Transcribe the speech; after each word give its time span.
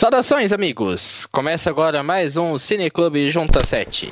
Saudações, 0.00 0.50
amigos! 0.50 1.26
Começa 1.26 1.68
agora 1.68 2.02
mais 2.02 2.38
um 2.38 2.56
Cineclube 2.56 3.30
Junta 3.30 3.62
7. 3.62 4.08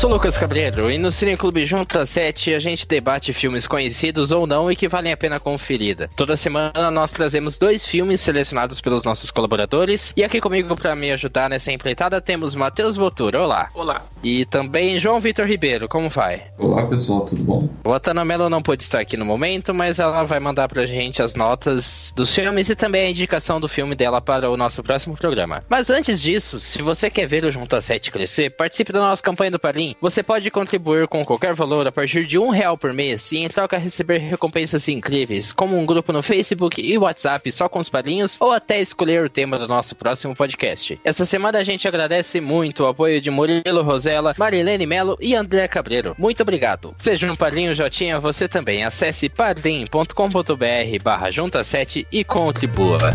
Sou 0.00 0.08
Lucas 0.08 0.34
Cabreiro 0.34 0.90
e 0.90 0.96
no 0.96 1.12
Cineclube 1.12 1.66
Junta 1.66 2.06
7 2.06 2.54
a 2.54 2.58
gente 2.58 2.88
debate 2.88 3.34
filmes 3.34 3.66
conhecidos 3.66 4.30
ou 4.30 4.46
não 4.46 4.70
e 4.70 4.74
que 4.74 4.88
valem 4.88 5.12
a 5.12 5.16
pena 5.16 5.38
conferida. 5.38 6.08
Toda 6.16 6.36
semana 6.36 6.90
nós 6.90 7.12
trazemos 7.12 7.58
dois 7.58 7.86
filmes 7.86 8.22
selecionados 8.22 8.80
pelos 8.80 9.04
nossos 9.04 9.30
colaboradores 9.30 10.14
e 10.16 10.24
aqui 10.24 10.40
comigo 10.40 10.74
para 10.74 10.96
me 10.96 11.12
ajudar 11.12 11.50
nessa 11.50 11.70
empreitada 11.70 12.18
temos 12.18 12.54
Matheus 12.54 12.96
Botura, 12.96 13.42
olá. 13.42 13.68
Olá. 13.74 14.00
E 14.22 14.46
também 14.46 14.98
João 14.98 15.20
Vitor 15.20 15.46
Ribeiro, 15.46 15.86
como 15.86 16.08
vai? 16.08 16.44
Olá 16.56 16.86
pessoal, 16.86 17.26
tudo 17.26 17.42
bom? 17.42 17.68
O 17.84 17.92
Atana 17.92 18.24
Mello 18.24 18.48
não 18.48 18.62
pôde 18.62 18.82
estar 18.82 19.00
aqui 19.00 19.18
no 19.18 19.26
momento, 19.26 19.74
mas 19.74 19.98
ela 19.98 20.22
vai 20.22 20.40
mandar 20.40 20.66
pra 20.66 20.86
gente 20.86 21.22
as 21.22 21.34
notas 21.34 22.10
dos 22.16 22.34
filmes 22.34 22.70
e 22.70 22.74
também 22.74 23.06
a 23.06 23.10
indicação 23.10 23.60
do 23.60 23.68
filme 23.68 23.94
dela 23.94 24.20
para 24.22 24.48
o 24.50 24.56
nosso 24.56 24.82
próximo 24.82 25.14
programa. 25.14 25.62
Mas 25.68 25.90
antes 25.90 26.22
disso, 26.22 26.58
se 26.58 26.80
você 26.80 27.10
quer 27.10 27.26
ver 27.26 27.44
o 27.44 27.50
Junta 27.50 27.82
7 27.82 28.10
crescer, 28.10 28.48
participe 28.48 28.94
da 28.94 29.00
nossa 29.00 29.22
campanha 29.22 29.50
do 29.50 29.58
Você 30.00 30.22
pode 30.22 30.50
contribuir 30.50 31.06
com 31.08 31.24
qualquer 31.24 31.54
valor 31.54 31.86
a 31.86 31.92
partir 31.92 32.26
de 32.26 32.38
um 32.38 32.50
real 32.50 32.76
por 32.76 32.92
mês 32.92 33.32
e 33.32 33.38
em 33.38 33.48
troca 33.48 33.78
receber 33.78 34.18
recompensas 34.18 34.88
incríveis, 34.88 35.52
como 35.52 35.78
um 35.78 35.86
grupo 35.86 36.12
no 36.12 36.22
Facebook 36.22 36.80
e 36.80 36.98
WhatsApp 36.98 37.50
só 37.52 37.68
com 37.68 37.78
os 37.78 37.88
padrinhos 37.88 38.36
ou 38.40 38.52
até 38.52 38.80
escolher 38.80 39.24
o 39.24 39.30
tema 39.30 39.58
do 39.58 39.68
nosso 39.68 39.94
próximo 39.94 40.34
podcast. 40.34 41.00
Essa 41.04 41.24
semana 41.24 41.58
a 41.58 41.64
gente 41.64 41.86
agradece 41.86 42.40
muito 42.40 42.84
o 42.84 42.86
apoio 42.86 43.20
de 43.20 43.30
Murilo 43.30 43.82
Rosella, 43.82 44.34
Marilene 44.38 44.86
Melo 44.86 45.16
e 45.20 45.34
André 45.34 45.66
Cabreiro. 45.68 46.14
Muito 46.18 46.42
obrigado. 46.42 46.94
Seja 46.98 47.30
um 47.30 47.36
padrinho 47.36 47.74
Jotinha 47.74 48.20
você 48.20 48.48
também. 48.48 48.84
Acesse 48.84 49.28
padrim.com.br 49.28 51.02
barra 51.02 51.30
junta 51.30 51.64
7 51.64 52.06
e 52.10 52.24
contribua. 52.24 53.10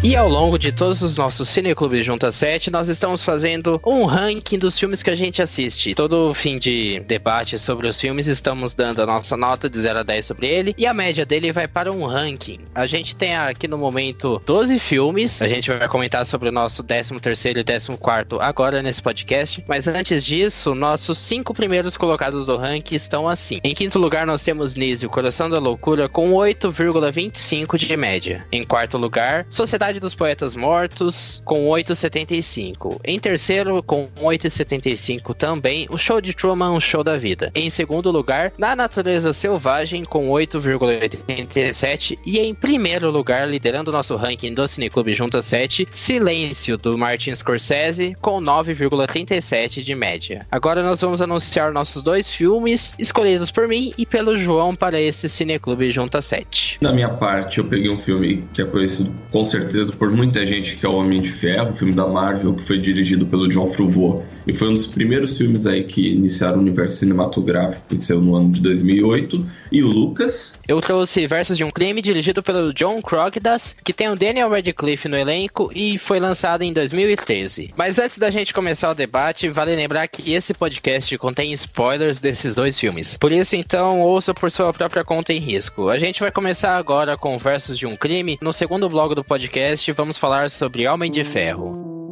E 0.00 0.14
ao 0.14 0.28
longo 0.28 0.56
de 0.60 0.70
todos 0.70 1.02
os 1.02 1.16
nossos 1.16 1.48
Cineclubes 1.48 2.06
Junta 2.06 2.30
7, 2.30 2.70
nós 2.70 2.88
estamos 2.88 3.24
fazendo 3.24 3.80
um 3.84 4.04
ranking 4.04 4.56
dos 4.56 4.78
filmes 4.78 5.02
que 5.02 5.10
a 5.10 5.16
gente 5.16 5.42
assiste. 5.42 5.92
Todo 5.92 6.32
fim 6.32 6.56
de 6.56 7.00
debate 7.00 7.58
sobre 7.58 7.88
os 7.88 8.00
filmes, 8.00 8.28
estamos 8.28 8.74
dando 8.74 9.02
a 9.02 9.06
nossa 9.06 9.36
nota 9.36 9.68
de 9.68 9.76
0 9.80 9.98
a 9.98 10.02
10 10.04 10.24
sobre 10.24 10.46
ele, 10.46 10.72
e 10.78 10.86
a 10.86 10.94
média 10.94 11.26
dele 11.26 11.52
vai 11.52 11.66
para 11.66 11.90
um 11.90 12.06
ranking. 12.06 12.60
A 12.72 12.86
gente 12.86 13.16
tem 13.16 13.34
aqui 13.34 13.66
no 13.66 13.76
momento 13.76 14.40
12 14.46 14.78
filmes, 14.78 15.42
a 15.42 15.48
gente 15.48 15.68
vai 15.68 15.88
comentar 15.88 16.24
sobre 16.24 16.48
o 16.48 16.52
nosso 16.52 16.84
13º 16.84 17.56
e 17.56 17.64
14º 17.64 18.38
agora 18.40 18.80
nesse 18.80 19.02
podcast, 19.02 19.64
mas 19.66 19.88
antes 19.88 20.24
disso, 20.24 20.76
nossos 20.76 21.18
cinco 21.18 21.52
primeiros 21.52 21.96
colocados 21.96 22.46
do 22.46 22.56
ranking 22.56 22.94
estão 22.94 23.28
assim. 23.28 23.58
Em 23.64 23.74
quinto 23.74 23.98
lugar, 23.98 24.24
nós 24.24 24.44
temos 24.44 24.76
Nise, 24.76 25.06
o 25.06 25.10
Coração 25.10 25.50
da 25.50 25.58
Loucura, 25.58 26.08
com 26.08 26.30
8,25 26.34 27.76
de 27.76 27.96
média. 27.96 28.46
Em 28.52 28.64
quarto 28.64 28.96
lugar, 28.96 29.44
Sociedade 29.50 29.87
Cidade 29.88 30.00
dos 30.00 30.14
Poetas 30.14 30.54
Mortos 30.54 31.40
com 31.46 31.66
8,75. 31.66 33.00
Em 33.02 33.18
terceiro, 33.18 33.82
com 33.82 34.06
8,75 34.20 35.34
também, 35.34 35.86
o 35.88 35.96
Show 35.96 36.20
de 36.20 36.34
Truman, 36.34 36.72
um 36.72 36.80
show 36.80 37.02
da 37.02 37.16
vida. 37.16 37.50
Em 37.54 37.70
segundo 37.70 38.10
lugar, 38.10 38.52
Na 38.58 38.76
Natureza 38.76 39.32
Selvagem 39.32 40.04
com 40.04 40.28
8,87. 40.28 42.18
E 42.26 42.38
em 42.38 42.54
primeiro 42.54 43.10
lugar, 43.10 43.48
liderando 43.48 43.90
nosso 43.90 44.14
ranking 44.14 44.52
do 44.52 44.68
Cineclube 44.68 45.14
Junta 45.14 45.40
7, 45.40 45.88
Silêncio, 45.94 46.76
do 46.76 46.98
Martin 46.98 47.34
Scorsese, 47.34 48.14
com 48.20 48.42
9,37 48.42 49.82
de 49.82 49.94
média. 49.94 50.46
Agora 50.50 50.82
nós 50.82 51.00
vamos 51.00 51.22
anunciar 51.22 51.72
nossos 51.72 52.02
dois 52.02 52.28
filmes, 52.28 52.94
escolhidos 52.98 53.50
por 53.50 53.66
mim 53.66 53.94
e 53.96 54.04
pelo 54.04 54.36
João 54.36 54.76
para 54.76 55.00
esse 55.00 55.30
Cineclube 55.30 55.90
Junta 55.90 56.20
7. 56.20 56.76
Da 56.78 56.92
minha 56.92 57.08
parte, 57.08 57.56
eu 57.56 57.64
peguei 57.64 57.90
um 57.90 57.98
filme 57.98 58.44
que 58.52 58.60
é 58.60 58.66
conhecido 58.66 59.10
com 59.32 59.42
certeza 59.46 59.77
certeza 59.78 59.92
por 59.92 60.10
muita 60.10 60.44
gente 60.44 60.76
que 60.76 60.84
é 60.84 60.88
o 60.88 60.96
Homem 60.96 61.22
de 61.22 61.30
Ferro, 61.30 61.74
filme 61.74 61.94
da 61.94 62.06
Marvel, 62.06 62.54
que 62.54 62.64
foi 62.64 62.78
dirigido 62.78 63.26
pelo 63.26 63.48
John 63.48 63.68
Favreau 63.68 64.24
e 64.48 64.54
foi 64.54 64.68
um 64.68 64.72
dos 64.72 64.86
primeiros 64.86 65.36
filmes 65.36 65.66
aí 65.66 65.84
que 65.84 66.08
iniciaram 66.14 66.56
o 66.56 66.60
universo 66.60 66.96
cinematográfico, 66.96 67.82
que 67.94 68.02
saiu 68.02 68.22
no 68.22 68.34
ano 68.34 68.50
de 68.50 68.62
2008. 68.62 69.46
E 69.70 69.82
o 69.82 69.88
Lucas? 69.88 70.54
Eu 70.66 70.80
trouxe 70.80 71.26
Versos 71.26 71.58
de 71.58 71.64
um 71.64 71.70
Crime, 71.70 72.00
dirigido 72.00 72.42
pelo 72.42 72.72
John 72.72 73.02
Crogdas, 73.02 73.76
que 73.84 73.92
tem 73.92 74.08
o 74.08 74.16
Daniel 74.16 74.48
Radcliffe 74.48 75.06
no 75.06 75.18
elenco 75.18 75.70
e 75.74 75.98
foi 75.98 76.18
lançado 76.18 76.62
em 76.62 76.72
2013. 76.72 77.74
Mas 77.76 77.98
antes 77.98 78.16
da 78.16 78.30
gente 78.30 78.54
começar 78.54 78.90
o 78.90 78.94
debate, 78.94 79.50
vale 79.50 79.76
lembrar 79.76 80.08
que 80.08 80.32
esse 80.32 80.54
podcast 80.54 81.16
contém 81.18 81.52
spoilers 81.52 82.18
desses 82.18 82.54
dois 82.54 82.80
filmes. 82.80 83.18
Por 83.18 83.32
isso, 83.32 83.54
então, 83.54 84.00
ouça 84.00 84.32
por 84.32 84.50
sua 84.50 84.72
própria 84.72 85.04
conta 85.04 85.30
em 85.30 85.38
risco. 85.38 85.90
A 85.90 85.98
gente 85.98 86.20
vai 86.20 86.32
começar 86.32 86.78
agora 86.78 87.18
com 87.18 87.36
Versos 87.36 87.78
de 87.78 87.86
um 87.86 87.94
Crime. 87.94 88.38
No 88.40 88.54
segundo 88.54 88.88
bloco 88.88 89.14
do 89.14 89.22
podcast, 89.22 89.92
vamos 89.92 90.16
falar 90.16 90.50
sobre 90.50 90.88
Homem 90.88 91.12
de 91.12 91.22
Ferro. 91.22 92.07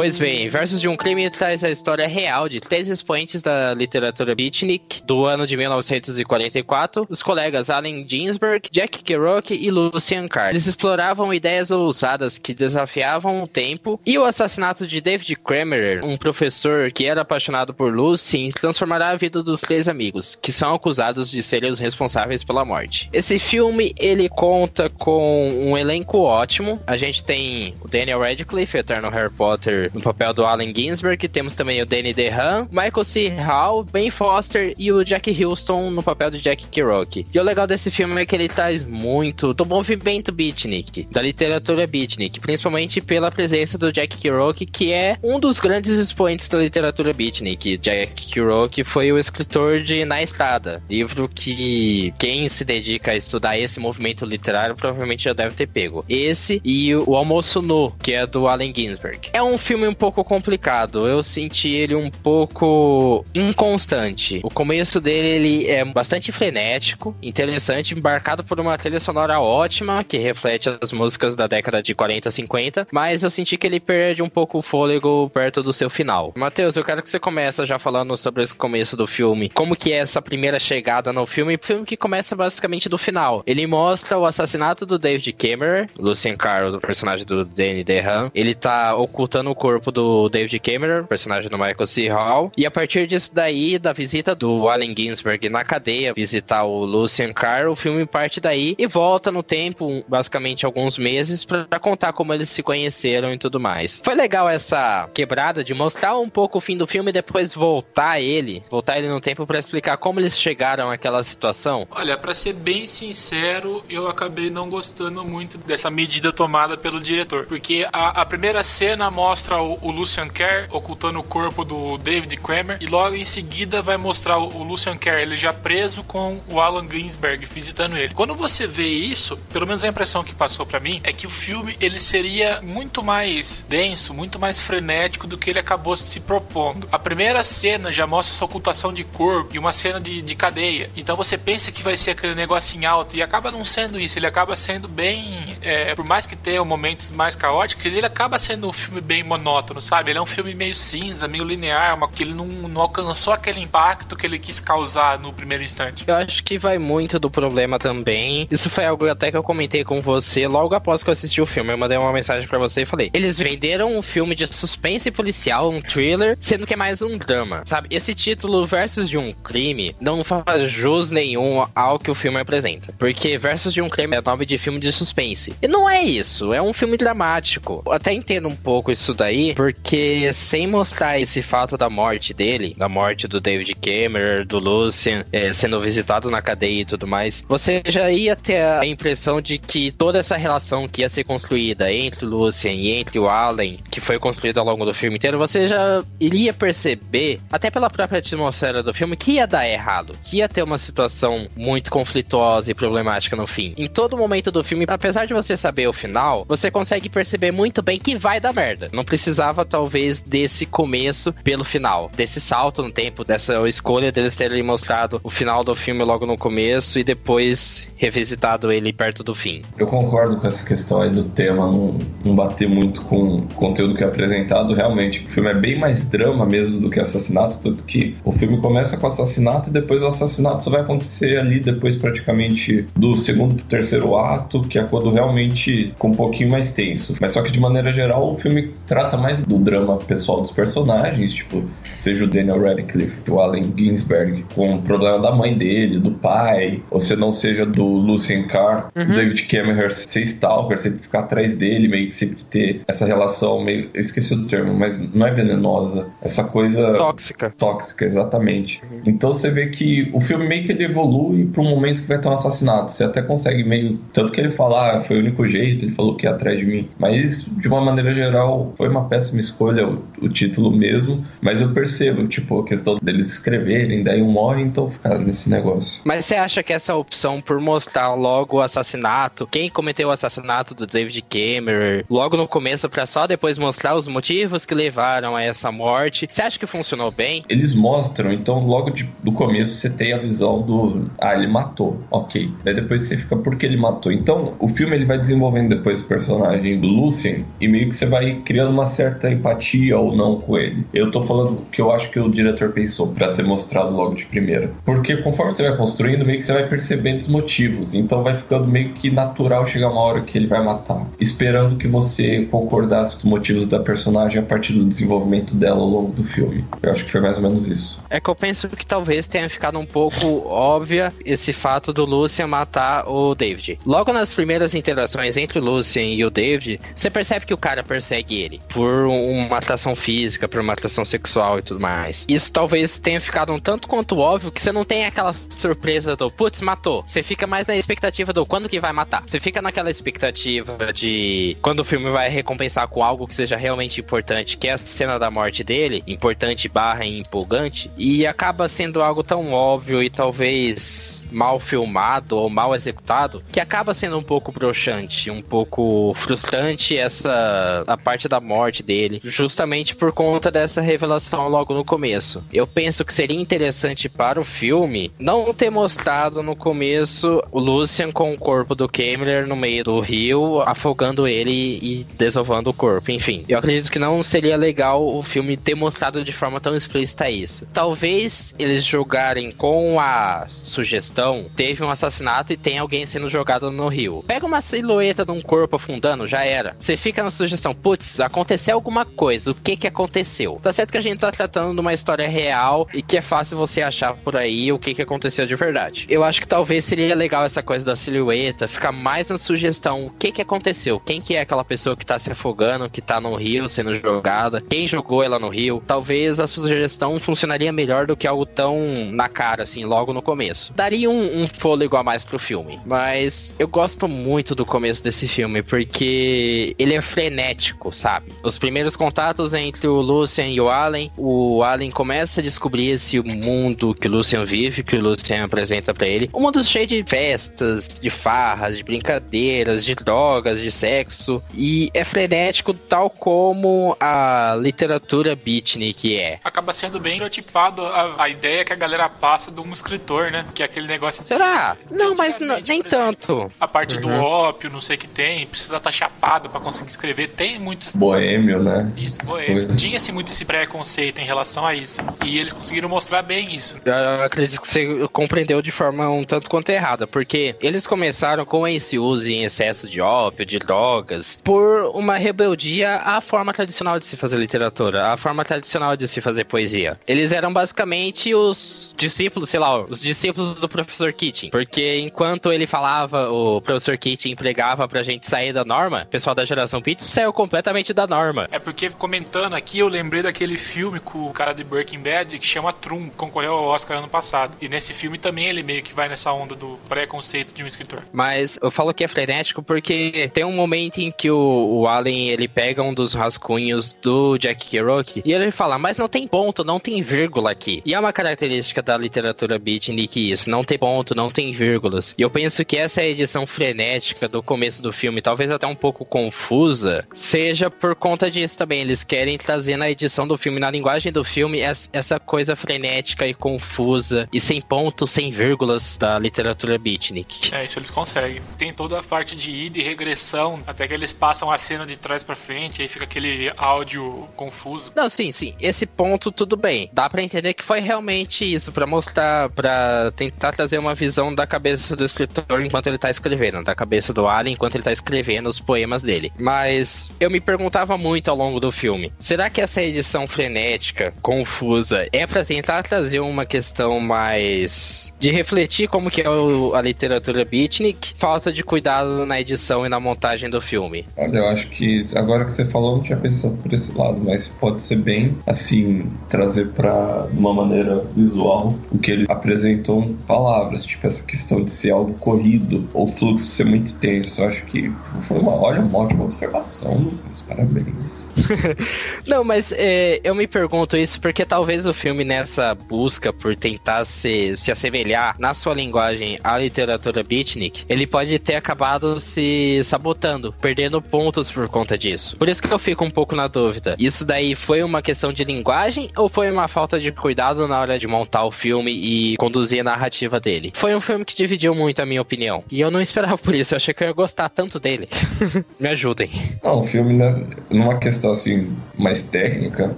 Pois 0.00 0.18
bem, 0.18 0.48
Versos 0.48 0.80
de 0.80 0.88
um 0.88 0.96
Crime 0.96 1.28
traz 1.28 1.62
a 1.62 1.68
história 1.68 2.08
real 2.08 2.48
de 2.48 2.58
três 2.58 2.88
expoentes 2.88 3.42
da 3.42 3.74
literatura 3.74 4.34
beatnik 4.34 5.02
do 5.04 5.26
ano 5.26 5.46
de 5.46 5.58
1944, 5.58 7.06
os 7.10 7.22
colegas 7.22 7.68
Allen 7.68 8.08
Ginsberg, 8.08 8.70
Jack 8.72 9.02
Kerouac 9.02 9.52
e 9.52 9.70
Lucien 9.70 10.26
Carr. 10.26 10.52
Eles 10.52 10.66
exploravam 10.66 11.34
ideias 11.34 11.70
ousadas 11.70 12.38
que 12.38 12.54
desafiavam 12.54 13.42
o 13.42 13.46
tempo 13.46 14.00
e 14.06 14.16
o 14.16 14.24
assassinato 14.24 14.86
de 14.86 15.02
David 15.02 15.36
Kramer, 15.36 16.02
um 16.02 16.16
professor 16.16 16.90
que 16.90 17.04
era 17.04 17.20
apaixonado 17.20 17.74
por 17.74 17.92
Lucien, 17.92 18.48
transformará 18.48 19.10
a 19.10 19.16
vida 19.16 19.42
dos 19.42 19.60
três 19.60 19.86
amigos, 19.86 20.34
que 20.34 20.50
são 20.50 20.74
acusados 20.74 21.30
de 21.30 21.42
serem 21.42 21.70
os 21.70 21.78
responsáveis 21.78 22.42
pela 22.42 22.64
morte. 22.64 23.10
Esse 23.12 23.38
filme, 23.38 23.92
ele 23.98 24.30
conta 24.30 24.88
com 24.88 25.50
um 25.50 25.76
elenco 25.76 26.20
ótimo. 26.20 26.80
A 26.86 26.96
gente 26.96 27.22
tem 27.22 27.74
o 27.82 27.86
Daniel 27.86 28.20
Radcliffe, 28.20 28.78
eterno 28.78 29.10
Harry 29.10 29.30
Potter 29.30 29.89
no 29.92 30.00
papel 30.00 30.32
do 30.32 30.44
Allen 30.44 30.72
Ginsberg. 30.74 31.28
Temos 31.28 31.54
também 31.54 31.80
o 31.82 31.86
Danny 31.86 32.12
DeHaan, 32.12 32.68
Michael 32.70 33.04
C. 33.04 33.28
Hall, 33.28 33.84
Ben 33.84 34.10
Foster 34.10 34.74
e 34.78 34.92
o 34.92 35.04
Jack 35.04 35.44
Houston 35.44 35.90
no 35.90 36.02
papel 36.02 36.30
do 36.30 36.38
Jack 36.38 36.66
Kerouac. 36.66 37.26
E 37.32 37.38
o 37.38 37.42
legal 37.42 37.66
desse 37.66 37.90
filme 37.90 38.20
é 38.22 38.26
que 38.26 38.34
ele 38.34 38.48
traz 38.48 38.84
muito 38.84 39.52
do 39.54 39.64
movimento 39.64 40.32
beatnik, 40.32 41.06
da 41.10 41.22
literatura 41.22 41.86
beatnik, 41.86 42.40
principalmente 42.40 43.00
pela 43.00 43.30
presença 43.30 43.78
do 43.78 43.92
Jack 43.92 44.16
Kerouac, 44.16 44.64
que 44.66 44.92
é 44.92 45.16
um 45.22 45.38
dos 45.38 45.60
grandes 45.60 45.98
expoentes 45.98 46.48
da 46.48 46.58
literatura 46.58 47.12
beatnik. 47.12 47.78
Jack 47.78 48.26
Kerouac 48.28 48.82
foi 48.84 49.12
o 49.12 49.18
escritor 49.18 49.80
de 49.80 50.04
Na 50.04 50.22
Estrada, 50.22 50.82
livro 50.88 51.28
que 51.28 52.12
quem 52.18 52.48
se 52.48 52.64
dedica 52.64 53.12
a 53.12 53.16
estudar 53.16 53.58
esse 53.58 53.80
movimento 53.80 54.24
literário 54.24 54.76
provavelmente 54.76 55.24
já 55.24 55.32
deve 55.32 55.54
ter 55.54 55.66
pego. 55.66 56.04
Esse 56.08 56.60
e 56.64 56.94
o 56.94 57.14
Almoço 57.14 57.62
Nu, 57.62 57.92
que 58.02 58.12
é 58.12 58.26
do 58.26 58.46
Allen 58.46 58.72
Ginsberg. 58.74 59.30
É 59.32 59.42
um 59.42 59.58
filme 59.58 59.79
filme 59.80 59.88
um 59.88 59.94
pouco 59.94 60.22
complicado. 60.22 61.08
Eu 61.08 61.22
senti 61.22 61.70
ele 61.70 61.94
um 61.94 62.10
pouco 62.10 63.24
inconstante. 63.34 64.40
O 64.44 64.50
começo 64.50 65.00
dele 65.00 65.28
ele 65.28 65.66
é 65.68 65.82
bastante 65.84 66.30
frenético, 66.30 67.16
interessante, 67.22 67.94
embarcado 67.94 68.44
por 68.44 68.60
uma 68.60 68.76
trilha 68.76 68.98
sonora 68.98 69.40
ótima 69.40 70.04
que 70.04 70.18
reflete 70.18 70.68
as 70.80 70.92
músicas 70.92 71.34
da 71.34 71.46
década 71.46 71.82
de 71.82 71.94
40, 71.94 72.30
50, 72.30 72.88
mas 72.92 73.22
eu 73.22 73.30
senti 73.30 73.56
que 73.56 73.66
ele 73.66 73.80
perde 73.80 74.22
um 74.22 74.28
pouco 74.28 74.58
o 74.58 74.62
fôlego 74.62 75.30
perto 75.30 75.62
do 75.62 75.72
seu 75.72 75.88
final. 75.88 76.32
Matheus, 76.36 76.76
eu 76.76 76.84
quero 76.84 77.02
que 77.02 77.08
você 77.08 77.18
comece 77.18 77.64
já 77.64 77.78
falando 77.78 78.16
sobre 78.18 78.42
esse 78.42 78.54
começo 78.54 78.96
do 78.96 79.06
filme. 79.06 79.48
Como 79.48 79.74
que 79.74 79.92
é 79.92 79.96
essa 79.96 80.20
primeira 80.20 80.58
chegada 80.58 81.12
no 81.12 81.24
filme? 81.24 81.58
Filme 81.60 81.86
que 81.86 81.96
começa 81.96 82.36
basicamente 82.36 82.88
do 82.88 82.98
final. 82.98 83.42
Ele 83.46 83.66
mostra 83.66 84.18
o 84.18 84.26
assassinato 84.26 84.84
do 84.84 84.98
David 84.98 85.32
Cameron, 85.32 85.86
Lucien 85.98 86.36
Carroll, 86.36 86.72
do 86.72 86.80
personagem 86.80 87.24
do 87.24 87.44
Danny 87.44 87.82
DeHaan. 87.82 88.30
Ele 88.34 88.54
tá 88.54 88.94
ocultando 88.94 89.50
o 89.50 89.54
corpo 89.60 89.92
do 89.92 90.30
David 90.30 90.58
Cameron, 90.58 91.04
personagem 91.04 91.50
do 91.50 91.58
Michael 91.58 91.86
C. 91.86 92.08
Hall. 92.08 92.50
E 92.56 92.64
a 92.64 92.70
partir 92.70 93.06
disso 93.06 93.30
daí, 93.34 93.78
da 93.78 93.92
visita 93.92 94.34
do 94.34 94.70
Allen 94.70 94.94
Ginsberg 94.96 95.50
na 95.50 95.62
cadeia, 95.62 96.14
visitar 96.14 96.64
o 96.64 96.82
Lucien 96.86 97.30
Carr, 97.34 97.68
o 97.68 97.76
filme 97.76 98.06
parte 98.06 98.40
daí 98.40 98.74
e 98.78 98.86
volta 98.86 99.30
no 99.30 99.42
tempo, 99.42 100.02
basicamente 100.08 100.64
alguns 100.64 100.96
meses, 100.96 101.44
para 101.44 101.78
contar 101.78 102.14
como 102.14 102.32
eles 102.32 102.48
se 102.48 102.62
conheceram 102.62 103.34
e 103.34 103.36
tudo 103.36 103.60
mais. 103.60 104.00
Foi 104.02 104.14
legal 104.14 104.48
essa 104.48 105.10
quebrada 105.12 105.62
de 105.62 105.74
mostrar 105.74 106.16
um 106.16 106.30
pouco 106.30 106.56
o 106.56 106.60
fim 106.60 106.78
do 106.78 106.86
filme 106.86 107.10
e 107.10 107.12
depois 107.12 107.52
voltar 107.52 108.18
ele, 108.18 108.64
voltar 108.70 108.96
ele 108.96 109.08
no 109.08 109.20
tempo 109.20 109.46
para 109.46 109.58
explicar 109.58 109.98
como 109.98 110.20
eles 110.20 110.38
chegaram 110.38 110.90
àquela 110.90 111.22
situação. 111.22 111.86
Olha, 111.90 112.16
para 112.16 112.34
ser 112.34 112.54
bem 112.54 112.86
sincero, 112.86 113.84
eu 113.90 114.08
acabei 114.08 114.48
não 114.48 114.70
gostando 114.70 115.22
muito 115.22 115.58
dessa 115.58 115.90
medida 115.90 116.32
tomada 116.32 116.78
pelo 116.78 116.98
diretor, 116.98 117.44
porque 117.44 117.86
a, 117.92 118.22
a 118.22 118.24
primeira 118.24 118.64
cena 118.64 119.10
mostra 119.10 119.49
mostrar 119.50 119.62
o, 119.62 119.78
o 119.82 119.90
Lucian 119.90 120.28
Kerr 120.28 120.68
ocultando 120.70 121.18
o 121.18 121.22
corpo 121.22 121.64
do 121.64 121.98
David 121.98 122.36
Kramer 122.36 122.78
e 122.80 122.86
logo 122.86 123.16
em 123.16 123.24
seguida 123.24 123.82
vai 123.82 123.96
mostrar 123.96 124.38
o, 124.38 124.44
o 124.56 124.62
Lucian 124.62 124.96
Kerr 124.96 125.20
ele 125.20 125.36
já 125.36 125.52
preso 125.52 126.04
com 126.04 126.40
o 126.48 126.60
Alan 126.60 126.86
Greensberg 126.86 127.44
visitando 127.46 127.96
ele. 127.96 128.14
Quando 128.14 128.34
você 128.34 128.66
vê 128.66 128.86
isso, 128.86 129.36
pelo 129.52 129.66
menos 129.66 129.82
a 129.82 129.88
impressão 129.88 130.22
que 130.22 130.34
passou 130.34 130.64
para 130.64 130.78
mim 130.78 131.00
é 131.02 131.12
que 131.12 131.26
o 131.26 131.30
filme 131.30 131.76
ele 131.80 131.98
seria 131.98 132.60
muito 132.62 133.02
mais 133.02 133.64
denso, 133.68 134.14
muito 134.14 134.38
mais 134.38 134.60
frenético 134.60 135.26
do 135.26 135.36
que 135.36 135.50
ele 135.50 135.58
acabou 135.58 135.96
se 135.96 136.20
propondo. 136.20 136.88
A 136.92 136.98
primeira 136.98 137.42
cena 137.42 137.92
já 137.92 138.06
mostra 138.06 138.34
essa 138.34 138.44
ocultação 138.44 138.92
de 138.92 139.02
corpo 139.02 139.54
e 139.54 139.58
uma 139.58 139.72
cena 139.72 140.00
de, 140.00 140.22
de 140.22 140.34
cadeia. 140.36 140.90
Então 140.96 141.16
você 141.16 141.36
pensa 141.36 141.72
que 141.72 141.82
vai 141.82 141.96
ser 141.96 142.12
aquele 142.12 142.34
negocinho 142.34 142.88
alto 142.88 143.16
e 143.16 143.22
acaba 143.22 143.50
não 143.50 143.64
sendo 143.64 143.98
isso. 143.98 144.18
Ele 144.18 144.26
acaba 144.26 144.54
sendo 144.54 144.86
bem, 144.86 145.56
é, 145.62 145.94
por 145.94 146.04
mais 146.04 146.24
que 146.24 146.36
tenha 146.36 146.64
momentos 146.64 147.10
mais 147.10 147.34
caóticos, 147.34 147.86
ele 147.86 148.06
acaba 148.06 148.38
sendo 148.38 148.68
um 148.68 148.72
filme 148.72 149.00
bem 149.00 149.24
monótono, 149.40 149.80
sabe? 149.80 150.10
Ele 150.10 150.18
é 150.18 150.22
um 150.22 150.26
filme 150.26 150.54
meio 150.54 150.74
cinza, 150.74 151.26
meio 151.26 151.42
linear, 151.42 151.96
uma, 151.96 152.06
que 152.06 152.22
ele 152.22 152.34
não, 152.34 152.46
não 152.46 152.82
alcançou 152.82 153.32
aquele 153.32 153.60
impacto 153.60 154.14
que 154.14 154.26
ele 154.26 154.38
quis 154.38 154.60
causar 154.60 155.18
no 155.18 155.32
primeiro 155.32 155.64
instante. 155.64 156.04
Eu 156.06 156.14
acho 156.14 156.44
que 156.44 156.58
vai 156.58 156.78
muito 156.78 157.18
do 157.18 157.30
problema 157.30 157.78
também. 157.78 158.46
Isso 158.50 158.68
foi 158.68 158.84
algo 158.84 159.08
até 159.08 159.30
que 159.30 159.36
eu 159.36 159.42
comentei 159.42 159.82
com 159.82 160.00
você 160.00 160.46
logo 160.46 160.74
após 160.74 161.02
que 161.02 161.10
eu 161.10 161.12
assisti 161.12 161.40
o 161.40 161.46
filme. 161.46 161.72
Eu 161.72 161.78
mandei 161.78 161.96
uma 161.96 162.12
mensagem 162.12 162.46
para 162.46 162.58
você 162.58 162.82
e 162.82 162.86
falei: 162.86 163.10
eles 163.14 163.38
venderam 163.38 163.96
um 163.96 164.02
filme 164.02 164.34
de 164.34 164.46
suspense 164.46 165.10
policial, 165.10 165.70
um 165.70 165.80
thriller, 165.80 166.36
sendo 166.38 166.66
que 166.66 166.74
é 166.74 166.76
mais 166.76 167.00
um 167.02 167.16
drama, 167.16 167.62
sabe? 167.66 167.88
Esse 167.90 168.14
título 168.14 168.64
versus 168.66 169.08
de 169.08 169.16
um 169.16 169.32
crime 169.32 169.96
não 170.00 170.22
faz 170.22 170.70
jus 170.70 171.10
nenhum 171.10 171.66
ao 171.74 171.98
que 171.98 172.10
o 172.10 172.14
filme 172.14 172.38
apresenta. 172.38 172.92
Porque 172.98 173.38
versus 173.38 173.72
de 173.72 173.80
um 173.80 173.88
crime 173.88 174.16
é 174.16 174.20
nome 174.20 174.44
de 174.44 174.58
filme 174.58 174.78
de 174.78 174.92
suspense. 174.92 175.54
E 175.62 175.66
não 175.66 175.88
é 175.88 176.02
isso, 176.02 176.52
é 176.52 176.60
um 176.60 176.72
filme 176.72 176.96
dramático. 176.96 177.82
Eu 177.86 177.92
até 177.92 178.12
entendo 178.12 178.48
um 178.48 178.56
pouco 178.56 178.90
isso 178.90 179.14
daí, 179.14 179.29
porque 179.54 180.32
sem 180.32 180.66
mostrar 180.66 181.18
esse 181.18 181.42
fato 181.42 181.76
da 181.76 181.88
morte 181.88 182.32
dele, 182.32 182.74
da 182.76 182.88
morte 182.88 183.26
do 183.26 183.40
David 183.40 183.74
Cameron, 183.74 184.44
do 184.46 184.58
Lucian, 184.58 185.24
é, 185.32 185.52
sendo 185.52 185.80
visitado 185.80 186.30
na 186.30 186.42
cadeia 186.42 186.82
e 186.82 186.84
tudo 186.84 187.06
mais, 187.06 187.44
você 187.48 187.82
já 187.86 188.10
ia 188.10 188.36
ter 188.36 188.62
a 188.62 188.84
impressão 188.86 189.40
de 189.40 189.58
que 189.58 189.90
toda 189.90 190.18
essa 190.18 190.36
relação 190.36 190.88
que 190.88 191.02
ia 191.02 191.08
ser 191.08 191.24
construída 191.24 191.92
entre 191.92 192.26
o 192.26 192.28
Lucian 192.28 192.72
e 192.72 192.90
entre 192.92 193.18
o 193.18 193.28
Allen, 193.28 193.78
que 193.90 194.00
foi 194.00 194.18
construída 194.18 194.60
ao 194.60 194.66
longo 194.66 194.84
do 194.84 194.94
filme 194.94 195.16
inteiro, 195.16 195.38
você 195.38 195.68
já 195.68 196.02
iria 196.18 196.52
perceber, 196.52 197.40
até 197.50 197.70
pela 197.70 197.90
própria 197.90 198.18
atmosfera 198.18 198.82
do 198.82 198.94
filme, 198.94 199.16
que 199.16 199.32
ia 199.32 199.46
dar 199.46 199.68
errado, 199.68 200.14
que 200.22 200.38
ia 200.38 200.48
ter 200.48 200.62
uma 200.62 200.78
situação 200.78 201.48
muito 201.56 201.90
conflituosa 201.90 202.70
e 202.70 202.74
problemática 202.74 203.36
no 203.36 203.46
fim. 203.46 203.74
Em 203.76 203.88
todo 203.88 204.16
momento 204.16 204.50
do 204.50 204.64
filme, 204.64 204.84
apesar 204.88 205.26
de 205.26 205.34
você 205.34 205.56
saber 205.56 205.88
o 205.88 205.92
final, 205.92 206.44
você 206.48 206.70
consegue 206.70 207.08
perceber 207.08 207.50
muito 207.50 207.82
bem 207.82 207.98
que 207.98 208.16
vai 208.16 208.40
dar 208.40 208.52
merda. 208.52 208.88
Não 208.92 209.04
precisava, 209.20 209.66
talvez, 209.66 210.22
desse 210.22 210.64
começo 210.64 211.30
pelo 211.44 211.62
final, 211.62 212.10
desse 212.16 212.40
salto 212.40 212.82
no 212.82 212.90
tempo, 212.90 213.22
dessa 213.22 213.68
escolha 213.68 214.10
deles 214.10 214.34
terem 214.34 214.62
mostrado 214.62 215.20
o 215.22 215.28
final 215.28 215.62
do 215.62 215.76
filme 215.76 216.02
logo 216.02 216.24
no 216.24 216.38
começo 216.38 216.98
e 216.98 217.04
depois 217.04 217.86
revisitado 217.96 218.72
ele 218.72 218.94
perto 218.94 219.22
do 219.22 219.34
fim. 219.34 219.60
Eu 219.76 219.86
concordo 219.86 220.38
com 220.38 220.46
essa 220.46 220.66
questão 220.66 221.02
aí 221.02 221.10
do 221.10 221.22
tema 221.22 221.66
não, 221.66 221.98
não 222.24 222.34
bater 222.34 222.66
muito 222.66 223.02
com 223.02 223.40
o 223.40 223.42
conteúdo 223.54 223.94
que 223.94 224.02
é 224.02 224.06
apresentado. 224.06 224.72
Realmente, 224.72 225.22
o 225.26 225.28
filme 225.28 225.50
é 225.50 225.54
bem 225.54 225.78
mais 225.78 226.06
drama 226.06 226.46
mesmo 226.46 226.80
do 226.80 226.88
que 226.88 226.98
assassinato, 226.98 227.58
tanto 227.62 227.84
que 227.84 228.16
o 228.24 228.32
filme 228.32 228.56
começa 228.58 228.96
com 228.96 229.06
assassinato 229.06 229.68
e 229.68 229.72
depois 229.72 230.02
o 230.02 230.06
assassinato 230.06 230.64
só 230.64 230.70
vai 230.70 230.80
acontecer 230.80 231.38
ali 231.38 231.60
depois 231.60 231.98
praticamente 231.98 232.88
do 232.96 233.18
segundo 233.18 233.56
pro 233.56 233.64
terceiro 233.64 234.16
ato, 234.16 234.62
que 234.62 234.78
é 234.78 234.82
quando 234.84 235.12
realmente 235.12 235.88
fica 235.88 236.06
um 236.06 236.14
pouquinho 236.14 236.48
mais 236.48 236.72
tenso. 236.72 237.14
Mas 237.20 237.32
só 237.32 237.42
que 237.42 237.52
de 237.52 237.60
maneira 237.60 237.92
geral 237.92 238.32
o 238.32 238.38
filme 238.38 238.72
trata 238.86 239.09
mais 239.16 239.38
do 239.38 239.58
drama 239.58 239.96
pessoal 239.98 240.40
dos 240.40 240.50
personagens, 240.50 241.32
tipo, 241.32 241.64
seja 242.00 242.24
o 242.24 242.26
Daniel 242.26 242.62
Radcliffe, 242.62 243.30
o 243.30 243.40
Allen 243.40 243.72
Ginsberg, 243.76 244.44
com 244.54 244.76
o 244.76 244.82
problema 244.82 245.18
da 245.18 245.32
mãe 245.32 245.56
dele, 245.56 245.98
do 245.98 246.12
pai, 246.12 246.82
ou 246.90 247.00
se 247.00 247.14
não 247.16 247.30
seja 247.30 247.64
do 247.66 247.84
Lucien 247.84 248.46
Carr, 248.46 248.90
uhum. 248.96 249.14
David 249.14 249.42
Cameron 249.44 249.90
ser 249.90 250.22
stalker, 250.22 250.78
sempre 250.80 251.02
ficar 251.02 251.20
atrás 251.20 251.56
dele, 251.56 251.88
meio 251.88 252.08
que 252.08 252.16
sempre 252.16 252.42
ter 252.44 252.82
essa 252.86 253.06
relação 253.06 253.62
meio. 253.62 253.90
Eu 253.94 254.00
esqueci 254.00 254.34
o 254.34 254.46
termo, 254.46 254.74
mas 254.74 254.98
não 255.14 255.26
é 255.26 255.30
venenosa. 255.30 256.06
Essa 256.20 256.44
coisa. 256.44 256.94
Tóxica. 256.94 257.50
Tóxica, 257.50 258.04
exatamente. 258.04 258.82
Uhum. 258.90 259.00
Então 259.06 259.32
você 259.32 259.50
vê 259.50 259.68
que 259.68 260.10
o 260.12 260.20
filme 260.20 260.46
meio 260.46 260.64
que 260.64 260.72
ele 260.72 260.84
evolui 260.84 261.46
para 261.46 261.62
um 261.62 261.68
momento 261.68 262.02
que 262.02 262.08
vai 262.08 262.18
ter 262.18 262.28
um 262.28 262.32
assassinato. 262.32 262.92
Você 262.92 263.04
até 263.04 263.22
consegue 263.22 263.64
meio. 263.64 263.98
Tanto 264.12 264.32
que 264.32 264.40
ele 264.40 264.50
fala, 264.50 264.98
ah, 264.98 265.02
foi 265.02 265.16
o 265.16 265.20
único 265.20 265.46
jeito, 265.46 265.84
ele 265.84 265.92
falou 265.92 266.16
que 266.16 266.26
ia 266.26 266.30
atrás 266.30 266.58
de 266.58 266.66
mim. 266.66 266.88
Mas, 266.98 267.44
de 267.44 267.68
uma 267.68 267.80
maneira 267.80 268.14
geral, 268.14 268.72
foi 268.76 268.88
uma 268.88 268.99
péssima 269.04 269.40
escolha 269.40 269.88
o, 269.88 270.02
o 270.20 270.28
título 270.28 270.70
mesmo. 270.70 271.24
Mas 271.40 271.60
eu 271.60 271.72
percebo, 271.72 272.26
tipo, 272.26 272.60
a 272.60 272.64
questão 272.64 272.98
deles 273.02 273.32
escreverem, 273.32 274.02
daí 274.02 274.22
um 274.22 274.30
morre, 274.30 274.62
então 274.62 274.90
ficar 274.90 275.18
nesse 275.18 275.48
negócio. 275.48 276.00
Mas 276.04 276.24
você 276.26 276.34
acha 276.34 276.62
que 276.62 276.72
essa 276.72 276.94
opção 276.94 277.40
por 277.40 277.60
mostrar 277.60 278.14
logo 278.14 278.56
o 278.56 278.60
assassinato, 278.60 279.46
quem 279.46 279.70
cometeu 279.70 280.08
o 280.08 280.10
assassinato 280.10 280.74
do 280.74 280.86
David 280.86 281.22
Cameron, 281.22 282.04
logo 282.08 282.36
no 282.36 282.46
começo, 282.46 282.88
para 282.88 283.06
só 283.06 283.26
depois 283.26 283.58
mostrar 283.58 283.94
os 283.94 284.06
motivos 284.06 284.64
que 284.66 284.74
levaram 284.74 285.36
a 285.36 285.42
essa 285.42 285.70
morte, 285.70 286.28
você 286.30 286.42
acha 286.42 286.58
que 286.58 286.66
funcionou 286.66 287.10
bem? 287.10 287.44
Eles 287.48 287.74
mostram, 287.74 288.32
então 288.32 288.64
logo 288.64 288.90
de, 288.90 289.08
do 289.22 289.32
começo 289.32 289.76
você 289.76 289.90
tem 289.90 290.12
a 290.12 290.18
visão 290.18 290.62
do. 290.62 291.10
Ah, 291.18 291.34
ele 291.34 291.46
matou, 291.46 292.00
ok. 292.10 292.52
Daí 292.64 292.74
depois 292.74 293.02
você 293.02 293.16
fica, 293.16 293.36
por 293.36 293.56
que 293.56 293.66
ele 293.66 293.76
matou? 293.76 294.12
Então 294.12 294.54
o 294.58 294.68
filme 294.68 294.94
ele 294.94 295.04
vai 295.04 295.18
desenvolvendo 295.18 295.70
depois 295.70 296.00
o 296.00 296.04
personagem 296.04 296.80
do 296.80 296.86
Lucien 296.86 297.44
e 297.60 297.68
meio 297.68 297.88
que 297.88 297.96
você 297.96 298.06
vai 298.06 298.36
criando 298.44 298.70
uma 298.70 298.86
certa 298.90 299.30
empatia 299.30 299.98
ou 299.98 300.14
não 300.14 300.40
com 300.40 300.58
ele. 300.58 300.84
Eu 300.92 301.10
tô 301.10 301.22
falando 301.22 301.62
que 301.72 301.80
eu 301.80 301.90
acho 301.90 302.10
que 302.10 302.20
o 302.20 302.28
diretor 302.28 302.70
pensou 302.72 303.08
para 303.08 303.32
ter 303.32 303.44
mostrado 303.44 303.94
logo 303.94 304.14
de 304.14 304.26
primeira. 304.26 304.70
Porque 304.84 305.16
conforme 305.16 305.54
você 305.54 305.68
vai 305.68 305.76
construindo, 305.76 306.24
meio 306.24 306.38
que 306.38 306.46
você 306.46 306.52
vai 306.52 306.68
percebendo 306.68 307.20
os 307.20 307.28
motivos. 307.28 307.94
Então 307.94 308.22
vai 308.22 308.36
ficando 308.36 308.70
meio 308.70 308.92
que 308.92 309.10
natural 309.10 309.66
chegar 309.66 309.88
uma 309.88 310.00
hora 310.00 310.20
que 310.20 310.36
ele 310.36 310.46
vai 310.46 310.62
matar. 310.62 311.06
Esperando 311.18 311.76
que 311.76 311.88
você 311.88 312.46
concordasse 312.50 313.12
com 313.12 313.18
os 313.18 313.24
motivos 313.24 313.66
da 313.66 313.80
personagem 313.80 314.40
a 314.40 314.42
partir 314.42 314.72
do 314.72 314.84
desenvolvimento 314.84 315.54
dela 315.54 315.80
ao 315.80 315.88
longo 315.88 316.12
do 316.12 316.24
filme. 316.24 316.64
Eu 316.82 316.92
acho 316.92 317.04
que 317.04 317.10
foi 317.10 317.20
mais 317.20 317.36
ou 317.36 317.42
menos 317.42 317.66
isso. 317.66 317.98
É 318.10 318.20
que 318.20 318.28
eu 318.28 318.34
penso 318.34 318.68
que 318.68 318.84
talvez 318.84 319.26
tenha 319.26 319.48
ficado 319.48 319.78
um 319.78 319.86
pouco 319.86 320.46
óbvia 320.48 321.12
esse 321.24 321.52
fato 321.52 321.92
do 321.92 322.04
Lucian 322.04 322.46
matar 322.46 323.08
o 323.08 323.34
David. 323.34 323.78
Logo 323.86 324.12
nas 324.12 324.34
primeiras 324.34 324.74
interações 324.74 325.36
entre 325.36 325.58
o 325.58 325.62
Lucian 325.62 326.02
e 326.02 326.24
o 326.24 326.30
David, 326.30 326.80
você 326.94 327.08
percebe 327.08 327.46
que 327.46 327.54
o 327.54 327.58
cara 327.58 327.82
persegue 327.82 328.40
ele 328.40 328.60
por 328.72 329.06
uma 329.06 329.58
atração 329.58 329.94
física, 329.94 330.48
por 330.48 330.60
uma 330.60 330.72
atração 330.72 331.04
sexual 331.04 331.58
e 331.58 331.62
tudo 331.62 331.80
mais. 331.80 332.24
Isso 332.28 332.52
talvez 332.52 332.98
tenha 332.98 333.20
ficado 333.20 333.52
um 333.52 333.60
tanto 333.60 333.88
quanto 333.88 334.18
óbvio 334.18 334.50
que 334.50 334.62
você 334.62 334.72
não 334.72 334.84
tem 334.84 335.04
aquela 335.04 335.32
surpresa 335.32 336.16
do 336.16 336.30
putz, 336.30 336.60
matou. 336.60 337.02
Você 337.06 337.22
fica 337.22 337.46
mais 337.46 337.66
na 337.66 337.76
expectativa 337.76 338.32
do 338.32 338.46
quando 338.46 338.68
que 338.68 338.80
vai 338.80 338.92
matar. 338.92 339.24
Você 339.26 339.40
fica 339.40 339.60
naquela 339.60 339.90
expectativa 339.90 340.92
de 340.92 341.56
quando 341.60 341.80
o 341.80 341.84
filme 341.84 342.10
vai 342.10 342.28
recompensar 342.28 342.86
com 342.88 343.02
algo 343.02 343.26
que 343.26 343.34
seja 343.34 343.56
realmente 343.56 344.00
importante, 344.00 344.56
que 344.56 344.68
é 344.68 344.72
a 344.72 344.78
cena 344.78 345.18
da 345.18 345.30
morte 345.30 345.64
dele, 345.64 346.02
importante 346.06 346.68
barra 346.68 347.04
empolgante, 347.04 347.90
e 347.96 348.26
acaba 348.26 348.68
sendo 348.68 349.02
algo 349.02 349.22
tão 349.22 349.52
óbvio 349.52 350.02
e 350.02 350.08
talvez 350.08 351.26
mal 351.30 351.58
filmado 351.58 352.36
ou 352.36 352.48
mal 352.48 352.74
executado 352.74 353.42
que 353.52 353.60
acaba 353.60 353.94
sendo 353.94 354.16
um 354.16 354.22
pouco 354.22 354.52
broxante, 354.52 355.30
um 355.30 355.42
pouco 355.42 356.12
frustrante 356.14 356.96
essa 356.96 357.84
a 357.86 357.96
parte 357.96 358.28
da 358.28 358.40
morte 358.40 358.59
dele, 358.82 359.20
justamente 359.24 359.94
por 359.94 360.12
conta 360.12 360.50
dessa 360.50 360.80
revelação 360.80 361.48
logo 361.48 361.74
no 361.74 361.84
começo. 361.84 362.44
Eu 362.52 362.66
penso 362.66 363.04
que 363.04 363.14
seria 363.14 363.40
interessante 363.40 364.08
para 364.08 364.40
o 364.40 364.44
filme 364.44 365.12
não 365.18 365.52
ter 365.54 365.70
mostrado 365.70 366.42
no 366.42 366.54
começo 366.54 367.42
o 367.50 367.58
Lucian 367.58 368.12
com 368.12 368.32
o 368.32 368.38
corpo 368.38 368.74
do 368.74 368.88
Cameron 368.88 369.46
no 369.46 369.56
meio 369.56 369.84
do 369.84 370.00
rio, 370.00 370.60
afogando 370.60 371.26
ele 371.26 371.78
e 371.82 372.06
desovando 372.16 372.70
o 372.70 372.74
corpo. 372.74 373.10
Enfim, 373.10 373.44
eu 373.48 373.58
acredito 373.58 373.90
que 373.90 373.98
não 373.98 374.22
seria 374.22 374.56
legal 374.56 375.06
o 375.06 375.22
filme 375.22 375.56
ter 375.56 375.74
mostrado 375.74 376.24
de 376.24 376.32
forma 376.32 376.60
tão 376.60 376.76
explícita 376.76 377.30
isso. 377.30 377.66
Talvez 377.72 378.10
talvez 378.10 378.54
eles 378.58 378.84
jogarem 378.84 379.52
com 379.52 380.00
a 380.00 380.46
sugestão: 380.48 381.46
teve 381.54 381.82
um 381.84 381.90
assassinato 381.90 382.52
e 382.52 382.56
tem 382.56 382.78
alguém 382.78 383.06
sendo 383.06 383.28
jogado 383.28 383.70
no 383.70 383.88
rio. 383.88 384.24
Pega 384.26 384.46
uma 384.46 384.60
silhueta 384.60 385.24
de 385.24 385.32
um 385.32 385.40
corpo 385.40 385.76
afundando, 385.76 386.26
já 386.26 386.44
era. 386.44 386.76
Você 386.78 386.96
fica 386.96 387.22
na 387.22 387.30
sugestão: 387.30 387.74
putz, 387.74 388.20
aconteceu 388.20 388.49
alguma 388.70 389.04
coisa, 389.04 389.50
o 389.50 389.54
que 389.54 389.76
que 389.76 389.86
aconteceu? 389.86 390.58
Tá 390.62 390.72
certo 390.72 390.92
que 390.92 390.98
a 390.98 391.02
gente 391.02 391.18
tá 391.20 391.30
tratando 391.30 391.74
de 391.74 391.80
uma 391.80 391.92
história 391.92 392.28
real 392.28 392.88
e 392.92 393.02
que 393.02 393.16
é 393.16 393.20
fácil 393.20 393.56
você 393.56 393.82
achar 393.82 394.14
por 394.14 394.36
aí 394.36 394.72
o 394.72 394.78
que 394.78 394.94
que 394.94 395.02
aconteceu 395.02 395.46
de 395.46 395.54
verdade. 395.56 396.06
Eu 396.08 396.24
acho 396.24 396.40
que 396.40 396.48
talvez 396.48 396.84
seria 396.84 397.14
legal 397.14 397.44
essa 397.44 397.62
coisa 397.62 397.84
da 397.84 397.96
silhueta, 397.96 398.68
ficar 398.68 398.92
mais 398.92 399.28
na 399.28 399.38
sugestão: 399.38 400.06
o 400.06 400.10
que 400.10 400.32
que 400.32 400.42
aconteceu? 400.42 401.00
Quem 401.00 401.20
que 401.20 401.34
é 401.34 401.40
aquela 401.40 401.64
pessoa 401.64 401.96
que 401.96 402.06
tá 402.06 402.18
se 402.18 402.30
afogando, 402.30 402.90
que 402.90 403.00
tá 403.00 403.20
no 403.20 403.34
rio 403.34 403.68
sendo 403.68 403.94
jogada? 403.98 404.60
Quem 404.60 404.86
jogou 404.86 405.22
ela 405.22 405.38
no 405.38 405.48
rio? 405.48 405.82
Talvez 405.86 406.40
a 406.40 406.46
sugestão 406.46 407.18
funcionaria 407.20 407.72
melhor 407.72 408.06
do 408.06 408.16
que 408.16 408.26
algo 408.26 408.46
tão 408.46 408.94
na 409.12 409.28
cara, 409.28 409.62
assim, 409.62 409.84
logo 409.84 410.12
no 410.12 410.22
começo. 410.22 410.72
Daria 410.74 411.10
um, 411.10 411.42
um 411.42 411.46
fôlego 411.46 411.96
a 411.96 412.02
mais 412.02 412.24
pro 412.24 412.38
filme. 412.38 412.80
Mas 412.84 413.54
eu 413.58 413.68
gosto 413.68 414.08
muito 414.08 414.54
do 414.54 414.64
começo 414.64 415.02
desse 415.02 415.28
filme, 415.28 415.62
porque 415.62 416.74
ele 416.78 416.94
é 416.94 417.00
frenético, 417.00 417.92
sabe? 417.92 418.32
Os 418.42 418.58
primeiros 418.58 418.96
contatos 418.96 419.54
entre 419.54 419.86
o 419.86 420.00
Lucian 420.00 420.48
e 420.48 420.60
o 420.60 420.68
Allen, 420.68 421.10
o 421.16 421.62
Allen 421.62 421.90
começa 421.90 422.40
a 422.40 422.42
descobrir 422.42 422.90
esse 422.90 423.20
mundo 423.20 423.94
que 423.94 424.08
o 424.08 424.10
Lucian 424.10 424.44
vive, 424.44 424.82
que 424.82 424.96
o 424.96 425.00
Lucian 425.00 425.44
apresenta 425.44 425.92
para 425.92 426.06
ele. 426.06 426.30
Um 426.34 426.40
mundo 426.40 426.62
cheio 426.64 426.86
de 426.86 427.02
festas, 427.02 427.98
de 428.00 428.10
farras, 428.10 428.76
de 428.76 428.82
brincadeiras, 428.82 429.84
de 429.84 429.94
drogas, 429.94 430.60
de 430.60 430.70
sexo. 430.70 431.42
E 431.54 431.90
é 431.92 432.04
frenético 432.04 432.72
tal 432.72 433.10
como 433.10 433.96
a 434.00 434.56
literatura 434.58 435.36
beatnik 435.36 436.16
é. 436.16 436.38
Acaba 436.44 436.72
sendo 436.72 436.98
bem 436.98 437.18
prototipado 437.18 437.84
a, 437.86 438.24
a 438.24 438.28
ideia 438.28 438.64
que 438.64 438.72
a 438.72 438.76
galera 438.76 439.08
passa 439.08 439.50
de 439.50 439.60
um 439.60 439.72
escritor, 439.72 440.30
né? 440.30 440.46
Que 440.54 440.62
é 440.62 440.66
aquele 440.66 440.86
negócio. 440.86 441.26
Será? 441.26 441.76
Não, 441.90 442.14
mas 442.14 442.40
nem 442.40 442.58
exemplo, 442.58 442.90
tanto. 442.90 443.52
A 443.60 443.68
parte 443.68 443.96
uhum. 443.96 444.00
do 444.00 444.08
ópio, 444.10 444.70
não 444.70 444.80
sei 444.80 444.96
o 444.96 444.98
que 444.98 445.06
tem, 445.06 445.46
precisa 445.46 445.76
estar 445.76 445.90
tá 445.90 445.92
chapado 445.92 446.48
para 446.48 446.60
conseguir 446.60 446.90
escrever. 446.90 447.28
Tem 447.28 447.58
muitos. 447.58 447.94
Boêmio, 448.30 448.62
né? 448.62 448.92
Isso, 448.96 449.18
boêmio. 449.24 449.74
Tinha-se 449.76 450.12
muito 450.12 450.30
esse 450.30 450.44
preconceito 450.44 451.20
em 451.20 451.24
relação 451.24 451.66
a 451.66 451.74
isso. 451.74 452.00
E 452.24 452.38
eles 452.38 452.52
conseguiram 452.52 452.88
mostrar 452.88 453.22
bem 453.22 453.54
isso. 453.54 453.76
Eu 453.84 454.22
acredito 454.22 454.60
que 454.60 454.68
você 454.68 455.08
compreendeu 455.08 455.60
de 455.60 455.70
forma 455.70 456.08
um 456.08 456.24
tanto 456.24 456.48
quanto 456.48 456.70
errada, 456.70 457.06
porque 457.06 457.56
eles 457.60 457.86
começaram 457.86 458.44
com 458.44 458.66
esse 458.66 458.98
uso 458.98 459.30
em 459.30 459.44
excesso 459.44 459.88
de 459.88 460.00
ópio, 460.00 460.46
de 460.46 460.58
drogas, 460.58 461.40
por 461.42 461.90
uma 461.94 462.16
rebeldia 462.16 462.96
à 462.96 463.20
forma 463.20 463.52
tradicional 463.52 463.98
de 463.98 464.06
se 464.06 464.16
fazer 464.16 464.38
literatura, 464.38 465.12
à 465.12 465.16
forma 465.16 465.44
tradicional 465.44 465.96
de 465.96 466.06
se 466.06 466.20
fazer 466.20 466.44
poesia. 466.44 466.98
Eles 467.06 467.32
eram 467.32 467.52
basicamente 467.52 468.34
os 468.34 468.94
discípulos, 468.96 469.50
sei 469.50 469.60
lá, 469.60 469.80
os 469.80 470.00
discípulos 470.00 470.60
do 470.60 470.68
professor 470.68 471.12
Keating, 471.12 471.50
porque 471.50 471.98
enquanto 471.98 472.52
ele 472.52 472.66
falava, 472.66 473.30
o 473.30 473.60
professor 473.60 473.96
Keating 473.96 474.30
empregava 474.30 474.86
pra 474.86 475.02
gente 475.02 475.26
sair 475.26 475.52
da 475.52 475.64
norma, 475.64 476.04
o 476.04 476.10
pessoal 476.10 476.34
da 476.34 476.44
geração 476.44 476.80
Beat 476.80 477.00
saiu 477.06 477.32
completamente 477.32 477.92
da 477.92 478.06
norma. 478.06 478.19
É 478.50 478.58
porque 478.58 478.90
comentando 478.90 479.54
aqui, 479.54 479.78
eu 479.78 479.88
lembrei 479.88 480.22
daquele 480.22 480.56
filme 480.56 481.00
com 481.00 481.26
o 481.26 481.32
cara 481.32 481.52
de 481.52 481.64
Breaking 481.64 482.00
Bad 482.00 482.38
que 482.38 482.46
chama 482.46 482.72
Trum, 482.72 483.08
concorreu 483.10 483.52
ao 483.54 483.64
Oscar 483.64 483.98
ano 483.98 484.08
passado. 484.08 484.56
E 484.60 484.68
nesse 484.68 484.92
filme 484.92 485.18
também 485.18 485.46
ele 485.46 485.62
meio 485.62 485.82
que 485.82 485.94
vai 485.94 486.08
nessa 486.08 486.32
onda 486.32 486.54
do 486.54 486.78
preconceito 486.88 487.54
de 487.54 487.62
um 487.62 487.66
escritor. 487.66 488.02
Mas 488.12 488.58
eu 488.62 488.70
falo 488.70 488.92
que 488.92 489.04
é 489.04 489.08
frenético 489.08 489.62
porque 489.62 490.30
tem 490.32 490.44
um 490.44 490.52
momento 490.52 490.98
em 490.98 491.10
que 491.10 491.30
o, 491.30 491.80
o 491.80 491.86
Allen 491.86 492.28
ele 492.28 492.46
pega 492.46 492.82
um 492.82 492.92
dos 492.92 493.14
rascunhos 493.14 493.94
do 493.94 494.36
Jack 494.38 494.66
Kerouac 494.66 495.22
e 495.24 495.32
ele 495.32 495.50
fala, 495.50 495.78
mas 495.78 495.96
não 495.96 496.08
tem 496.08 496.26
ponto, 496.26 496.64
não 496.64 496.78
tem 496.78 497.02
vírgula 497.02 497.50
aqui. 497.50 497.82
E 497.84 497.94
é 497.94 497.98
uma 497.98 498.12
característica 498.12 498.82
da 498.82 498.96
literatura 498.96 499.58
beatnik 499.58 500.30
isso, 500.30 500.50
não 500.50 500.64
tem 500.64 500.78
ponto, 500.78 501.14
não 501.14 501.30
tem 501.30 501.52
vírgulas. 501.52 502.14
E 502.16 502.22
eu 502.22 502.30
penso 502.30 502.64
que 502.64 502.76
essa 502.76 503.02
edição 503.02 503.46
frenética 503.46 504.28
do 504.28 504.42
começo 504.42 504.82
do 504.82 504.92
filme, 504.92 505.22
talvez 505.22 505.50
até 505.50 505.66
um 505.66 505.74
pouco 505.74 506.04
confusa, 506.04 507.06
seja 507.12 507.70
por 507.70 507.94
conta 507.94 508.09
disso 508.30 508.56
também. 508.56 508.80
Eles 508.80 509.04
querem 509.04 509.36
trazer 509.38 509.76
na 509.76 509.90
edição 509.90 510.26
do 510.26 510.36
filme, 510.36 510.58
na 510.58 510.70
linguagem 510.70 511.12
do 511.12 511.22
filme, 511.24 511.60
essa 511.60 512.18
coisa 512.18 512.56
frenética 512.56 513.26
e 513.26 513.34
confusa 513.34 514.28
e 514.32 514.40
sem 514.40 514.60
pontos, 514.60 515.10
sem 515.10 515.30
vírgulas 515.30 515.96
da 515.98 516.18
literatura 516.18 516.78
beatnik. 516.78 517.54
É, 517.54 517.64
isso 517.64 517.78
eles 517.78 517.90
conseguem. 517.90 518.42
Tem 518.56 518.72
toda 518.72 518.98
a 518.98 519.02
parte 519.02 519.36
de 519.36 519.50
ida 519.50 519.78
e 519.78 519.82
regressão, 519.82 520.62
até 520.66 520.86
que 520.86 520.94
eles 520.94 521.12
passam 521.12 521.50
a 521.50 521.58
cena 521.58 521.86
de 521.86 521.96
trás 521.96 522.24
para 522.24 522.34
frente, 522.34 522.82
aí 522.82 522.88
fica 522.88 523.04
aquele 523.04 523.52
áudio 523.56 524.28
confuso. 524.36 524.92
Não, 524.94 525.08
sim, 525.08 525.32
sim. 525.32 525.54
Esse 525.60 525.86
ponto 525.86 526.32
tudo 526.32 526.56
bem. 526.56 526.90
Dá 526.92 527.08
para 527.08 527.22
entender 527.22 527.54
que 527.54 527.64
foi 527.64 527.80
realmente 527.80 528.44
isso, 528.44 528.72
para 528.72 528.86
mostrar, 528.86 529.50
para 529.50 530.12
tentar 530.12 530.52
trazer 530.52 530.78
uma 530.78 530.94
visão 530.94 531.34
da 531.34 531.46
cabeça 531.46 531.96
do 531.96 532.04
escritor 532.04 532.62
enquanto 532.64 532.86
ele 532.86 532.98
tá 532.98 533.10
escrevendo, 533.10 533.62
da 533.62 533.74
cabeça 533.74 534.12
do 534.12 534.26
Alien 534.26 534.54
enquanto 534.54 534.74
ele 534.74 534.84
tá 534.84 534.92
escrevendo 534.92 535.48
os 535.48 535.60
poemas 535.60 536.02
dele. 536.02 536.32
Mas 536.38 537.10
eu 537.20 537.30
me 537.30 537.40
perguntava 537.40 537.96
muito 538.00 538.30
ao 538.30 538.36
longo 538.36 538.58
do 538.58 538.72
filme: 538.72 539.12
será 539.18 539.50
que 539.50 539.60
essa 539.60 539.82
edição 539.82 540.26
frenética, 540.26 541.12
confusa, 541.22 542.06
é 542.12 542.26
para 542.26 542.44
tentar 542.44 542.82
trazer 542.82 543.20
uma 543.20 543.44
questão 543.44 544.00
mais 544.00 545.12
de 545.18 545.30
refletir 545.30 545.88
como 545.88 546.10
que 546.10 546.22
é 546.22 546.28
o, 546.28 546.74
a 546.74 546.82
literatura 546.82 547.44
beatnik? 547.44 548.12
Falta 548.16 548.52
de 548.52 548.64
cuidado 548.64 549.26
na 549.26 549.40
edição 549.40 549.84
e 549.84 549.88
na 549.88 550.00
montagem 550.00 550.48
do 550.48 550.60
filme. 550.60 551.06
Olha, 551.16 551.38
eu 551.38 551.48
acho 551.48 551.68
que 551.68 552.04
agora 552.14 552.44
que 552.44 552.52
você 552.52 552.64
falou, 552.64 552.96
não 552.96 553.02
tinha 553.02 553.18
pensado 553.18 553.56
por 553.56 553.72
esse 553.72 553.92
lado, 553.96 554.20
mas 554.24 554.48
pode 554.48 554.82
ser 554.82 554.96
bem 554.96 555.36
assim, 555.46 556.10
trazer 556.28 556.68
para 556.68 557.26
uma 557.32 557.52
maneira 557.52 558.04
visual 558.16 558.74
o 558.90 558.98
que 558.98 559.10
eles 559.10 559.28
apresentam 559.28 560.16
palavras, 560.26 560.84
tipo 560.84 561.06
essa 561.06 561.24
questão 561.24 561.62
de 561.62 561.72
ser 561.72 561.90
algo 561.90 562.14
corrido 562.14 562.88
ou 562.94 563.08
fluxo 563.08 563.46
ser 563.46 563.64
muito 563.64 563.96
tenso. 563.96 564.40
Eu 564.40 564.48
acho 564.48 564.64
que 564.66 564.90
foi 565.22 565.38
uma, 565.38 565.52
uma 565.52 565.98
ótima 565.98 566.24
observação, 566.24 566.94
Lucas. 566.94 567.42
Parabéns. 567.42 567.89
Não, 569.26 569.44
mas 569.44 569.72
é, 569.72 570.20
eu 570.22 570.34
me 570.34 570.46
pergunto 570.46 570.96
isso 570.96 571.20
porque 571.20 571.44
talvez 571.44 571.86
o 571.86 571.94
filme, 571.94 572.24
nessa 572.24 572.74
busca 572.74 573.32
por 573.32 573.54
tentar 573.56 574.04
se, 574.04 574.56
se 574.56 574.70
assemelhar 574.70 575.36
na 575.38 575.54
sua 575.54 575.74
linguagem 575.74 576.38
à 576.42 576.58
literatura 576.58 577.22
beatnik, 577.22 577.84
ele 577.88 578.06
pode 578.06 578.38
ter 578.38 578.56
acabado 578.56 579.20
se 579.20 579.80
sabotando, 579.84 580.54
perdendo 580.60 581.00
pontos 581.00 581.50
por 581.50 581.68
conta 581.68 581.96
disso. 581.96 582.36
Por 582.36 582.48
isso 582.48 582.62
que 582.62 582.72
eu 582.72 582.78
fico 582.78 583.04
um 583.04 583.10
pouco 583.10 583.34
na 583.34 583.46
dúvida. 583.46 583.96
Isso 583.98 584.24
daí 584.24 584.54
foi 584.54 584.82
uma 584.82 585.02
questão 585.02 585.32
de 585.32 585.44
linguagem 585.44 586.10
ou 586.16 586.28
foi 586.28 586.50
uma 586.50 586.68
falta 586.68 586.98
de 586.98 587.12
cuidado 587.12 587.66
na 587.66 587.80
hora 587.80 587.98
de 587.98 588.06
montar 588.06 588.44
o 588.44 588.52
filme 588.52 588.92
e 588.92 589.36
conduzir 589.36 589.80
a 589.80 589.84
narrativa 589.84 590.40
dele? 590.40 590.72
Foi 590.74 590.94
um 590.94 591.00
filme 591.00 591.24
que 591.24 591.34
dividiu 591.34 591.74
muito 591.74 592.00
a 592.00 592.06
minha 592.06 592.22
opinião. 592.22 592.64
E 592.70 592.80
eu 592.80 592.90
não 592.90 593.00
esperava 593.00 593.38
por 593.38 593.54
isso, 593.54 593.74
eu 593.74 593.76
achei 593.76 593.94
que 593.94 594.02
eu 594.02 594.08
ia 594.08 594.12
gostar 594.12 594.48
tanto 594.48 594.78
dele. 594.78 595.08
me 595.78 595.88
ajudem. 595.88 596.30
Não, 596.62 596.80
o 596.80 596.84
filme, 596.84 597.14
né, 597.14 597.44
numa 597.80 597.98
questão 597.98 598.32
assim 598.32 598.76
mais 598.96 599.22
técnica, 599.22 599.94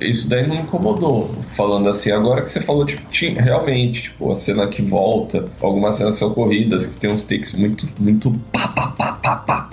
isso 0.00 0.28
daí 0.28 0.46
não 0.46 0.56
incomodou. 0.56 1.30
Falando 1.56 1.88
assim, 1.88 2.10
agora 2.10 2.42
que 2.42 2.50
você 2.50 2.60
falou, 2.60 2.84
tipo, 2.84 3.02
tinha, 3.10 3.40
realmente, 3.40 4.02
tipo, 4.02 4.30
a 4.30 4.36
cena 4.36 4.66
que 4.66 4.82
volta, 4.82 5.44
algumas 5.60 5.96
cenas 5.96 6.16
são 6.16 6.30
corridas, 6.30 6.86
que 6.86 6.96
tem 6.96 7.10
uns 7.10 7.24
takes 7.24 7.52
muito, 7.52 7.88
muito 7.98 8.32
pá, 8.52 8.68
pá, 8.68 8.88
pá, 8.88 9.12
pá, 9.12 9.36
pá. 9.36 9.67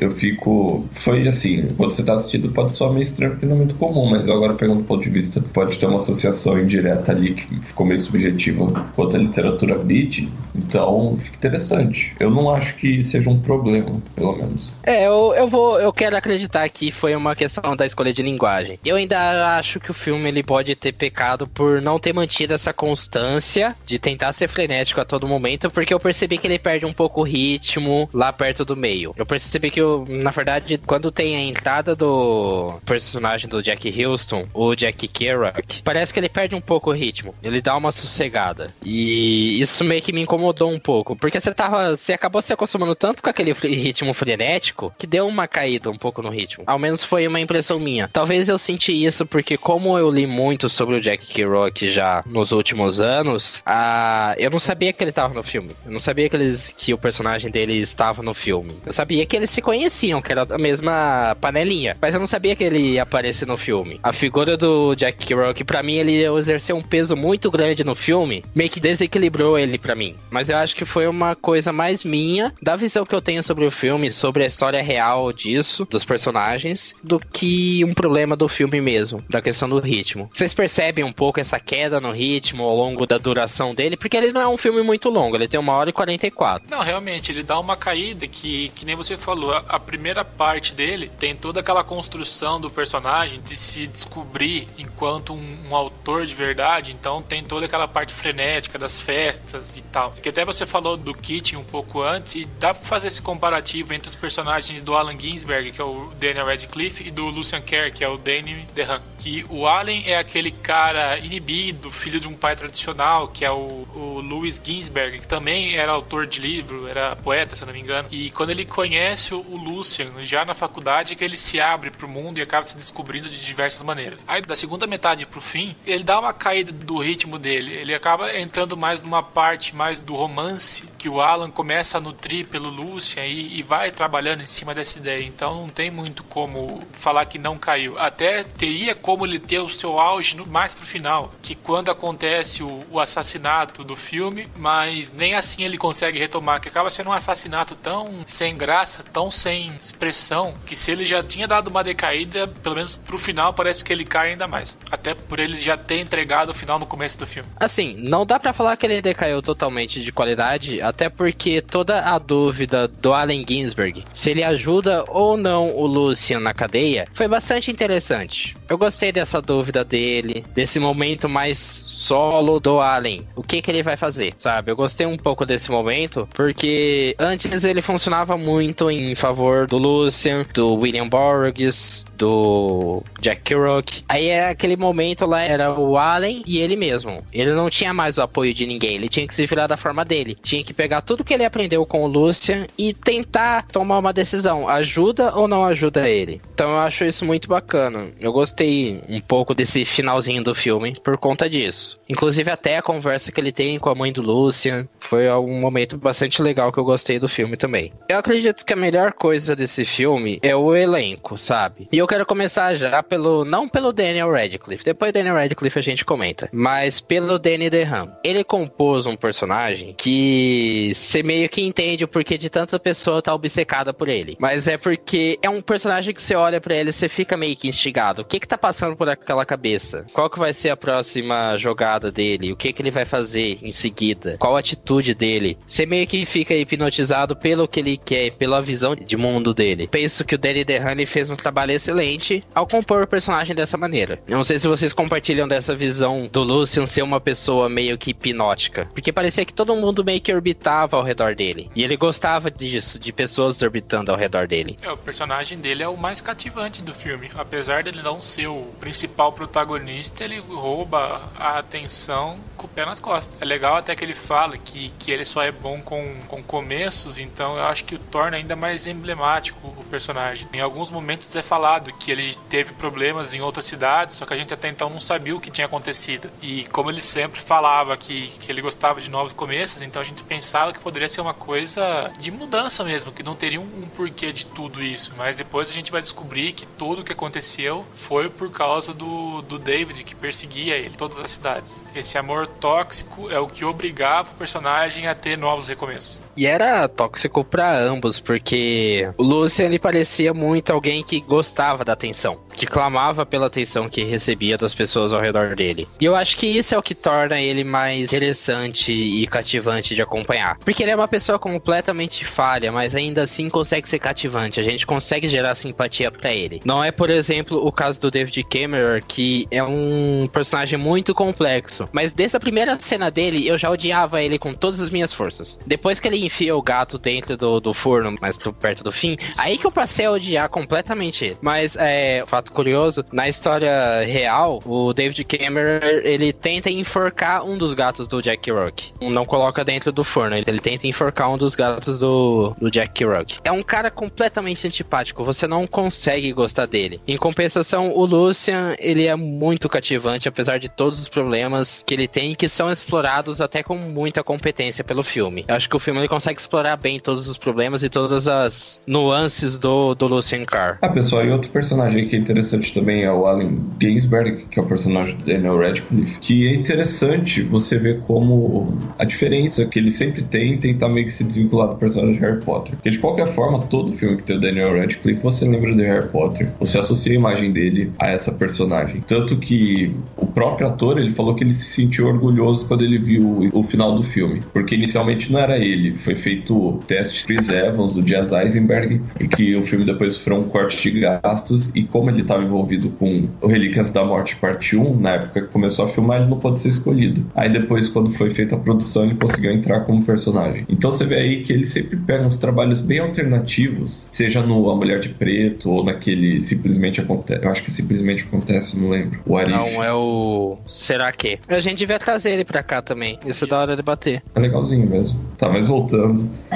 Eu 0.00 0.10
fico. 0.10 0.84
Foi 0.92 1.28
assim, 1.28 1.68
quando 1.76 1.92
você 1.92 2.02
tá 2.02 2.14
assistindo, 2.14 2.50
pode 2.50 2.72
soar 2.72 2.90
meio 2.92 3.02
estranho 3.02 3.32
porque 3.32 3.46
não 3.46 3.54
é 3.54 3.58
muito 3.58 3.74
comum, 3.74 4.08
mas 4.10 4.28
agora 4.28 4.54
pegando 4.54 4.80
o 4.80 4.84
ponto 4.84 5.02
de 5.02 5.10
vista, 5.10 5.40
pode 5.52 5.78
ter 5.78 5.86
uma 5.86 5.98
associação 5.98 6.58
indireta 6.58 7.12
ali 7.12 7.34
que 7.34 7.60
ficou 7.60 7.86
meio 7.86 8.00
subjetiva 8.00 8.66
quanto 8.94 9.16
à 9.16 9.18
literatura 9.18 9.76
beat. 9.76 10.28
Então, 10.54 11.18
fica 11.22 11.36
interessante. 11.36 12.14
Eu 12.18 12.30
não 12.30 12.52
acho 12.52 12.74
que 12.76 13.04
seja 13.04 13.28
um 13.28 13.38
problema, 13.38 13.92
pelo 14.16 14.36
menos. 14.36 14.70
É, 14.82 15.06
eu, 15.06 15.34
eu 15.34 15.48
vou. 15.48 15.80
Eu 15.80 15.92
quero 15.92 16.16
acreditar 16.16 16.68
que 16.68 16.90
foi 16.90 17.14
uma 17.14 17.36
questão 17.36 17.76
da 17.76 17.86
escolha 17.86 18.12
de 18.12 18.22
linguagem. 18.22 18.78
Eu 18.84 18.96
ainda 18.96 19.56
acho 19.56 19.78
que 19.78 19.90
o 19.90 19.94
filme 19.94 20.28
ele 20.28 20.42
pode 20.42 20.74
ter 20.74 20.92
pecado 20.92 21.46
por 21.46 21.82
não 21.82 21.98
ter 21.98 22.12
mantido 22.12 22.54
essa 22.54 22.72
constância 22.72 23.76
de 23.86 23.98
tentar 23.98 24.32
ser 24.32 24.48
frenético 24.48 25.00
a 25.00 25.04
todo 25.04 25.28
momento, 25.28 25.70
porque 25.70 25.92
eu 25.92 26.00
percebi 26.00 26.38
que 26.38 26.46
ele 26.46 26.58
perde 26.58 26.86
um 26.86 26.92
pouco 26.92 27.20
o 27.20 27.24
ritmo 27.24 28.08
lá 28.12 28.32
perto 28.32 28.64
do 28.64 28.76
meio. 28.76 29.14
Eu 29.16 29.26
percebi 29.26 29.70
que, 29.70 29.80
na 30.08 30.30
verdade, 30.30 30.78
quando 30.86 31.10
tem 31.10 31.36
a 31.36 31.40
entrada 31.40 31.94
do 31.94 32.78
personagem 32.84 33.48
do 33.48 33.62
Jack 33.62 34.04
Houston, 34.04 34.46
o 34.54 34.74
Jack 34.74 35.08
Kerouac, 35.08 35.82
parece 35.82 36.12
que 36.12 36.20
ele 36.20 36.28
perde 36.28 36.54
um 36.54 36.60
pouco 36.60 36.90
o 36.90 36.92
ritmo. 36.92 37.34
Ele 37.42 37.60
dá 37.60 37.76
uma 37.76 37.92
sossegada. 37.92 38.72
E 38.84 39.60
isso 39.60 39.84
meio 39.84 40.02
que 40.02 40.12
me 40.12 40.22
incomodou 40.22 40.70
um 40.70 40.78
pouco, 40.78 41.16
porque 41.16 41.40
você 41.40 41.52
tava, 41.52 41.96
você 41.96 42.12
acabou 42.12 42.42
se 42.42 42.52
acostumando 42.52 42.94
tanto 42.94 43.22
com 43.22 43.30
aquele 43.30 43.52
ritmo 43.52 44.12
frenético 44.14 44.92
que 44.98 45.06
deu 45.06 45.26
uma 45.26 45.46
caída 45.46 45.90
um 45.90 45.96
pouco 45.96 46.22
no 46.22 46.30
ritmo. 46.30 46.64
Ao 46.66 46.78
menos 46.78 47.04
foi 47.04 47.26
uma 47.26 47.40
impressão 47.40 47.78
minha. 47.78 48.08
Talvez 48.12 48.48
eu 48.48 48.58
senti 48.58 49.04
isso 49.04 49.26
porque, 49.26 49.56
como 49.56 49.98
eu 49.98 50.10
li 50.10 50.26
muito 50.26 50.68
sobre 50.68 50.96
o 50.96 51.00
Jack 51.00 51.26
Kerouac 51.26 51.88
já 51.88 52.22
nos 52.26 52.52
últimos 52.52 53.00
anos, 53.00 53.62
a... 53.64 54.34
eu 54.38 54.50
não 54.50 54.58
sabia 54.58 54.92
que 54.92 55.02
ele 55.02 55.10
estava 55.10 55.34
no 55.34 55.42
filme. 55.42 55.70
Eu 55.84 55.92
não 55.92 56.00
sabia 56.00 56.28
que, 56.28 56.36
eles... 56.36 56.74
que 56.76 56.92
o 56.94 56.98
personagem 56.98 57.50
dele 57.50 57.74
estava 57.74 58.22
no 58.22 58.34
filme. 58.34 58.72
Eu 58.84 58.92
sabia 58.92 59.24
que 59.26 59.36
eles 59.36 59.50
se 59.50 59.62
conheciam, 59.80 60.20
que 60.20 60.30
era 60.30 60.42
a 60.42 60.58
mesma 60.58 61.36
panelinha. 61.40 61.96
Mas 62.00 62.12
eu 62.12 62.20
não 62.20 62.26
sabia 62.26 62.54
que 62.54 62.62
ele 62.62 62.92
ia 62.92 63.02
aparecer 63.02 63.46
no 63.46 63.56
filme. 63.56 63.98
A 64.02 64.12
figura 64.12 64.56
do 64.56 64.94
Jack 64.94 65.26
Kerouac, 65.26 65.64
para 65.64 65.82
mim, 65.82 65.94
ele 65.94 66.22
exerceu 66.24 66.76
um 66.76 66.82
peso 66.82 67.16
muito 67.16 67.50
grande 67.50 67.82
no 67.82 67.94
filme, 67.94 68.44
meio 68.54 68.68
que 68.68 68.80
desequilibrou 68.80 69.58
ele 69.58 69.78
para 69.78 69.94
mim. 69.94 70.14
Mas 70.30 70.48
eu 70.48 70.56
acho 70.56 70.76
que 70.76 70.84
foi 70.84 71.06
uma 71.06 71.34
coisa 71.34 71.72
mais 71.72 72.04
minha, 72.04 72.52
da 72.60 72.76
visão 72.76 73.06
que 73.06 73.14
eu 73.14 73.22
tenho 73.22 73.42
sobre 73.42 73.64
o 73.64 73.70
filme, 73.70 74.12
sobre 74.12 74.44
a 74.44 74.46
história 74.46 74.82
real 74.82 75.32
disso, 75.32 75.86
dos 75.88 76.04
personagens, 76.04 76.94
do 77.02 77.18
que 77.18 77.82
um 77.84 77.94
problema 77.94 78.36
do 78.36 78.48
filme 78.48 78.80
mesmo, 78.80 79.24
da 79.28 79.40
questão 79.40 79.68
do 79.68 79.78
ritmo. 79.78 80.28
Vocês 80.32 80.52
percebem 80.52 81.04
um 81.04 81.12
pouco 81.12 81.40
essa 81.40 81.58
queda 81.58 82.00
no 82.00 82.12
ritmo 82.12 82.64
ao 82.64 82.76
longo 82.76 83.06
da 83.06 83.16
duração 83.16 83.74
dele? 83.74 83.96
Porque 83.96 84.16
ele 84.16 84.32
não 84.32 84.40
é 84.40 84.48
um 84.48 84.58
filme 84.58 84.82
muito 84.82 85.08
longo, 85.08 85.36
ele 85.36 85.48
tem 85.48 85.58
uma 85.58 85.72
hora 85.72 85.88
e 85.88 85.92
44. 85.92 86.68
Não, 86.70 86.82
realmente, 86.82 87.32
ele 87.32 87.42
dá 87.42 87.58
uma 87.58 87.76
caída 87.76 88.26
que, 88.26 88.70
que 88.74 88.84
nem 88.84 88.94
você 88.94 89.16
falou, 89.16 89.54
a, 89.70 89.78
primeira 89.78 90.24
parte 90.24 90.74
dele 90.74 91.10
tem 91.18 91.34
toda 91.34 91.60
aquela 91.60 91.82
construção 91.82 92.60
do 92.60 92.70
personagem 92.70 93.40
de 93.40 93.56
se 93.56 93.86
descobrir 93.86 94.66
enquanto 94.78 95.32
um, 95.32 95.58
um 95.68 95.74
autor 95.74 96.26
de 96.26 96.34
verdade, 96.34 96.92
então 96.92 97.22
tem 97.22 97.42
toda 97.42 97.66
aquela 97.66 97.88
parte 97.88 98.12
frenética 98.12 98.78
das 98.78 98.98
festas 98.98 99.76
e 99.76 99.82
tal. 99.82 100.12
Que 100.12 100.28
até 100.28 100.44
você 100.44 100.66
falou 100.66 100.96
do 100.96 101.14
Kit 101.14 101.56
um 101.56 101.64
pouco 101.64 102.02
antes, 102.02 102.34
e 102.34 102.44
dá 102.58 102.74
pra 102.74 102.84
fazer 102.84 103.08
esse 103.08 103.22
comparativo 103.22 103.92
entre 103.94 104.08
os 104.08 104.16
personagens 104.16 104.82
do 104.82 104.94
Alan 104.94 105.18
Ginsberg, 105.18 105.72
que 105.72 105.80
é 105.80 105.84
o 105.84 106.12
Daniel 106.18 106.46
Radcliffe, 106.46 107.06
e 107.06 107.10
do 107.10 107.26
Lucian 107.26 107.60
Kerr, 107.60 107.92
que 107.92 108.04
é 108.04 108.08
o 108.08 108.16
Danny 108.16 108.66
DeHaan. 108.74 109.02
Que 109.18 109.44
o 109.48 109.66
Allen 109.66 110.04
é 110.06 110.16
aquele 110.16 110.50
cara 110.50 111.18
inibido, 111.18 111.90
filho 111.90 112.20
de 112.20 112.26
um 112.26 112.34
pai 112.34 112.56
tradicional, 112.56 113.28
que 113.28 113.44
é 113.44 113.50
o, 113.50 113.86
o 113.94 114.20
Louis 114.20 114.60
Ginsberg, 114.62 115.20
que 115.20 115.26
também 115.26 115.76
era 115.76 115.92
autor 115.92 116.26
de 116.26 116.40
livro, 116.40 116.88
era 116.88 117.14
poeta, 117.16 117.54
se 117.54 117.62
eu 117.62 117.66
não 117.66 117.74
me 117.74 117.80
engano. 117.80 118.08
E 118.10 118.30
quando 118.30 118.50
ele 118.50 118.64
conhece 118.64 119.34
o 119.34 119.59
Lucian, 119.60 120.24
já 120.24 120.44
na 120.44 120.54
faculdade, 120.54 121.14
que 121.14 121.24
ele 121.24 121.36
se 121.36 121.60
abre 121.60 121.90
pro 121.90 122.08
mundo 122.08 122.38
e 122.38 122.42
acaba 122.42 122.64
se 122.64 122.76
descobrindo 122.76 123.28
de 123.28 123.40
diversas 123.40 123.82
maneiras. 123.82 124.24
Aí, 124.26 124.42
da 124.42 124.56
segunda 124.56 124.86
metade 124.86 125.26
pro 125.26 125.40
fim, 125.40 125.76
ele 125.86 126.02
dá 126.02 126.18
uma 126.18 126.32
caída 126.32 126.72
do 126.72 126.98
ritmo 126.98 127.38
dele. 127.38 127.72
Ele 127.72 127.94
acaba 127.94 128.36
entrando 128.36 128.76
mais 128.76 129.02
numa 129.02 129.22
parte 129.22 129.74
mais 129.74 130.00
do 130.00 130.14
romance 130.14 130.89
que 131.00 131.08
o 131.08 131.18
Alan 131.18 131.50
começa 131.50 131.96
a 131.96 132.00
nutrir 132.00 132.46
pelo 132.46 132.68
Lucian 132.68 133.24
e, 133.24 133.58
e, 133.58 133.62
vai 133.62 133.90
trabalhando 133.90 134.42
em 134.42 134.46
cima 134.46 134.74
dessa 134.74 134.98
ideia. 134.98 135.24
Então 135.24 135.62
não 135.62 135.68
tem 135.70 135.90
muito 135.90 136.22
como 136.24 136.82
falar 136.92 137.24
que 137.24 137.38
não 137.38 137.56
caiu. 137.56 137.98
Até 137.98 138.44
teria 138.44 138.94
como 138.94 139.24
ele 139.24 139.38
ter 139.38 139.60
o 139.60 139.70
seu 139.70 139.98
auge 139.98 140.36
no, 140.36 140.46
mais 140.46 140.74
pro 140.74 140.84
final, 140.84 141.32
que 141.40 141.54
quando 141.54 141.90
acontece 141.90 142.62
o, 142.62 142.84
o, 142.90 143.00
assassinato 143.00 143.82
do 143.82 143.96
filme, 143.96 144.46
mas 144.58 145.10
nem 145.10 145.32
assim 145.32 145.64
ele 145.64 145.78
consegue 145.78 146.18
retomar, 146.18 146.60
que 146.60 146.68
acaba 146.68 146.90
sendo 146.90 147.08
um 147.08 147.14
assassinato 147.14 147.74
tão 147.74 148.22
sem 148.26 148.54
graça, 148.54 149.02
tão 149.10 149.30
sem 149.30 149.68
expressão, 149.80 150.52
que 150.66 150.76
se 150.76 150.90
ele 150.90 151.06
já 151.06 151.22
tinha 151.22 151.48
dado 151.48 151.68
uma 151.68 151.82
decaída, 151.82 152.46
pelo 152.46 152.74
menos 152.74 152.96
pro 152.96 153.16
final 153.16 153.54
parece 153.54 153.82
que 153.82 153.90
ele 153.90 154.04
cai 154.04 154.32
ainda 154.32 154.46
mais. 154.46 154.76
Até 154.90 155.14
por 155.14 155.38
ele 155.38 155.58
já 155.58 155.78
ter 155.78 155.98
entregado 155.98 156.50
o 156.50 156.54
final 156.54 156.78
no 156.78 156.84
começo 156.84 157.18
do 157.18 157.26
filme. 157.26 157.48
Assim, 157.58 157.94
não 157.94 158.26
dá 158.26 158.38
para 158.38 158.52
falar 158.52 158.76
que 158.76 158.84
ele 158.84 159.00
decaiu 159.00 159.40
totalmente 159.40 160.02
de 160.02 160.12
qualidade, 160.12 160.78
até 160.90 161.08
porque 161.08 161.62
toda 161.62 162.00
a 162.00 162.18
dúvida 162.18 162.86
do 162.86 163.12
Allen 163.12 163.44
Ginsberg, 163.48 164.04
se 164.12 164.30
ele 164.30 164.42
ajuda 164.42 165.04
ou 165.08 165.36
não 165.36 165.74
o 165.74 165.86
Lucian 165.86 166.40
na 166.40 166.52
cadeia, 166.52 167.06
foi 167.14 167.26
bastante 167.26 167.70
interessante. 167.70 168.56
Eu 168.68 168.76
gostei 168.76 169.10
dessa 169.10 169.40
dúvida 169.40 169.84
dele, 169.84 170.44
desse 170.54 170.78
momento 170.78 171.28
mais 171.28 171.58
solo 171.58 172.60
do 172.60 172.80
Allen. 172.80 173.26
O 173.34 173.42
que 173.42 173.60
que 173.60 173.70
ele 173.70 173.82
vai 173.82 173.96
fazer, 173.96 174.32
sabe? 174.38 174.70
Eu 174.70 174.76
gostei 174.76 175.06
um 175.06 175.16
pouco 175.16 175.44
desse 175.44 175.70
momento, 175.70 176.28
porque 176.34 177.14
antes 177.18 177.64
ele 177.64 177.82
funcionava 177.82 178.36
muito 178.36 178.90
em 178.90 179.14
favor 179.14 179.66
do 179.66 179.78
Lucian, 179.78 180.46
do 180.54 180.74
William 180.74 181.08
Borges, 181.08 182.06
do 182.16 183.02
Jack 183.20 183.42
Kerouac. 183.42 184.04
Aí 184.08 184.28
é 184.28 184.48
aquele 184.48 184.76
momento 184.76 185.26
lá, 185.26 185.42
era 185.42 185.72
o 185.72 185.98
Allen 185.98 186.42
e 186.46 186.58
ele 186.58 186.76
mesmo. 186.76 187.24
Ele 187.32 187.52
não 187.52 187.68
tinha 187.70 187.92
mais 187.92 188.18
o 188.18 188.22
apoio 188.22 188.54
de 188.54 188.66
ninguém, 188.66 188.96
ele 188.96 189.08
tinha 189.08 189.26
que 189.26 189.34
se 189.34 189.46
virar 189.46 189.66
da 189.66 189.76
forma 189.76 190.04
dele. 190.04 190.36
Tinha 190.42 190.64
que 190.64 190.72
pegar 190.80 191.02
tudo 191.02 191.22
que 191.22 191.34
ele 191.34 191.44
aprendeu 191.44 191.84
com 191.84 192.04
o 192.04 192.06
Lucian 192.06 192.66
e 192.78 192.94
tentar 192.94 193.66
tomar 193.66 193.98
uma 193.98 194.14
decisão. 194.14 194.66
Ajuda 194.66 195.34
ou 195.36 195.46
não 195.46 195.62
ajuda 195.62 196.08
ele? 196.08 196.40
Então 196.54 196.70
eu 196.70 196.78
acho 196.78 197.04
isso 197.04 197.22
muito 197.22 197.46
bacana. 197.48 198.08
Eu 198.18 198.32
gostei 198.32 198.98
um 199.06 199.20
pouco 199.20 199.54
desse 199.54 199.84
finalzinho 199.84 200.42
do 200.42 200.54
filme 200.54 200.98
por 201.04 201.18
conta 201.18 201.50
disso. 201.50 202.00
Inclusive 202.08 202.50
até 202.50 202.78
a 202.78 202.82
conversa 202.82 203.30
que 203.30 203.38
ele 203.38 203.52
tem 203.52 203.78
com 203.78 203.90
a 203.90 203.94
mãe 203.94 204.10
do 204.10 204.22
Lucian 204.22 204.88
foi 204.98 205.28
um 205.28 205.60
momento 205.60 205.98
bastante 205.98 206.40
legal 206.40 206.72
que 206.72 206.78
eu 206.78 206.84
gostei 206.84 207.18
do 207.18 207.28
filme 207.28 207.58
também. 207.58 207.92
Eu 208.08 208.16
acredito 208.16 208.64
que 208.64 208.72
a 208.72 208.76
melhor 208.76 209.12
coisa 209.12 209.54
desse 209.54 209.84
filme 209.84 210.38
é 210.42 210.56
o 210.56 210.74
elenco, 210.74 211.36
sabe? 211.36 211.88
E 211.92 211.98
eu 211.98 212.06
quero 212.06 212.24
começar 212.24 212.74
já 212.74 213.02
pelo 213.02 213.44
não 213.44 213.68
pelo 213.68 213.92
Daniel 213.92 214.32
Radcliffe. 214.32 214.82
Depois 214.82 215.12
Daniel 215.12 215.34
Radcliffe 215.34 215.78
a 215.78 215.82
gente 215.82 216.06
comenta, 216.06 216.48
mas 216.50 217.02
pelo 217.02 217.38
Danny 217.38 217.68
DeHaan. 217.68 218.12
Ele 218.24 218.42
compôs 218.42 219.04
um 219.04 219.14
personagem 219.14 219.94
que 219.94 220.69
você 220.94 221.22
meio 221.22 221.48
que 221.48 221.62
entende 221.62 222.04
o 222.04 222.08
porquê 222.08 222.38
de 222.38 222.48
tanta 222.48 222.78
pessoa 222.78 223.22
tá 223.22 223.34
obcecada 223.34 223.92
por 223.92 224.08
ele. 224.08 224.36
Mas 224.38 224.68
é 224.68 224.76
porque 224.76 225.38
é 225.42 225.48
um 225.48 225.62
personagem 225.62 226.14
que 226.14 226.22
você 226.22 226.34
olha 226.34 226.60
para 226.60 226.74
ele 226.74 226.90
e 226.90 226.92
você 226.92 227.08
fica 227.08 227.36
meio 227.36 227.56
que 227.56 227.68
instigado. 227.68 228.22
O 228.22 228.24
que 228.24 228.40
que 228.40 228.48
tá 228.48 228.56
passando 228.56 228.96
por 228.96 229.08
aquela 229.08 229.44
cabeça? 229.44 230.06
Qual 230.12 230.30
que 230.30 230.38
vai 230.38 230.52
ser 230.52 230.70
a 230.70 230.76
próxima 230.76 231.56
jogada 231.56 232.10
dele? 232.10 232.52
O 232.52 232.56
que 232.56 232.72
que 232.72 232.82
ele 232.82 232.90
vai 232.90 233.04
fazer 233.04 233.58
em 233.62 233.70
seguida? 233.70 234.36
Qual 234.38 234.56
a 234.56 234.60
atitude 234.60 235.14
dele? 235.14 235.58
Você 235.66 235.84
meio 235.84 236.06
que 236.06 236.24
fica 236.24 236.54
hipnotizado 236.54 237.36
pelo 237.36 237.68
que 237.68 237.80
ele 237.80 237.96
quer, 237.96 238.32
pela 238.34 238.62
visão 238.62 238.94
de 238.94 239.16
mundo 239.16 239.52
dele. 239.52 239.88
Penso 239.88 240.24
que 240.24 240.34
o 240.34 240.38
Danny 240.38 240.64
DeHaan 240.64 241.04
fez 241.06 241.30
um 241.30 241.36
trabalho 241.36 241.72
excelente 241.72 242.44
ao 242.54 242.66
compor 242.66 243.02
o 243.02 243.06
personagem 243.06 243.54
dessa 243.54 243.76
maneira. 243.76 244.20
Não 244.26 244.44
sei 244.44 244.58
se 244.58 244.68
vocês 244.68 244.92
compartilham 244.92 245.48
dessa 245.48 245.74
visão 245.74 246.28
do 246.30 246.42
Lucian 246.42 246.86
ser 246.86 247.02
uma 247.02 247.20
pessoa 247.20 247.68
meio 247.68 247.96
que 247.96 248.10
hipnótica, 248.10 248.88
porque 248.92 249.12
parecia 249.12 249.44
que 249.44 249.52
todo 249.52 249.74
mundo 249.76 250.04
meio 250.04 250.20
que 250.20 250.32
orbitava 250.32 250.59
ao 250.68 251.02
redor 251.02 251.34
dele. 251.34 251.70
E 251.74 251.82
ele 251.82 251.96
gostava 251.96 252.50
disso, 252.50 252.98
de 252.98 253.12
pessoas 253.12 253.60
orbitando 253.62 254.10
ao 254.10 254.16
redor 254.16 254.46
dele. 254.46 254.76
É, 254.82 254.90
o 254.90 254.96
personagem 254.96 255.58
dele 255.58 255.82
é 255.82 255.88
o 255.88 255.96
mais 255.96 256.20
cativante 256.20 256.82
do 256.82 256.92
filme. 256.92 257.30
Apesar 257.34 257.82
dele 257.82 258.02
não 258.02 258.20
ser 258.20 258.48
o 258.48 258.62
principal 258.78 259.32
protagonista, 259.32 260.24
ele 260.24 260.38
rouba 260.38 261.30
a 261.38 261.58
atenção 261.58 262.38
com 262.56 262.66
o 262.66 262.68
pé 262.68 262.84
nas 262.84 263.00
costas. 263.00 263.40
É 263.40 263.44
legal 263.44 263.76
até 263.76 263.94
que 263.96 264.04
ele 264.04 264.14
fala 264.14 264.58
que, 264.58 264.92
que 264.98 265.10
ele 265.10 265.24
só 265.24 265.42
é 265.42 265.50
bom 265.50 265.80
com, 265.80 266.16
com 266.28 266.42
começos, 266.42 267.18
então 267.18 267.56
eu 267.56 267.64
acho 267.64 267.84
que 267.84 267.94
o 267.94 267.98
torna 267.98 268.36
ainda 268.36 268.56
mais 268.56 268.86
emblemático 268.86 269.68
o 269.68 269.84
personagem. 269.84 270.48
Em 270.52 270.60
alguns 270.60 270.90
momentos 270.90 271.34
é 271.36 271.42
falado 271.42 271.92
que 271.92 272.10
ele 272.10 272.34
teve 272.48 272.74
problemas 272.74 273.34
em 273.34 273.40
outras 273.40 273.64
cidades, 273.64 274.16
só 274.16 274.26
que 274.26 274.34
a 274.34 274.36
gente 274.36 274.52
até 274.52 274.68
então 274.68 274.90
não 274.90 275.00
sabia 275.00 275.34
o 275.34 275.40
que 275.40 275.50
tinha 275.50 275.66
acontecido. 275.66 276.30
E 276.42 276.64
como 276.66 276.90
ele 276.90 277.00
sempre 277.00 277.40
falava 277.40 277.96
que, 277.96 278.28
que 278.38 278.50
ele 278.50 278.60
gostava 278.60 279.00
de 279.00 279.08
novos 279.08 279.32
começos, 279.32 279.82
então 279.82 280.02
a 280.02 280.04
gente 280.04 280.22
pensava 280.50 280.72
que 280.72 280.80
poderia 280.80 281.08
ser 281.08 281.20
uma 281.20 281.32
coisa 281.32 282.10
de 282.18 282.28
mudança 282.32 282.82
mesmo, 282.82 283.12
que 283.12 283.22
não 283.22 283.36
teria 283.36 283.60
um, 283.60 283.82
um 283.84 283.88
porquê 283.88 284.32
de 284.32 284.44
tudo 284.46 284.82
isso. 284.82 285.12
Mas 285.16 285.36
depois 285.36 285.70
a 285.70 285.72
gente 285.72 285.92
vai 285.92 286.02
descobrir 286.02 286.52
que 286.52 286.66
tudo 286.66 287.02
o 287.02 287.04
que 287.04 287.12
aconteceu 287.12 287.86
foi 287.94 288.28
por 288.28 288.50
causa 288.50 288.92
do, 288.92 289.42
do 289.42 289.60
David 289.60 290.02
que 290.02 290.16
perseguia 290.16 290.74
ele, 290.74 290.96
todas 290.96 291.20
as 291.20 291.30
cidades. 291.30 291.84
Esse 291.94 292.18
amor 292.18 292.48
tóxico 292.48 293.30
é 293.30 293.38
o 293.38 293.46
que 293.46 293.64
obrigava 293.64 294.32
o 294.32 294.34
personagem 294.34 295.06
a 295.06 295.14
ter 295.14 295.38
novos 295.38 295.68
recomeços. 295.68 296.20
E 296.36 296.46
era 296.46 296.88
tóxico 296.88 297.44
para 297.44 297.78
ambos, 297.78 298.20
porque 298.20 299.08
o 299.16 299.22
Lucian 299.22 299.66
ele 299.66 299.78
parecia 299.78 300.32
muito 300.32 300.72
alguém 300.72 301.02
que 301.02 301.20
gostava 301.20 301.84
da 301.84 301.92
atenção, 301.92 302.38
que 302.54 302.66
clamava 302.66 303.26
pela 303.26 303.46
atenção 303.46 303.88
que 303.88 304.04
recebia 304.04 304.56
das 304.56 304.72
pessoas 304.72 305.12
ao 305.12 305.20
redor 305.20 305.54
dele. 305.54 305.88
E 306.00 306.04
eu 306.04 306.14
acho 306.14 306.36
que 306.36 306.46
isso 306.46 306.74
é 306.74 306.78
o 306.78 306.82
que 306.82 306.94
torna 306.94 307.40
ele 307.40 307.64
mais 307.64 308.08
interessante 308.08 308.92
e 308.92 309.26
cativante 309.26 309.94
de 309.94 310.02
acompanhar. 310.02 310.58
Porque 310.58 310.82
ele 310.82 310.92
é 310.92 310.96
uma 310.96 311.08
pessoa 311.08 311.38
completamente 311.38 312.24
falha, 312.24 312.70
mas 312.72 312.94
ainda 312.94 313.22
assim 313.22 313.48
consegue 313.48 313.88
ser 313.88 313.98
cativante. 313.98 314.60
A 314.60 314.62
gente 314.62 314.86
consegue 314.86 315.28
gerar 315.28 315.54
simpatia 315.54 316.10
para 316.10 316.32
ele. 316.32 316.60
Não 316.64 316.82
é, 316.82 316.90
por 316.90 317.10
exemplo, 317.10 317.64
o 317.64 317.72
caso 317.72 318.00
do 318.00 318.10
David 318.10 318.44
Cameron, 318.44 319.00
que 319.06 319.46
é 319.50 319.62
um 319.62 320.28
personagem 320.32 320.78
muito 320.78 321.14
complexo. 321.14 321.88
Mas 321.92 322.14
desde 322.14 322.36
a 322.36 322.40
primeira 322.40 322.76
cena 322.76 323.10
dele, 323.10 323.46
eu 323.46 323.58
já 323.58 323.70
odiava 323.70 324.22
ele 324.22 324.38
com 324.38 324.54
todas 324.54 324.80
as 324.80 324.90
minhas 324.90 325.12
forças. 325.12 325.58
Depois 325.66 326.00
que 326.00 326.08
ele 326.08 326.29
enfia 326.30 326.56
o 326.56 326.62
gato 326.62 326.96
dentro 326.96 327.36
do, 327.36 327.60
do 327.60 327.74
forno, 327.74 328.14
mais 328.20 328.38
perto 328.38 328.84
do 328.84 328.92
fim, 328.92 329.16
aí 329.36 329.58
que 329.58 329.66
eu 329.66 329.72
passei 329.72 330.06
a 330.06 330.12
odiar 330.12 330.48
completamente 330.48 331.24
ele. 331.24 331.38
Mas, 331.40 331.76
é, 331.76 332.22
fato 332.24 332.52
curioso, 332.52 333.04
na 333.12 333.28
história 333.28 334.04
real, 334.04 334.60
o 334.64 334.92
David 334.94 335.24
Cameron, 335.24 335.80
ele 336.04 336.32
tenta 336.32 336.70
enforcar 336.70 337.44
um 337.44 337.58
dos 337.58 337.74
gatos 337.74 338.06
do 338.06 338.22
Jack 338.22 338.50
Rock. 338.50 338.92
Não 339.00 339.26
coloca 339.26 339.64
dentro 339.64 339.90
do 339.90 340.04
forno, 340.04 340.36
ele 340.36 340.60
tenta 340.60 340.86
enforcar 340.86 341.30
um 341.30 341.36
dos 341.36 341.56
gatos 341.56 341.98
do, 341.98 342.54
do 342.60 342.70
Jack 342.70 343.04
Rock. 343.04 343.38
É 343.42 343.50
um 343.50 343.62
cara 343.62 343.90
completamente 343.90 344.66
antipático, 344.66 345.24
você 345.24 345.48
não 345.48 345.66
consegue 345.66 346.32
gostar 346.32 346.66
dele. 346.66 347.00
Em 347.08 347.16
compensação, 347.16 347.92
o 347.92 348.04
Lucian, 348.04 348.76
ele 348.78 349.06
é 349.06 349.16
muito 349.16 349.68
cativante, 349.68 350.28
apesar 350.28 350.58
de 350.58 350.68
todos 350.68 351.00
os 351.00 351.08
problemas 351.08 351.82
que 351.84 351.92
ele 351.92 352.06
tem, 352.06 352.34
que 352.34 352.48
são 352.48 352.70
explorados 352.70 353.40
até 353.40 353.62
com 353.62 353.76
muita 353.76 354.22
competência 354.22 354.84
pelo 354.84 355.02
filme. 355.02 355.44
Eu 355.48 355.56
acho 355.56 355.68
que 355.68 355.76
o 355.76 355.80
filme 355.80 356.00
consegue 356.10 356.40
explorar 356.40 356.76
bem 356.76 356.98
todos 356.98 357.28
os 357.28 357.38
problemas 357.38 357.84
e 357.84 357.88
todas 357.88 358.26
as 358.26 358.82
nuances 358.86 359.56
do, 359.56 359.94
do 359.94 360.08
Lucian 360.08 360.44
Carr. 360.44 360.78
Ah, 360.82 360.88
pessoal, 360.88 361.24
e 361.24 361.30
outro 361.30 361.50
personagem 361.50 362.08
que 362.08 362.16
é 362.16 362.18
interessante 362.18 362.74
também 362.74 363.04
é 363.04 363.12
o 363.12 363.26
Allen 363.26 363.56
Ginsberg, 363.80 364.46
que 364.50 364.58
é 364.58 364.62
o 364.62 364.66
personagem 364.66 365.16
do 365.16 365.24
Daniel 365.24 365.58
Radcliffe, 365.58 366.18
que 366.18 366.48
é 366.48 366.54
interessante 366.54 367.42
você 367.42 367.78
ver 367.78 368.00
como 368.00 368.76
a 368.98 369.04
diferença 369.04 369.64
que 369.66 369.78
ele 369.78 369.90
sempre 369.90 370.22
tem 370.22 370.54
em 370.54 370.58
tentar 370.58 370.88
meio 370.88 371.06
que 371.06 371.12
se 371.12 371.22
desvincular 371.22 371.68
do 371.68 371.76
personagem 371.76 372.16
de 372.16 372.20
Harry 372.20 372.42
Potter. 372.42 372.74
Porque 372.74 372.90
de 372.90 372.98
qualquer 372.98 373.32
forma, 373.32 373.62
todo 373.66 373.92
filme 373.92 374.16
que 374.16 374.24
tem 374.24 374.36
o 374.36 374.40
Daniel 374.40 374.76
Radcliffe, 374.76 375.22
você 375.22 375.46
lembra 375.46 375.72
de 375.74 375.82
Harry 375.84 376.08
Potter. 376.08 376.50
Você 376.58 376.78
associa 376.78 377.12
a 377.12 377.14
imagem 377.14 377.52
dele 377.52 377.92
a 377.98 378.08
essa 378.08 378.32
personagem. 378.32 379.00
Tanto 379.06 379.36
que 379.36 379.94
o 380.16 380.26
próprio 380.26 380.66
ator, 380.66 380.98
ele 380.98 381.12
falou 381.12 381.36
que 381.36 381.44
ele 381.44 381.52
se 381.52 381.66
sentiu 381.66 382.08
orgulhoso 382.08 382.66
quando 382.66 382.82
ele 382.82 382.98
viu 382.98 383.48
o 383.52 383.62
final 383.62 383.94
do 383.94 384.02
filme. 384.02 384.42
Porque 384.52 384.74
inicialmente 384.74 385.30
não 385.30 385.38
era 385.38 385.56
ele. 385.56 385.92
Foi 386.00 386.16
feito 386.16 386.80
teste 386.86 387.24
Chris 387.24 387.48
Evans, 387.48 387.94
do 387.94 388.02
Jazz 388.02 388.32
Eisenberg, 388.32 389.00
e 389.20 389.28
que 389.28 389.54
o 389.56 389.64
filme 389.64 389.84
depois 389.84 390.14
sofreu 390.14 390.38
um 390.38 390.42
corte 390.42 390.90
de 390.90 391.00
gastos. 391.00 391.70
E 391.74 391.84
como 391.84 392.10
ele 392.10 392.22
estava 392.22 392.42
envolvido 392.42 392.90
com 392.90 393.28
o 393.40 393.46
Relíquias 393.46 393.90
da 393.90 394.04
Morte 394.04 394.36
Parte 394.36 394.76
1, 394.76 395.00
na 395.00 395.10
época 395.10 395.42
que 395.42 395.48
começou 395.48 395.84
a 395.84 395.88
filmar, 395.88 396.20
ele 396.20 396.30
não 396.30 396.38
pôde 396.38 396.60
ser 396.60 396.68
escolhido. 396.68 397.24
Aí 397.34 397.48
depois, 397.48 397.88
quando 397.88 398.10
foi 398.10 398.30
feita 398.30 398.54
a 398.54 398.58
produção, 398.58 399.04
ele 399.04 399.14
conseguiu 399.14 399.52
entrar 399.52 399.80
como 399.80 400.04
personagem. 400.04 400.64
Então 400.68 400.90
você 400.92 401.04
vê 401.04 401.16
aí 401.16 401.42
que 401.42 401.52
ele 401.52 401.66
sempre 401.66 401.96
pega 401.96 402.24
uns 402.24 402.36
trabalhos 402.36 402.80
bem 402.80 402.98
alternativos, 402.98 404.08
seja 404.10 404.42
no 404.42 404.70
A 404.70 404.76
Mulher 404.76 405.00
de 405.00 405.10
Preto 405.10 405.70
ou 405.70 405.84
naquele 405.84 406.40
Simplesmente 406.40 407.00
Acontece. 407.00 407.44
Eu 407.44 407.50
acho 407.50 407.62
que 407.62 407.72
simplesmente 407.72 408.24
acontece, 408.24 408.78
não 408.78 408.90
lembro. 408.90 409.20
O 409.26 409.36
Arif. 409.36 409.52
Não, 409.52 409.82
é 409.82 409.92
o. 409.92 410.58
Será 410.66 411.10
que? 411.12 411.38
A 411.48 411.60
gente 411.60 411.78
devia 411.78 411.98
trazer 411.98 412.30
ele 412.30 412.44
pra 412.44 412.62
cá 412.62 412.82
também. 412.82 413.18
Isso 413.26 413.44
é 413.44 413.46
da 413.46 413.58
hora 413.58 413.76
de 413.76 413.82
bater. 413.82 414.22
É 414.34 414.40
legalzinho 414.40 414.88
mesmo. 414.88 415.18
Tá, 415.36 415.48
mas 415.48 415.66
voltando. 415.66 415.89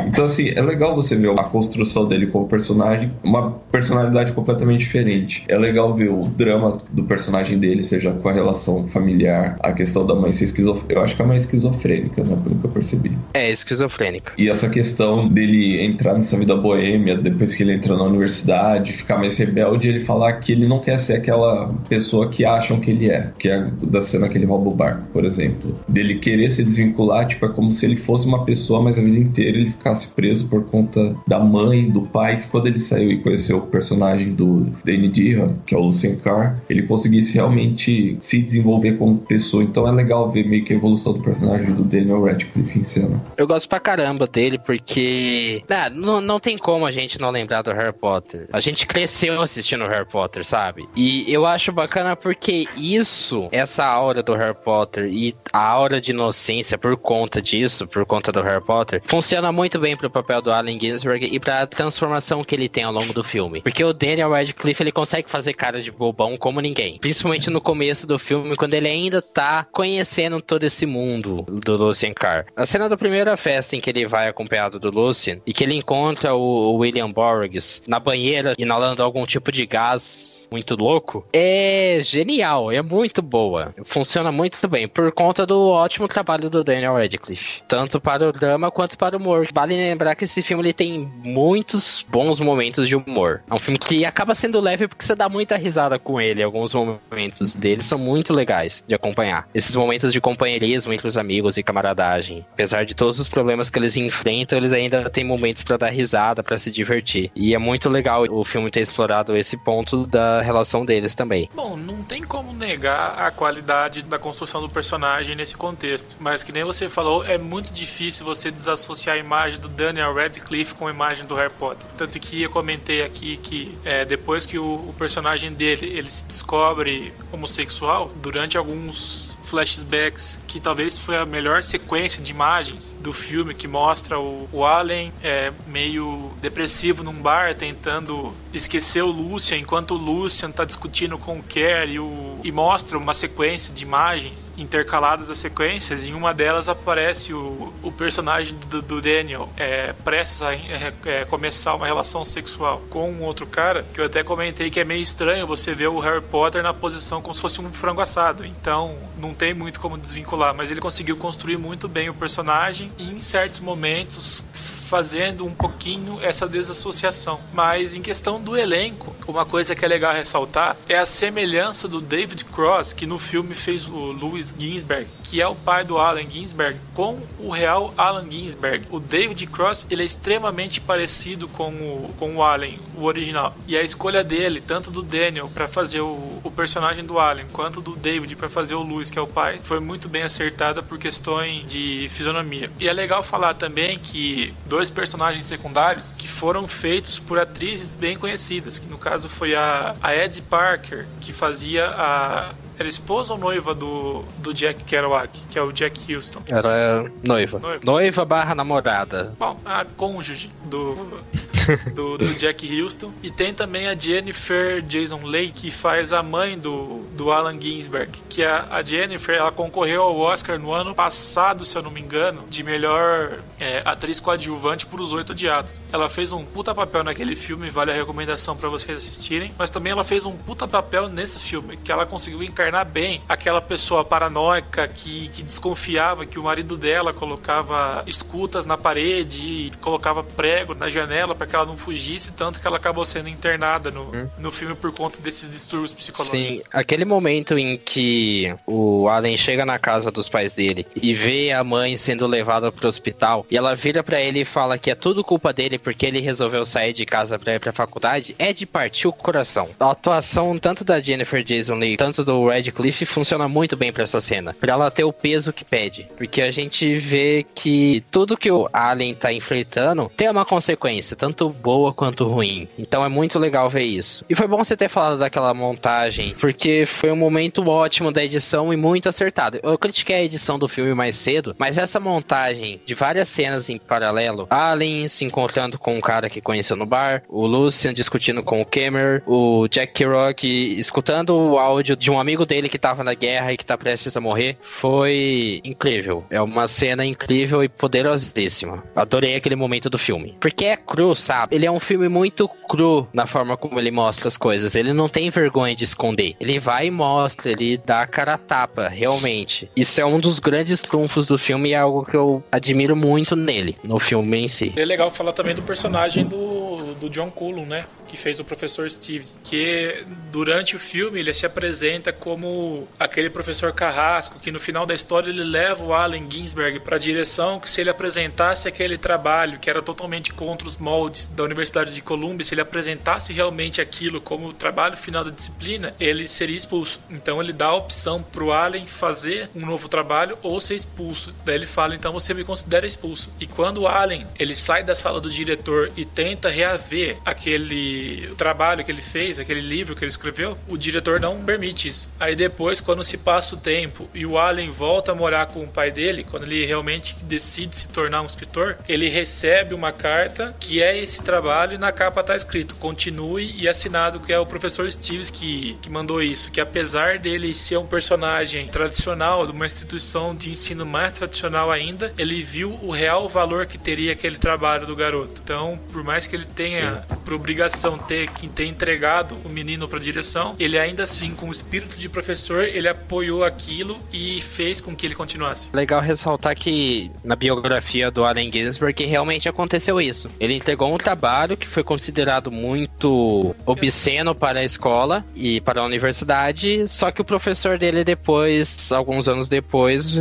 Então, 0.07 0.25
assim, 0.25 0.51
é 0.55 0.63
legal 0.63 0.95
você 0.95 1.17
ver 1.17 1.31
a 1.31 1.45
construção 1.45 2.07
dele 2.07 2.27
como 2.27 2.47
personagem, 2.49 3.11
uma 3.23 3.53
personalidade 3.73 4.33
completamente 4.33 4.81
diferente. 4.81 5.45
É 5.49 5.57
legal 5.57 5.95
ver 5.95 6.11
o 6.11 6.25
drama 6.25 6.79
do 6.93 7.05
personagem 7.05 7.59
dele, 7.59 7.83
seja 7.83 8.13
com 8.13 8.29
a 8.29 8.33
relação 8.33 8.87
familiar, 8.89 9.57
a 9.61 9.73
questão 9.73 10.07
da 10.07 10.15
mãe 10.15 10.33
ser 10.33 10.45
esquizofrênica. 10.45 10.95
Eu 10.95 11.03
acho 11.03 11.17
que 11.17 11.23
a 11.23 11.27
mãe 11.27 11.37
é 11.37 11.41
esquizofrênica, 11.41 12.23
né? 12.23 12.39
Pelo 12.43 12.57
que 12.57 12.65
eu 12.67 12.71
percebi. 12.71 13.13
É, 13.35 13.51
esquizofrênica. 13.51 14.33
E 14.39 14.49
essa 14.49 14.69
questão 14.69 15.29
dele 15.29 15.85
entrar 15.85 16.15
nessa 16.15 16.37
vida 16.37 16.57
boêmia, 16.57 17.17
depois 17.17 17.55
que 17.55 17.63
ele 17.63 17.73
entra 17.73 17.97
na 17.97 18.05
universidade, 18.05 18.93
ficar 18.93 19.19
mais 19.19 19.37
rebelde, 19.37 19.89
ele 19.89 20.01
falar 20.01 20.35
que 20.35 20.53
ele 20.53 20.67
não 20.67 20.81
quer 20.81 20.99
ser 20.99 21.15
aquela 21.15 21.73
pessoa 21.89 22.29
que 22.29 22.45
acham 22.45 22.79
que 22.81 22.91
ele 22.91 23.11
é, 23.11 23.31
que 23.39 23.49
é 23.49 23.65
da 23.83 24.01
cena 24.01 24.29
que 24.29 24.39
ele 24.39 24.47
rouba 24.47 24.71
o 24.71 24.75
barco, 24.75 25.05
por 25.13 25.25
exemplo. 25.25 25.75
Dele 25.89 26.17
querer 26.17 26.51
se 26.51 26.63
desvincular, 26.63 27.27
tipo, 27.27 27.47
é 27.47 27.49
como 27.49 27.73
se 27.73 27.87
ele 27.87 27.97
fosse 27.97 28.27
uma 28.27 28.45
pessoa, 28.45 28.83
mas 28.83 28.99
a 28.99 29.03
vida 29.03 29.19
inteira 29.25 29.59
ele 29.59 29.71
ficasse 29.71 30.09
preso 30.09 30.47
por 30.47 30.65
conta 30.65 31.15
da 31.27 31.39
mãe, 31.39 31.91
do 31.91 32.03
pai, 32.03 32.41
que 32.41 32.49
quando 32.49 32.67
ele 32.67 32.79
saiu 32.79 33.11
e 33.11 33.19
conheceu 33.19 33.59
o 33.59 33.67
personagem 33.67 34.33
do 34.33 34.67
Danny 34.85 35.09
Dehan, 35.09 35.57
que 35.67 35.75
é 35.75 35.79
o 35.79 35.83
Lucien 35.83 36.17
Carr, 36.17 36.61
ele 36.69 36.83
conseguisse 36.83 37.35
realmente 37.35 38.17
se 38.21 38.41
desenvolver 38.41 38.99
como 38.99 39.19
pessoa. 39.19 39.63
Então 39.63 39.87
é 39.87 39.93
legal 39.93 40.31
ver 40.31 40.45
meio 40.45 40.65
que 40.65 40.73
a 40.73 40.77
evolução 40.77 41.13
do 41.13 41.21
personagem 41.21 41.73
do 41.73 41.85
Daniel 41.85 42.25
Radcliffe 42.25 42.79
em 42.79 42.85
cena. 42.85 43.21
Eu 43.37 43.47
gosto 43.47 43.69
pra 43.69 43.81
caramba 43.81 44.27
dele, 44.27 44.59
porque. 44.59 45.63
Ah, 45.69 45.91
não, 45.91 46.21
não 46.21 46.41
tem 46.41 46.57
como 46.57 46.87
a 46.87 46.91
gente 46.91 47.21
não 47.21 47.31
lembrar 47.31 47.63
do 47.63 47.73
Harry 47.73 47.93
Potter. 47.93 48.49
A 48.53 48.61
gente 48.61 48.87
cresceu 48.87 49.41
assistindo 49.41 49.87
Harry 49.87 50.07
Potter, 50.07 50.45
sabe? 50.45 50.89
E 50.97 51.25
eu 51.33 51.47
acho 51.47 51.73
bacana 51.73 52.17
porque 52.17 52.67
isso, 52.77 53.49
essa 53.51 53.85
aura 53.85 54.23
do 54.23 54.35
Harry 54.35 54.57
Potter 54.65 55.07
e 55.07 55.35
a 55.53 55.67
aura 55.67 56.01
de 56.01 56.11
inocência 56.13 56.79
por 56.79 56.97
conta 56.97 57.41
disso, 57.41 57.87
por 57.87 58.05
conta 58.07 58.33
do 58.33 58.43
Harry 58.43 58.65
Potter, 58.65 59.03
funciona 59.15 59.53
muito 59.53 59.79
bem 59.79 59.97
pro 59.97 60.11
papel 60.11 60.43
do 60.43 60.51
Allen 60.51 60.77
Ginsberg 60.77 61.29
e 61.31 61.39
pra 61.39 61.69
transformação 61.69 62.43
que 62.43 62.53
ele 62.53 62.69
tem 62.69 62.83
ao 62.83 62.93
longo 62.93 63.13
do 63.13 63.23
filme. 63.23 63.63
Porque 63.63 63.85
o 63.85 63.93
Daniel 63.93 64.33
Radcliffe, 64.33 64.83
ele 64.83 64.91
consegue 64.91 65.31
fazer 65.31 65.53
cara 65.53 65.81
de 65.81 65.93
bobão 65.93 66.37
como 66.37 66.61
ninguém. 66.61 66.99
Principalmente 66.99 67.49
no 67.49 67.61
começo 67.61 68.09
do 68.09 68.19
filme, 68.19 68.57
quando 68.57 68.75
ele 68.75 68.89
ainda 68.89 69.23
tá 69.23 69.69
conhecendo 69.71 70.43
todo 70.43 70.65
esse 70.65 70.85
mundo 70.85 71.47
do 71.49 71.77
Lucien 71.77 72.13
Carr. 72.13 72.47
A 72.57 72.67
cena 72.67 72.89
da 72.89 72.97
primeira 72.97 73.37
festa 73.37 73.77
em 73.77 73.81
que 73.81 73.89
ele 73.89 74.05
vai 74.05 74.27
acompanhado 74.27 74.81
do 74.81 74.91
Lucien 74.91 75.41
e 75.47 75.53
que 75.53 75.63
ele 75.63 75.75
encontra 75.75 76.35
o 76.35 76.75
William 76.79 77.13
Borges 77.13 77.85
na 77.87 78.01
banheira 78.01 78.55
inalando 78.59 79.01
algum 79.01 79.25
tipo 79.25 79.53
de 79.53 79.65
gás 79.65 80.49
muito 80.51 80.75
louco 80.75 81.25
é 81.33 82.01
genial, 82.03 82.73
é 82.73 82.83
muito 82.83 83.23
boa. 83.23 83.73
Funciona 83.85 84.33
muito 84.33 84.67
bem 84.67 84.89
por 84.89 85.13
conta 85.13 85.47
do 85.47 85.69
ótimo 85.69 86.09
trabalho 86.09 86.51
do 86.51 86.65
Daniel 86.65 86.97
Radcliffe, 86.97 87.63
tanto 87.69 88.01
para 88.01 88.29
o 88.29 88.33
drama 88.33 88.73
quanto 88.73 88.99
para 88.99 89.04
o 89.13 89.17
humor. 89.17 89.49
Vale 89.53 89.77
lembrar 89.77 90.15
que 90.15 90.25
esse 90.25 90.43
filme 90.43 90.63
ele 90.63 90.73
tem 90.73 91.11
muitos 91.23 92.05
bons 92.09 92.41
momentos 92.41 92.89
de 92.89 92.97
humor. 92.97 93.43
É 93.51 93.55
um 93.55 93.59
filme 93.59 93.79
que 93.79 94.05
acaba 94.05 94.35
sendo 94.35 94.61
leve 94.61 94.89
porque 94.89 95.05
você 95.05 95.15
dá 95.15 95.29
muita 95.29 95.57
risada 95.57 95.99
com 95.99 96.21
ele. 96.21 96.43
Alguns 96.43 96.73
momentos 96.73 97.55
dele 97.55 97.83
são 97.83 97.99
muito 97.99 98.33
legais 98.33 98.83
de 98.87 98.95
acompanhar. 98.95 99.49
Esses 99.55 99.77
momentos 99.77 100.13
de 100.13 100.21
companheirismo 100.21 100.93
entre 100.93 101.07
os 101.07 101.19
amigos 101.19 101.57
e 101.57 101.63
camaradagem. 101.63 102.47
Apesar 102.53 102.85
de 102.85 102.95
todos 102.95 103.19
os 103.19 103.29
problemas 103.29 103.69
que 103.69 103.79
eles 103.79 103.97
enfrentam, 103.97 104.59
eles 104.59 104.73
ainda 104.73 105.11
têm 105.11 105.25
momentos 105.25 105.63
para 105.63 105.77
dar 105.77 105.91
risada, 105.91 106.43
para 106.43 106.59
se 106.59 106.71
divertir. 106.71 107.31
E 107.35 107.55
é 107.55 107.59
muito 107.59 107.89
legal 107.89 108.25
o 108.31 108.45
filme 108.45 108.71
ter 108.71 108.81
explorado 108.81 109.37
esse 109.37 109.57
ponto 109.57 110.07
da 110.07 110.41
relação 110.41 110.85
deles 110.85 111.15
também. 111.15 111.49
Bom, 111.55 111.77
não 111.77 112.03
tem 112.03 112.23
como 112.23 112.53
negar 112.53 113.19
a 113.19 113.31
qualidade 113.31 114.03
da 114.03 114.19
construção 114.19 114.61
do 114.61 114.69
personagem 114.69 115.37
nesse 115.37 115.57
contexto. 115.57 116.17
Mas 116.19 116.43
que 116.43 116.53
nem 116.53 116.65
você 116.65 116.89
falou, 116.89 117.25
é 117.25 117.37
muito 117.39 117.73
difícil 117.73 118.25
você 118.25 118.51
desassociar 118.51 118.94
a 119.11 119.17
imagem 119.17 119.61
do 119.61 119.69
Daniel 119.69 120.15
Radcliffe 120.15 120.75
com 120.75 120.87
a 120.87 120.91
imagem 120.91 121.25
do 121.25 121.35
Harry 121.35 121.53
Potter. 121.53 121.87
Tanto 121.97 122.19
que 122.19 122.43
eu 122.43 122.51
comentei 122.51 123.03
aqui 123.03 123.37
que 123.37 123.77
é, 123.85 124.05
depois 124.05 124.47
que 124.47 124.59
o, 124.59 124.75
o 124.75 124.95
personagem 124.97 125.53
dele 125.53 125.87
ele 125.87 126.11
se 126.11 126.25
descobre 126.25 127.13
homossexual, 127.33 128.11
durante 128.17 128.57
alguns 128.57 129.24
flashbacks 129.45 130.39
que 130.47 130.61
talvez 130.61 130.99
foi 130.99 131.17
a 131.17 131.27
melhor 131.27 131.63
sequência 131.63 132.23
de 132.23 132.31
imagens 132.31 132.95
do 133.01 133.13
filme 133.13 133.55
que 133.55 133.69
mostra 133.69 134.19
o, 134.19 134.49
o 134.53 134.65
Allen 134.65 135.13
é, 135.23 135.53
meio 135.67 136.33
depressivo 136.41 137.03
num 137.03 137.15
bar 137.15 137.55
tentando 137.55 138.33
esquecer 138.53 139.03
o 139.03 139.11
Lucian 139.11 139.59
enquanto 139.59 139.93
o 139.93 139.97
Lucian 139.97 140.51
tá 140.51 140.65
discutindo 140.65 141.19
com 141.19 141.39
o 141.39 141.43
Kerr 141.43 141.89
e, 141.89 142.49
e 142.49 142.53
mostra 142.53 142.97
uma 142.97 143.13
sequência 143.13 143.73
de 143.73 143.83
imagens 143.83 144.53
intercaladas 144.57 145.31
às 145.31 145.39
sequências 145.39 146.05
e 146.05 146.11
em 146.11 146.15
uma 146.15 146.33
delas 146.33 146.69
aparece 146.69 147.33
o, 147.33 147.73
o 147.83 147.93
personagem 147.93 148.57
do, 148.69 148.81
do 148.81 149.01
Daniel 149.01 149.49
é, 149.57 149.93
prestes 150.05 150.43
a 150.43 150.55
é, 150.55 150.93
é, 151.07 151.25
começar 151.25 151.75
uma 151.75 151.87
relação 151.87 152.25
sexual 152.25 152.83
com 152.91 153.11
um 153.11 153.23
outro 153.23 153.47
cara 153.47 153.85
que 153.93 154.01
eu 154.01 154.05
até 154.05 154.23
comentei 154.23 154.71
que 154.71 154.81
é 154.81 154.85
meio 154.85 155.03
estranho 155.03 155.47
você 155.47 155.75
ver 155.75 155.89
o 155.89 155.99
Harry 155.99 156.23
Potter 156.23 156.63
na 156.63 156.73
posição 156.73 157.21
como 157.21 157.35
se 157.35 157.41
fosse 157.41 157.61
um 157.61 157.71
frango 157.73 158.01
assado. 158.01 158.45
Então 158.45 158.97
não 159.19 159.34
tem 159.35 159.53
muito 159.53 159.81
como 159.81 159.99
desvincular 159.99 160.55
mas 160.55 160.71
ele 160.71 160.81
conseguiu 160.81 161.17
construir 161.17 161.59
muito 161.59 161.89
bem 161.89 162.09
o 162.09 162.15
personagem 162.15 162.91
e 162.99 163.11
em 163.11 163.21
certos 163.21 163.61
momentos 163.61 164.43
fazendo 164.85 165.45
um 165.45 165.55
pouquinho 165.55 166.19
essa 166.23 166.47
desassociação. 166.47 167.41
Mas 167.53 167.95
em 167.95 168.03
questão 168.03 168.41
do 168.41 168.57
elenco, 168.57 169.15
uma 169.27 169.45
coisa 169.45 169.75
que 169.75 169.85
é 169.85 169.89
legal 169.89 170.15
ressaltar 170.15 170.77
é 170.89 170.99
a 170.99 171.07
semelhança 171.07 171.89
do 171.89 172.01
David 172.01 172.45
Cross, 172.45 172.93
que 172.93 173.07
no 173.07 173.19
filme 173.19 173.55
fez 173.55 173.87
o 173.87 174.13
Louis 174.13 174.55
Ginsberg, 174.57 175.09
que 175.23 175.41
é 175.41 175.49
o 175.49 175.55
pai 175.55 175.85
do 175.85 175.99
Allen 175.99 176.29
Ginsberg, 176.31 176.79
com 176.95 177.19
o 177.39 177.51
real 177.51 177.93
Allen 177.97 178.31
Ginsberg. 178.31 178.87
O 178.91 179.01
David 179.01 179.47
Cross 179.47 179.87
ele 179.91 180.03
é 180.03 180.07
extremamente 180.07 180.81
parecido 180.81 181.49
com 181.49 181.73
o, 181.73 182.15
com 182.19 182.37
o 182.37 182.43
Allen, 182.43 182.79
o 182.97 183.05
original. 183.05 183.55
E 183.67 183.77
a 183.77 183.83
escolha 183.83 184.23
dele, 184.23 184.61
tanto 184.61 184.91
do 184.91 185.03
Daniel 185.03 185.51
para 185.53 185.67
fazer 185.67 186.01
o, 186.01 186.41
o 186.43 186.51
personagem 186.51 187.05
do 187.05 187.19
Allen, 187.19 187.47
quanto 187.53 187.81
do 187.81 187.97
David 187.97 188.37
para 188.37 188.49
fazer 188.49 188.75
o 188.75 188.83
Louis, 188.83 189.11
que 189.11 189.19
é 189.19 189.23
o 189.23 189.27
pai, 189.27 189.61
foi 189.63 189.81
muito 189.81 190.09
bem 190.09 190.23
acertada 190.23 190.83
por 190.83 190.99
questões 190.99 191.67
de 191.67 192.09
fisionomia. 192.11 192.71
E 192.79 192.89
é 192.89 192.93
legal 192.93 193.23
falar 193.23 193.55
também 193.55 193.99
que 193.99 194.53
dois 194.75 194.91
personagens 194.91 195.45
secundários 195.45 196.13
que 196.19 196.27
foram 196.27 196.67
feitos 196.67 197.21
por 197.21 197.39
atrizes 197.39 197.95
bem 197.95 198.17
conhecidas, 198.17 198.77
que 198.77 198.89
no 198.89 198.99
caso 198.99 199.29
foi 199.29 199.55
a, 199.55 199.95
a 200.03 200.17
Eddie 200.17 200.43
Parker, 200.43 201.07
que 201.21 201.33
fazia 201.33 201.87
a 201.87 202.51
era 202.77 202.89
esposa 202.89 203.33
ou 203.35 203.39
noiva 203.39 203.73
do, 203.73 204.25
do 204.39 204.53
Jack 204.53 204.83
Kerouac, 204.83 205.31
que 205.49 205.57
é 205.57 205.63
o 205.63 205.71
Jack 205.71 206.13
Houston? 206.13 206.43
Era 206.49 207.09
noiva. 207.23 207.61
Noiva, 207.61 207.81
noiva 207.85 208.25
barra 208.25 208.53
namorada. 208.53 209.33
Bom, 209.39 209.61
a 209.65 209.85
cônjuge 209.85 210.51
do, 210.65 211.21
do, 211.95 212.19
do, 212.19 212.35
Jack 212.35 212.81
Houston. 212.81 213.13
E 213.23 213.31
tem 213.31 213.55
também 213.55 213.87
a 213.87 213.95
Jennifer 213.95 214.83
Jason 214.83 215.23
Leigh, 215.25 215.53
que 215.53 215.71
faz 215.71 216.13
a 216.13 216.23
mãe 216.23 216.59
do, 216.59 217.03
do 217.17 217.31
Alan 217.31 217.61
Ginsberg. 217.61 218.11
Que 218.29 218.45
a, 218.45 218.67
a 218.71 218.83
Jennifer, 218.83 219.37
ela 219.37 219.53
concorreu 219.53 220.03
ao 220.03 220.19
Oscar 220.19 220.59
no 220.59 220.73
ano 220.73 220.95
passado, 220.95 221.65
se 221.65 221.77
eu 221.77 221.83
não 221.83 221.91
me 221.91 222.01
engano, 222.01 222.45
de 222.49 222.63
melhor 222.63 223.41
é, 223.59 223.83
atriz 223.85 224.21
coadjuvante 224.21 224.87
por 224.87 225.01
Os 225.01 225.13
Oito 225.13 225.33
Odiados. 225.33 225.81
Ela 225.93 226.09
fez 226.09 226.33
um 226.33 226.45
puta 226.45 226.75
papel 226.75 227.05
naquele 227.05 227.37
filme, 227.37 227.71
vale 227.71 227.91
a 227.91 227.95
recomendação 227.95 228.57
para 228.57 228.69
vocês 228.69 228.97
assistirem. 228.97 229.53
Mas 229.59 229.71
também 229.71 229.93
ela 229.93 230.05
fez 230.05 230.25
um 230.25 230.37
puta 230.37 230.67
papel 230.67 231.09
nesse 231.09 231.39
filme, 231.39 231.77
que 231.77 231.93
ela 231.93 232.07
conseguiu 232.07 232.43
encarnar 232.43 232.85
bem 232.85 233.23
aquela 233.29 233.61
pessoa 233.61 234.05
paranoica 234.05 234.87
que, 234.89 235.29
que 235.29 235.43
desconfiava 235.43 236.27
que 236.27 236.39
o 236.39 236.45
marido 236.45 236.77
dela 236.77 237.13
colocava 237.13 238.03
escutas 238.07 238.67
na 238.67 238.77
parede 238.77 239.47
e 239.47 239.73
colocava 239.81 240.23
prego 240.23 240.75
na 240.75 240.89
janela 240.89 241.35
para 241.35 241.47
que 241.55 241.57
ela 241.57 241.67
não 241.67 241.77
fugisse, 241.77 242.33
tanto 242.33 242.61
que 242.61 242.67
ela 242.67 242.79
acabou 242.79 243.07
sendo 243.07 243.29
internada 243.29 243.89
no, 243.89 244.03
hum. 244.13 244.29
no 244.39 244.51
filme 244.51 244.75
por 244.75 244.93
conta 244.93 245.21
desses 245.21 245.53
distúrbios 245.53 245.95
psicológicos. 245.95 246.65
Sim, 246.65 246.69
aquele 246.73 247.05
momento 247.05 247.57
em 247.57 247.79
que 247.79 248.53
o 248.67 249.09
Allen 249.09 249.37
chega 249.37 249.65
na 249.65 249.79
casa 249.79 250.11
dos 250.11 250.29
pais 250.29 250.55
dele 250.55 250.85
e 250.97 251.15
vê 251.15 251.53
a 251.53 251.63
mãe 251.63 251.97
sendo 251.97 252.27
levada 252.27 252.73
pro 252.73 252.89
hospital 252.89 253.47
e 253.49 253.57
ela 253.57 253.77
vira 253.77 254.03
para 254.03 254.21
ele 254.21 254.41
e 254.41 254.45
fala 254.45 254.77
que 254.77 254.91
é 254.91 254.97
tudo 254.97 255.23
culpa 255.23 255.53
dele 255.53 255.79
porque 255.79 256.07
ele 256.07 256.19
resolveu 256.19 256.67
sair 256.67 256.93
de 256.93 257.07
casa 257.07 257.39
pra 257.39 257.55
ir 257.55 257.61
pra 257.61 257.73
faculdade, 257.73 258.35
é 258.37 258.53
de 258.53 258.67
partir 258.67 259.07
o 259.07 259.13
coração. 259.13 259.69
A 259.79 259.93
atuação 259.93 260.59
tanto 260.59 260.83
da 260.83 261.01
Jennifer 261.01 261.45
Jason 261.45 261.77
Leigh, 261.77 261.97
tanto 261.97 262.25
do 262.25 262.49
Radcliffe 262.49 263.07
funciona 263.07 263.47
muito 263.47 263.77
bem 263.77 263.93
para 263.93 264.03
essa 264.03 264.21
cena, 264.21 264.57
para 264.59 264.73
ela 264.73 264.91
ter 264.91 265.05
o 265.05 265.13
peso 265.13 265.53
que 265.53 265.65
pede, 265.65 266.09
porque 266.17 266.43
a 266.43 266.51
gente 266.51 266.99
vê 266.99 267.47
que 267.55 268.03
tudo 268.11 268.37
que 268.37 268.51
o 268.51 268.69
Allen 268.73 269.15
tá 269.15 269.33
enfrentando 269.33 270.11
tem 270.17 270.29
uma 270.29 270.45
consequência, 270.45 271.17
tanto 271.17 271.44
boa 271.51 271.93
quanto 271.93 272.27
ruim. 272.27 272.69
Então 272.79 273.05
é 273.05 273.09
muito 273.09 273.39
legal 273.39 273.69
ver 273.69 273.85
isso. 273.85 274.25
E 274.29 274.35
foi 274.35 274.47
bom 274.47 274.63
você 274.63 274.77
ter 274.77 274.89
falado 274.89 275.19
daquela 275.19 275.53
montagem, 275.55 276.35
porque 276.41 276.85
foi 276.87 277.11
um 277.11 277.17
momento 277.17 277.67
ótimo 277.69 278.13
da 278.13 278.25
edição 278.25 278.73
e 278.73 278.77
muito 278.77 279.09
acertado. 279.09 279.59
Eu 279.63 279.79
critiquei 279.79 280.17
a 280.17 280.23
edição 280.23 280.59
do 280.59 280.69
filme 280.69 280.95
mais 280.95 281.17
cedo, 281.17 281.55
mas 281.59 281.79
essa 281.79 282.01
montagem 282.01 282.81
de 282.85 282.95
várias 282.95 283.29
cenas 283.29 283.69
em 283.69 283.79
paralelo, 283.79 284.47
Allen 284.51 285.09
se 285.09 285.25
encontrando 285.25 285.79
com 285.79 285.97
um 285.97 286.01
cara 286.01 286.29
que 286.29 286.41
conheceu 286.41 286.77
no 286.77 286.87
bar, 286.87 287.23
o 287.29 287.47
Lucian 287.47 287.93
discutindo 287.93 288.43
com 288.43 288.61
o 288.61 288.67
Cameron, 288.67 289.21
o 289.27 289.69
Jack 289.69 289.93
Kerouac 289.93 290.45
escutando 290.45 291.37
o 291.37 291.59
áudio 291.59 291.97
de 291.97 292.11
um 292.11 292.19
amigo 292.19 292.47
dele 292.47 292.69
que 292.69 292.79
tava 292.79 293.05
na 293.05 293.15
guerra 293.15 293.53
e 293.53 293.57
que 293.57 293.65
tá 293.65 293.77
prestes 293.77 294.17
a 294.17 294.21
morrer, 294.21 294.57
foi 294.61 295.61
incrível. 295.65 296.25
É 296.31 296.41
uma 296.41 296.67
cena 296.67 297.05
incrível 297.05 297.63
e 297.63 297.69
poderosíssima. 297.69 298.83
Adorei 298.95 299.37
aquele 299.37 299.57
momento 299.57 299.89
do 299.91 299.99
filme. 299.99 300.37
Porque 300.41 300.65
é 300.65 300.77
cru, 300.77 301.15
sabe? 301.15 301.34
Ele 301.51 301.67
é 301.67 301.71
um 301.71 301.81
filme 301.81 302.09
muito 302.09 302.49
cru 302.49 303.07
na 303.13 303.27
forma 303.27 303.57
como 303.57 303.79
ele 303.79 303.91
mostra 303.91 304.29
as 304.29 304.37
coisas. 304.37 304.75
Ele 304.75 304.93
não 304.93 305.09
tem 305.09 305.31
vergonha 305.31 305.75
de 305.75 305.85
esconder. 305.85 306.35
Ele 306.41 306.59
vai 306.59 306.87
e 306.87 306.91
mostra, 306.91 307.51
ele 307.51 307.77
dá 307.79 308.03
a 308.03 308.07
cara 308.07 308.35
a 308.35 308.39
tapa, 308.39 308.89
realmente. 308.89 309.71
Isso 309.77 310.01
é 310.01 310.05
um 310.05 310.19
dos 310.19 310.39
grandes 310.39 310.81
trunfos 310.81 311.27
do 311.27 311.39
filme 311.39 311.71
e 311.71 311.73
é 311.73 311.79
algo 311.79 312.05
que 312.05 312.17
eu 312.17 312.43
admiro 312.51 312.97
muito 312.97 313.37
nele, 313.37 313.77
no 313.83 313.99
filme 313.99 314.39
em 314.39 314.49
si. 314.49 314.73
É 314.77 314.85
legal 314.85 315.11
falar 315.11 315.33
também 315.33 315.55
do 315.55 315.63
personagem 315.63 316.25
do, 316.25 316.95
do 316.95 317.11
John 317.11 317.31
Cullum, 317.31 317.67
né? 317.67 317.85
Que 318.15 318.21
fez 318.21 318.39
o 318.39 318.45
professor 318.45 318.89
Steve, 318.89 319.27
que 319.43 320.05
durante 320.31 320.77
o 320.77 320.79
filme 320.79 321.19
ele 321.19 321.35
se 321.35 321.45
apresenta 321.45 322.13
como 322.13 322.87
aquele 322.99 323.29
professor 323.29 323.73
carrasco 323.73 324.39
que 324.39 324.53
no 324.53 324.61
final 324.61 324.87
da 324.87 324.95
história 324.95 325.31
ele 325.31 325.43
leva 325.43 325.85
o 325.85 325.93
Allen 325.93 326.31
Ginsberg 326.31 326.79
para 326.81 326.95
a 326.95 326.99
direção 326.99 327.59
que 327.59 327.69
se 327.69 327.81
ele 327.81 327.91
apresentasse 327.91 328.69
aquele 328.69 328.97
trabalho 328.97 329.59
que 329.59 329.69
era 329.69 329.83
totalmente 329.83 330.33
contra 330.33 330.69
os 330.69 330.77
moldes 330.77 331.27
da 331.27 331.43
Universidade 331.43 331.93
de 331.93 332.01
Columbia, 332.01 332.45
se 332.45 332.55
ele 332.55 332.61
apresentasse 332.61 333.33
realmente 333.33 333.81
aquilo 333.81 334.21
como 334.21 334.49
o 334.49 334.53
trabalho 334.53 334.97
final 334.97 335.25
da 335.25 335.31
disciplina, 335.31 335.93
ele 335.99 336.29
seria 336.29 336.57
expulso. 336.57 337.01
Então 337.11 337.43
ele 337.43 337.53
dá 337.53 337.67
a 337.67 337.75
opção 337.75 338.23
para 338.23 338.45
o 338.45 338.53
Allen 338.53 338.87
fazer 338.87 339.51
um 339.57 339.67
novo 339.67 339.89
trabalho 339.89 340.39
ou 340.41 340.61
ser 340.61 340.77
expulso. 340.77 341.35
Daí 341.45 341.57
ele 341.57 341.67
fala, 341.67 341.97
então 341.97 342.13
você 342.13 342.33
me 342.33 342.45
considera 342.45 342.87
expulso. 342.87 343.33
E 343.41 343.47
quando 343.47 343.79
o 343.79 343.89
Allen 343.89 344.25
ele 344.39 344.55
sai 344.55 344.85
da 344.85 344.95
sala 344.95 345.21
do 345.21 345.31
diretor 345.31 345.91
e 345.97 346.05
tenta 346.05 346.49
reaver 346.49 347.17
aquele 347.25 348.04
trabalho 348.37 348.85
que 348.85 348.91
ele 348.91 349.03
fez, 349.03 349.39
aquele 349.39 349.61
livro 349.61 349.95
que 349.95 350.05
ele 350.05 350.11
escreveu, 350.11 350.57
o 350.69 350.77
diretor 350.77 351.21
não 351.21 351.43
permite 351.43 351.89
isso. 351.89 352.09
Aí 352.19 352.35
depois, 352.35 352.81
quando 352.81 353.05
se 353.05 353.17
passa 353.17 353.55
o 353.55 353.59
tempo 353.59 354.09
e 354.15 354.25
o 354.27 354.39
Allen 354.39 354.71
volta 354.71 355.13
a 355.13 355.15
morar 355.15 355.47
com 355.47 355.63
o 355.63 355.69
pai 355.69 355.91
dele, 355.91 356.25
quando 356.25 356.45
ele 356.45 356.65
realmente 356.65 357.17
decide 357.23 357.77
se 357.77 357.89
tornar 357.89 358.23
um 358.23 358.27
escritor, 358.27 358.77
ele 358.89 359.09
recebe 359.09 359.75
uma 359.75 359.93
carta 359.93 360.55
que 360.59 360.83
é 360.83 360.97
esse 360.97 361.23
trabalho 361.23 361.75
e 361.75 361.79
na 361.79 361.93
capa 361.93 362.21
está 362.21 362.37
escrito 362.37 362.75
continue 362.77 363.55
e 363.57 363.69
assinado 363.69 364.21
que 364.21 364.33
é 364.33 364.39
o 364.39 364.47
professor 364.47 364.91
Stevens 364.91 365.31
que, 365.31 365.77
que 365.81 365.91
mandou 365.91 366.23
isso, 366.23 366.51
que 366.51 366.61
apesar 366.61 367.19
dele 367.19 367.55
ser 367.55 367.77
um 367.77 367.87
personagem 367.87 368.67
tradicional 368.69 369.47
de 369.47 369.53
uma 369.53 369.67
instituição 369.67 370.35
de 370.35 370.51
ensino 370.51 370.85
mais 370.85 371.13
tradicional 371.13 371.71
ainda, 371.71 372.13
ele 372.17 372.43
viu 372.43 372.79
o 372.83 372.91
real 372.91 373.29
valor 373.29 373.67
que 373.67 373.79
teria 373.79 374.13
aquele 374.13 374.37
trabalho 374.37 374.87
do 374.87 374.97
garoto. 374.97 375.41
Então, 375.43 375.79
por 375.93 376.03
mais 376.03 376.27
que 376.27 376.37
ele 376.37 376.45
tenha 376.45 377.05
Sim. 377.09 377.17
por 377.25 377.35
obrigação 377.35 377.84
ter 377.93 378.31
que 378.31 378.49
ter 378.49 378.67
entregado 378.67 379.37
o 379.45 379.49
menino 379.49 379.87
para 379.89 379.99
a 379.99 380.03
direção, 380.03 380.55
ele 380.59 380.79
ainda 380.79 381.05
assim, 381.05 381.35
com 381.35 381.49
o 381.49 381.53
espírito 381.53 381.97
de 381.99 382.09
professor, 382.09 382.65
ele 382.65 382.89
apoiou 382.89 383.45
aquilo 383.45 383.99
e 384.13 384.41
fez 384.41 384.81
com 384.81 384.95
que 384.95 385.07
ele 385.07 385.15
continuasse. 385.15 385.69
Legal 385.73 386.01
ressaltar 386.01 386.57
que 386.57 387.11
na 387.23 387.37
biografia 387.37 388.11
do 388.11 388.25
Allen 388.25 388.51
Ginsberg 388.51 389.05
realmente 389.05 389.49
aconteceu 389.49 390.01
isso. 390.01 390.29
Ele 390.41 390.55
entregou 390.55 390.93
um 390.93 390.99
trabalho 390.99 391.57
que 391.57 391.67
foi 391.67 391.83
considerado 391.83 392.51
muito 392.51 393.55
obsceno 393.67 394.35
para 394.35 394.61
a 394.61 394.65
escola 394.65 395.25
e 395.35 395.61
para 395.61 395.81
a 395.81 395.85
universidade, 395.85 396.87
só 396.89 397.11
que 397.11 397.21
o 397.21 397.25
professor 397.25 397.79
dele 397.79 398.05
depois, 398.05 398.93
alguns 398.93 399.29
anos 399.29 399.49
depois, 399.49 400.13